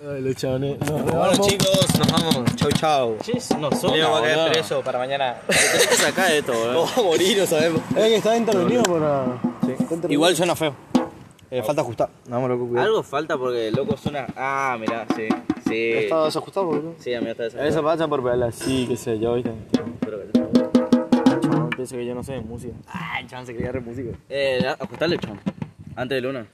[0.03, 0.79] Ay, los chavales.
[0.79, 2.55] No, Bueno, chicos, nos vamos.
[2.55, 3.17] Chau, chau.
[3.59, 3.93] No son.
[3.93, 4.51] Leo va a caer boludo.
[4.51, 5.35] preso para mañana.
[5.47, 6.73] Tenés que sacar esto, boludo.
[6.73, 7.81] Vamos a morir, no sabemos.
[7.89, 9.39] Es que está intervenido para.
[10.09, 10.73] Igual suena feo.
[11.51, 12.09] Eh, falta ajustar.
[12.27, 12.87] No, loco, cuidado.
[12.87, 14.25] Algo falta porque el loco suena.
[14.35, 15.27] Ah, mirá, sí.
[15.67, 15.91] Sí.
[15.91, 16.95] Está desajustado, boludo.
[16.97, 17.69] Sí, a mí está desajustado.
[17.69, 19.51] Eso pasa por pegarla así, qué sé yo, ¿viste?
[19.99, 20.31] Pero que-
[21.41, 22.73] Chabón, piensa que yo no sé de música.
[22.87, 24.11] Ah, el chaval se quería re músico.
[24.29, 25.39] Eh, ajustale, chon.
[25.95, 26.47] Antes de luna.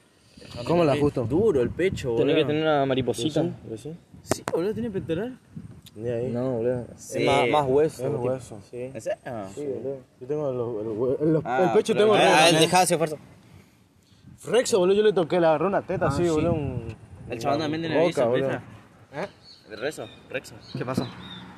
[0.65, 1.25] ¿Cómo la ajusto?
[1.25, 2.25] Duro el pecho, boludo.
[2.25, 3.43] Tenés que tener una mariposita.
[4.23, 5.37] Sí, boludo, tiene pectoral.
[5.97, 6.29] Ahí.
[6.31, 6.85] No, boludo.
[6.95, 7.19] Sí.
[7.19, 8.05] Es más, más hueso.
[8.07, 8.59] Es hueso.
[8.69, 8.77] Sí.
[8.93, 9.19] ¿En serio?
[9.55, 9.97] Sí, boludo.
[10.21, 13.17] Yo tengo los, el, los- Ah, el pecho tengo Ah, re- dejá de hacer fuerza.
[14.45, 16.53] Rexo, boludo, yo le toqué, le agarré una teta así, boludo.
[16.53, 16.95] Un,
[17.29, 18.49] El chabón también tiene Boca, viso, boludo.
[18.49, 19.73] ¿viste?
[19.73, 20.55] El rezo, Rexo.
[20.77, 21.07] ¿Qué pasa?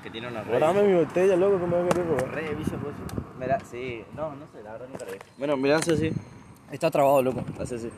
[0.02, 0.50] Que tiene una red.
[0.58, 2.32] Guardame mi botella, loco, que me va a querer robar.
[2.34, 2.96] Re viso, pues.
[3.40, 4.02] Mira, sí.
[4.16, 5.18] No, no sé, la verdad nunca la vi.
[5.38, 6.12] Bueno, mirá, hace así.
[6.72, 7.44] Está trabado, loco.
[7.60, 7.90] Hace así.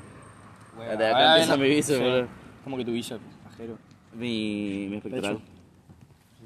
[0.85, 1.63] Bueno, De acá ah, empieza no.
[1.63, 1.99] mi viso, Sí.
[1.99, 2.27] boludo.
[2.63, 3.77] Como que tu villa, pajero.
[4.13, 5.39] Mi, mi espectral.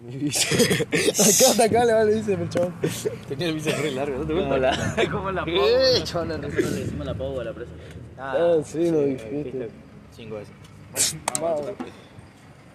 [0.05, 0.47] Mi bicho.
[0.87, 2.73] acá, hasta acá le vale, dice el chabón.
[3.27, 5.57] Tenía el bíceps re largo, ¿no te Como la, como la pavo.
[5.57, 5.99] Eh.
[5.99, 7.71] Nosotros le decimos la pavo a la presa.
[8.17, 9.69] Ah, sí, lo dijiste.
[10.11, 10.53] Cinco veces.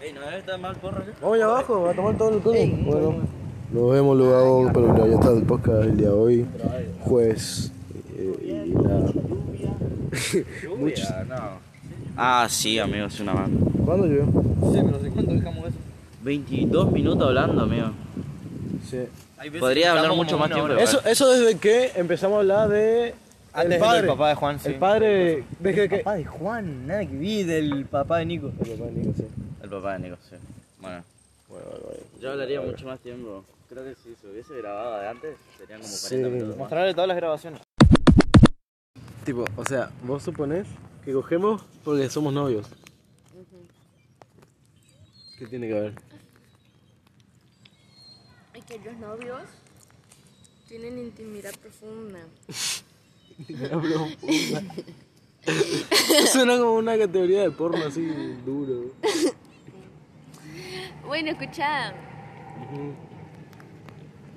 [0.03, 1.13] Ey, no debe estar mal porro, ¿eh?
[1.21, 2.55] Vamos allá abajo, a tomar todo el codo.
[2.55, 3.17] Bueno,
[3.71, 6.47] nos vemos luego, pero ya está el podcast del día de hoy.
[7.01, 7.71] Jueves.
[8.17, 9.13] eh, y nada.
[10.63, 11.59] Lluvia, no.
[12.17, 13.71] Ah, sí, amigo, es una banda.
[13.85, 14.25] ¿Cuándo llovió?
[14.73, 15.77] Sí, pero ¿de cuánto dejamos eso?
[16.23, 17.91] 22 minutos hablando, amigo.
[18.89, 18.99] Sí.
[19.59, 20.73] Podría hablar mucho más tiempo.
[20.75, 23.15] Eso, eso desde que empezamos a hablar de.
[23.53, 23.99] Antes el padre.
[24.03, 24.69] del papá de Juan, sí.
[24.69, 25.45] El padre.
[25.59, 25.97] Desde que.
[25.99, 28.53] papá de Juan, nada que vi del papá de Nico.
[28.61, 29.25] El papá de Nico, sí.
[29.63, 30.37] El papá de Nico, sí.
[30.81, 31.03] Bueno,
[31.49, 32.01] Bueno, bueno, bueno.
[32.21, 33.45] yo hablaría mucho más tiempo.
[33.69, 36.17] Creo que si se hubiese grabado de antes, serían como 40 Sí.
[36.17, 36.57] minutos.
[36.57, 37.61] Mostrarle todas las grabaciones.
[39.25, 40.67] Tipo, o sea, vos suponés
[41.05, 42.67] que cogemos porque somos novios.
[45.39, 45.95] ¿Qué tiene que ver?
[48.55, 49.43] Es que los novios
[50.69, 52.21] tienen intimidad profunda.
[56.33, 58.07] Suena como una categoría de porno así
[58.45, 58.93] duro.
[61.07, 61.95] Bueno, escucha.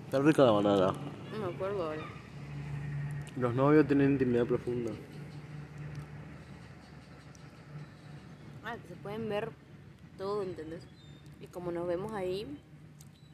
[0.06, 0.94] Está rica la banana.
[1.34, 2.23] No me acuerdo ahora.
[3.38, 4.92] Los novios tienen intimidad profunda.
[8.64, 9.50] Ah, que se pueden ver
[10.18, 10.84] todo, ¿entendés?
[11.42, 12.46] Y como nos vemos ahí,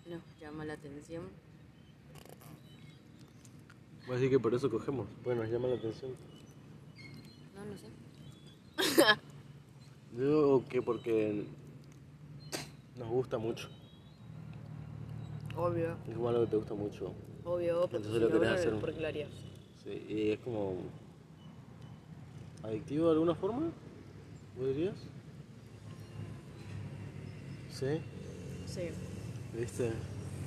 [0.07, 1.23] nos llama la atención.
[4.07, 5.07] Voy a decir que por eso cogemos.
[5.23, 6.11] Bueno, nos llama la atención.
[7.55, 7.85] No, no sé.
[10.17, 11.45] Yo digo que porque
[12.97, 13.69] nos gusta mucho.
[15.55, 17.13] Obvio, Es como algo que te gusta mucho.
[17.43, 17.81] obvio.
[17.81, 18.79] porque Entonces si lo no, querés no, hacer.
[18.79, 19.29] ¿Por qué lo harías?
[19.89, 20.75] Sí, y es como
[22.61, 23.71] adictivo de alguna forma,
[24.55, 24.93] ¿vos dirías?
[27.71, 27.99] Sí,
[28.67, 28.81] Sí.
[29.57, 29.89] viste,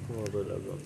[0.07, 0.79] como re loco.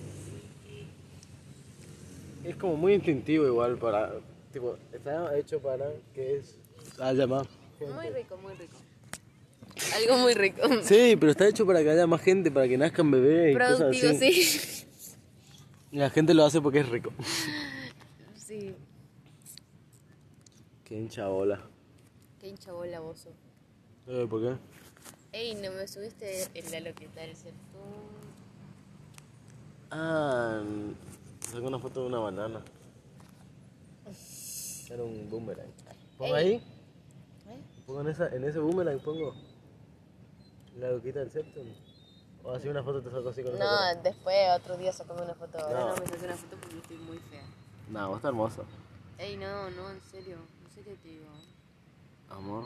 [2.43, 4.13] Es como muy instintivo igual para,
[4.53, 5.85] tipo, está hecho para
[6.15, 6.57] que es
[6.99, 7.45] haya más
[7.79, 8.09] Muy gente.
[8.21, 8.77] rico, muy rico.
[9.95, 10.61] Algo muy rico.
[10.83, 13.77] Sí, pero está hecho para que haya más gente, para que nazcan bebés y cosas
[13.77, 14.43] Productivo, así.
[14.43, 14.87] sí.
[15.91, 17.11] Y la gente lo hace porque es rico.
[18.47, 18.73] Sí.
[20.87, 21.59] Qué hincha bola.
[22.39, 23.33] Qué hincha bola vos sos.
[24.07, 24.55] Eh, ¿Por qué?
[25.33, 27.59] Ey, no me subiste el de lo que tal, ¿cierto?
[29.91, 30.61] Ah,
[31.41, 32.61] saqué una foto de una banana.
[34.89, 35.67] Era un boomerang.
[36.17, 36.45] ¿Pongo Ey.
[36.45, 36.53] ahí?
[36.55, 37.61] ¿Eh?
[37.85, 38.99] ¿Pongo en, esa, en ese boomerang?
[38.99, 39.35] ¿Pongo
[40.77, 41.67] la loquita del septum?
[42.43, 43.95] ¿O así una foto te saco así con esa cara?
[43.95, 45.59] No, después otro día sacame una foto.
[45.59, 45.87] Ahora No.
[45.89, 47.43] no, me saqué una foto porque estoy muy fea.
[47.89, 48.63] No, vos está hermosa.
[49.17, 50.37] Ey, no, no, en serio.
[50.77, 51.25] En serio te digo.
[52.29, 52.65] Amor.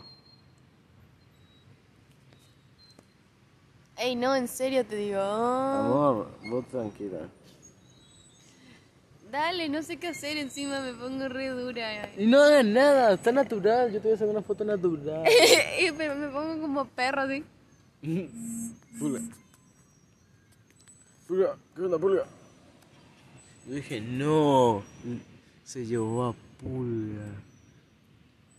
[3.98, 5.22] Ey, no, en serio te digo.
[5.22, 7.30] Amor, vos tranquila.
[9.32, 12.12] Dale, no sé qué hacer encima, me pongo re dura.
[12.18, 13.94] Y no hagas nada, está natural.
[13.94, 15.24] Yo te voy a sacar una foto natural.
[15.98, 17.46] Pero me pongo como perro así.
[19.00, 19.22] Pulga.
[21.28, 22.26] Pulga, ¿qué onda, Pulga?
[23.68, 24.84] Yo dije, no.
[25.64, 27.51] Se llevó a Pulga.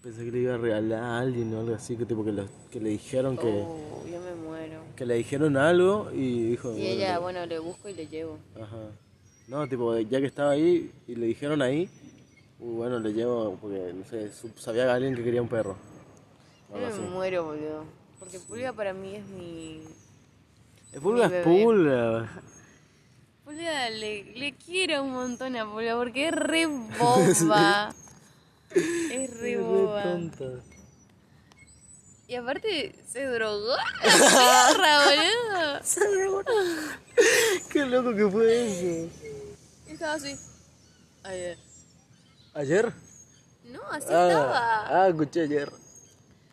[0.03, 2.49] Pensé que le iba a regalar a alguien o algo así, que tipo que, lo-
[2.70, 4.81] que le dijeron que, Oh, yo me muero.
[4.97, 6.70] que le dijeron algo y dijo.
[6.70, 8.39] Y bueno, ella, le- bueno, le busco y le llevo.
[8.61, 8.91] Ajá.
[9.47, 11.89] No, tipo, ya que estaba ahí y le dijeron ahí,
[12.59, 15.77] uh, bueno, le llevo porque, no sé, sabía que alguien que quería un perro.
[16.73, 17.01] Yo me así.
[17.01, 17.85] muero, boludo.
[18.19, 19.83] Porque Pulga para mí es mi...
[20.93, 21.45] Es Pulga, Mi es.
[21.45, 22.43] Pulga.
[23.45, 27.95] Pulga, le, le quiero un montón a Pulga porque es re boba.
[29.12, 30.03] Es re boba.
[30.03, 30.44] tonta.
[32.28, 33.74] Y aparte se drogó.
[34.78, 36.43] La boludo.
[37.70, 39.11] Qué loco que fue eso.
[39.86, 40.35] Estaba así.
[41.24, 41.59] Ayer.
[42.55, 42.93] ¿Ayer?
[43.65, 44.57] No, así estaba.
[44.57, 45.70] Ah, ah, escuché ayer.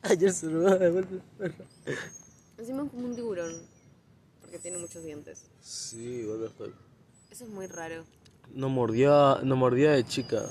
[0.02, 1.64] Ayer se lo de vuelta.
[2.58, 3.54] Encima es como un tiburón.
[4.42, 5.46] Porque tiene muchos dientes.
[5.62, 6.74] Sí, what the fuck.
[7.32, 8.04] Eso es muy raro.
[8.54, 10.44] No mordía, no mordía de chica.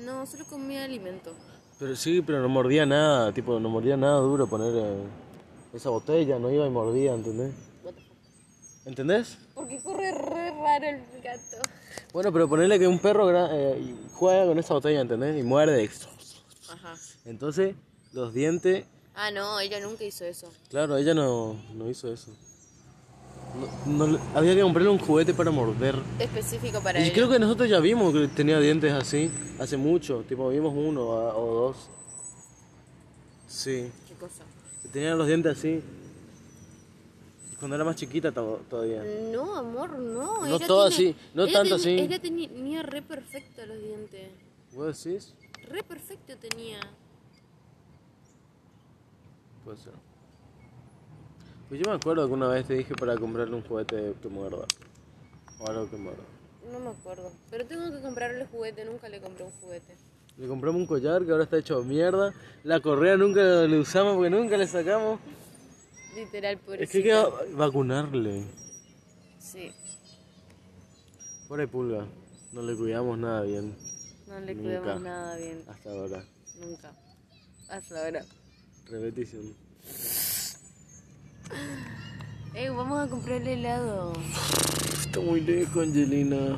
[0.00, 1.32] No, solo comía alimento.
[1.78, 5.02] Pero sí, pero no mordía nada, tipo, no mordía nada duro poner eh,
[5.72, 7.52] esa botella, no iba y mordía, ¿entendés?
[8.84, 9.38] ¿Entendés?
[9.54, 11.56] Porque corre re raro el gato.
[12.12, 15.40] Bueno, pero ponerle que un perro eh, juega con esa botella, ¿entendés?
[15.40, 15.90] Y muerde.
[16.70, 16.94] Ajá.
[17.24, 17.74] Entonces,
[18.12, 18.84] los dientes,
[19.16, 20.52] Ah, no, ella nunca hizo eso.
[20.68, 22.32] claro, ella no, no hizo eso.
[23.86, 25.96] No- había que comprarle un juguete para morder.
[26.18, 30.48] Específico para Y creo que nosotros ya vimos que tenía dientes así, hace mucho, tipo
[30.48, 31.76] vimos uno a- o dos.
[33.46, 34.42] Sí, ¿Qué cosa?
[34.92, 35.80] tenía los dientes así.
[37.60, 39.02] Cuando era más chiquita to- todavía.
[39.32, 40.40] No, amor, no.
[40.46, 41.90] No ella todo tiene- así, no ella tanto así.
[41.90, 44.30] Ella tenía, tenía re perfecto los dientes.
[44.74, 45.32] ¿Vos decís?
[45.70, 46.80] Re perfecto tenía.
[49.64, 49.92] Puede ser.
[51.68, 54.66] Pues yo me acuerdo que una vez te dije para comprarle un juguete que muerda.
[55.58, 56.22] O algo que muerda.
[56.70, 57.32] No me acuerdo.
[57.50, 58.84] Pero tengo que comprarle juguete.
[58.84, 59.96] Nunca le compré un juguete.
[60.36, 62.32] Le compramos un collar que ahora está hecho mierda.
[62.64, 65.20] La correa nunca le usamos porque nunca le sacamos.
[66.14, 67.02] Literal, Es pobrecito.
[67.02, 68.44] que hay que vacunarle.
[69.38, 69.72] Sí.
[71.48, 72.06] Pobre pulga.
[72.52, 73.76] No le cuidamos nada bien.
[74.28, 74.80] No le Nunca.
[74.80, 75.62] cuidamos nada bien.
[75.68, 76.24] Hasta ahora.
[76.60, 76.92] Nunca.
[77.68, 78.24] Hasta ahora.
[78.90, 79.54] Repetición.
[82.54, 84.12] Eh, vamos a comprarle helado.
[85.02, 86.56] Está muy lejos, Angelina.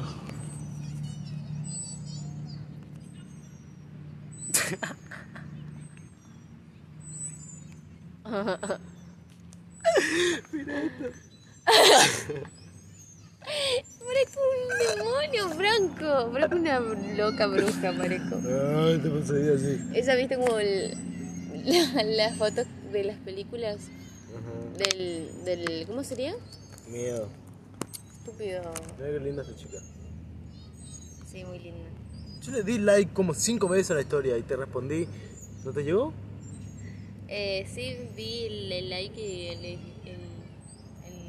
[13.45, 14.41] Parezco
[14.97, 16.33] un demonio, Franco.
[16.33, 16.79] Parezco una
[17.17, 18.37] loca bruja, parezco.
[18.37, 19.81] Ay, te pasaría así.
[19.95, 20.97] Esa, viste como el-
[21.65, 23.79] la- las fotos de las películas
[24.77, 25.87] del, del.
[25.87, 26.35] ¿Cómo sería?
[26.89, 27.29] Miedo.
[28.19, 28.63] Estúpido.
[28.99, 29.79] Mira qué linda esta chica.
[31.31, 31.89] Sí, muy linda.
[32.43, 35.09] Yo le di like como cinco veces a la historia y te respondí.
[35.65, 36.13] ¿No te llegó?
[37.29, 39.65] Eh, sí, vi el, el like y el,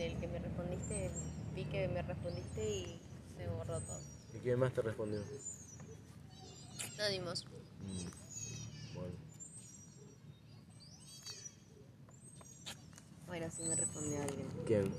[0.02, 1.10] el, que me respondiste.
[1.56, 3.00] Vi que me respondiste y
[3.38, 4.00] se borró todo.
[4.36, 5.20] ¿Y quién más te respondió?
[5.20, 5.26] No.
[6.98, 7.34] Bueno.
[13.28, 14.48] Bueno, sí me respondió alguien.
[14.66, 14.92] ¿Quién?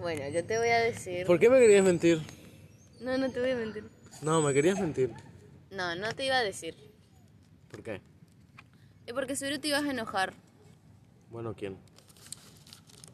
[0.00, 1.26] Bueno, yo te voy a decir.
[1.26, 2.20] ¿Por qué me querías mentir?
[3.00, 3.84] No, no te voy a mentir.
[4.22, 5.12] No, me querías mentir.
[5.70, 6.76] No, no te iba a decir.
[7.70, 8.00] ¿Por qué?
[9.06, 10.34] Es porque seguro te ibas a enojar.
[11.30, 11.76] Bueno, ¿quién?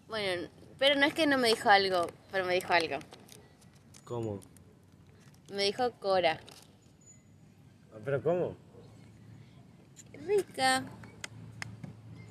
[0.08, 0.48] Bueno,
[0.78, 2.98] pero no es que no me dijo algo, pero me dijo algo.
[4.04, 4.40] ¿Cómo?
[5.52, 6.40] Me dijo Cora.
[7.92, 8.56] Ah, ¿Pero cómo?
[10.12, 10.84] Rica.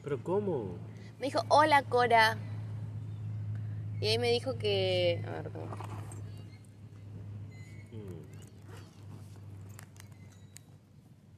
[0.06, 0.78] ¿Pero cómo?
[1.20, 2.38] Me dijo, hola Cora.
[4.00, 5.20] Y ahí me dijo que...
[5.28, 5.66] A ver, ¿cómo?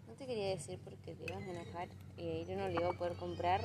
[0.05, 1.87] No te quería decir porque te ibas a enojar
[2.17, 3.61] y ahí yo no le iba a poder comprar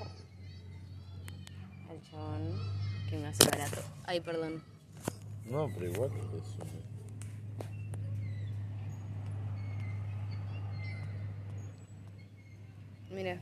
[1.90, 2.56] al chabón
[3.10, 3.80] que me hace barato.
[4.04, 4.62] Ay, perdón.
[5.46, 6.58] No, pero igual que eso.
[13.10, 13.40] Mira,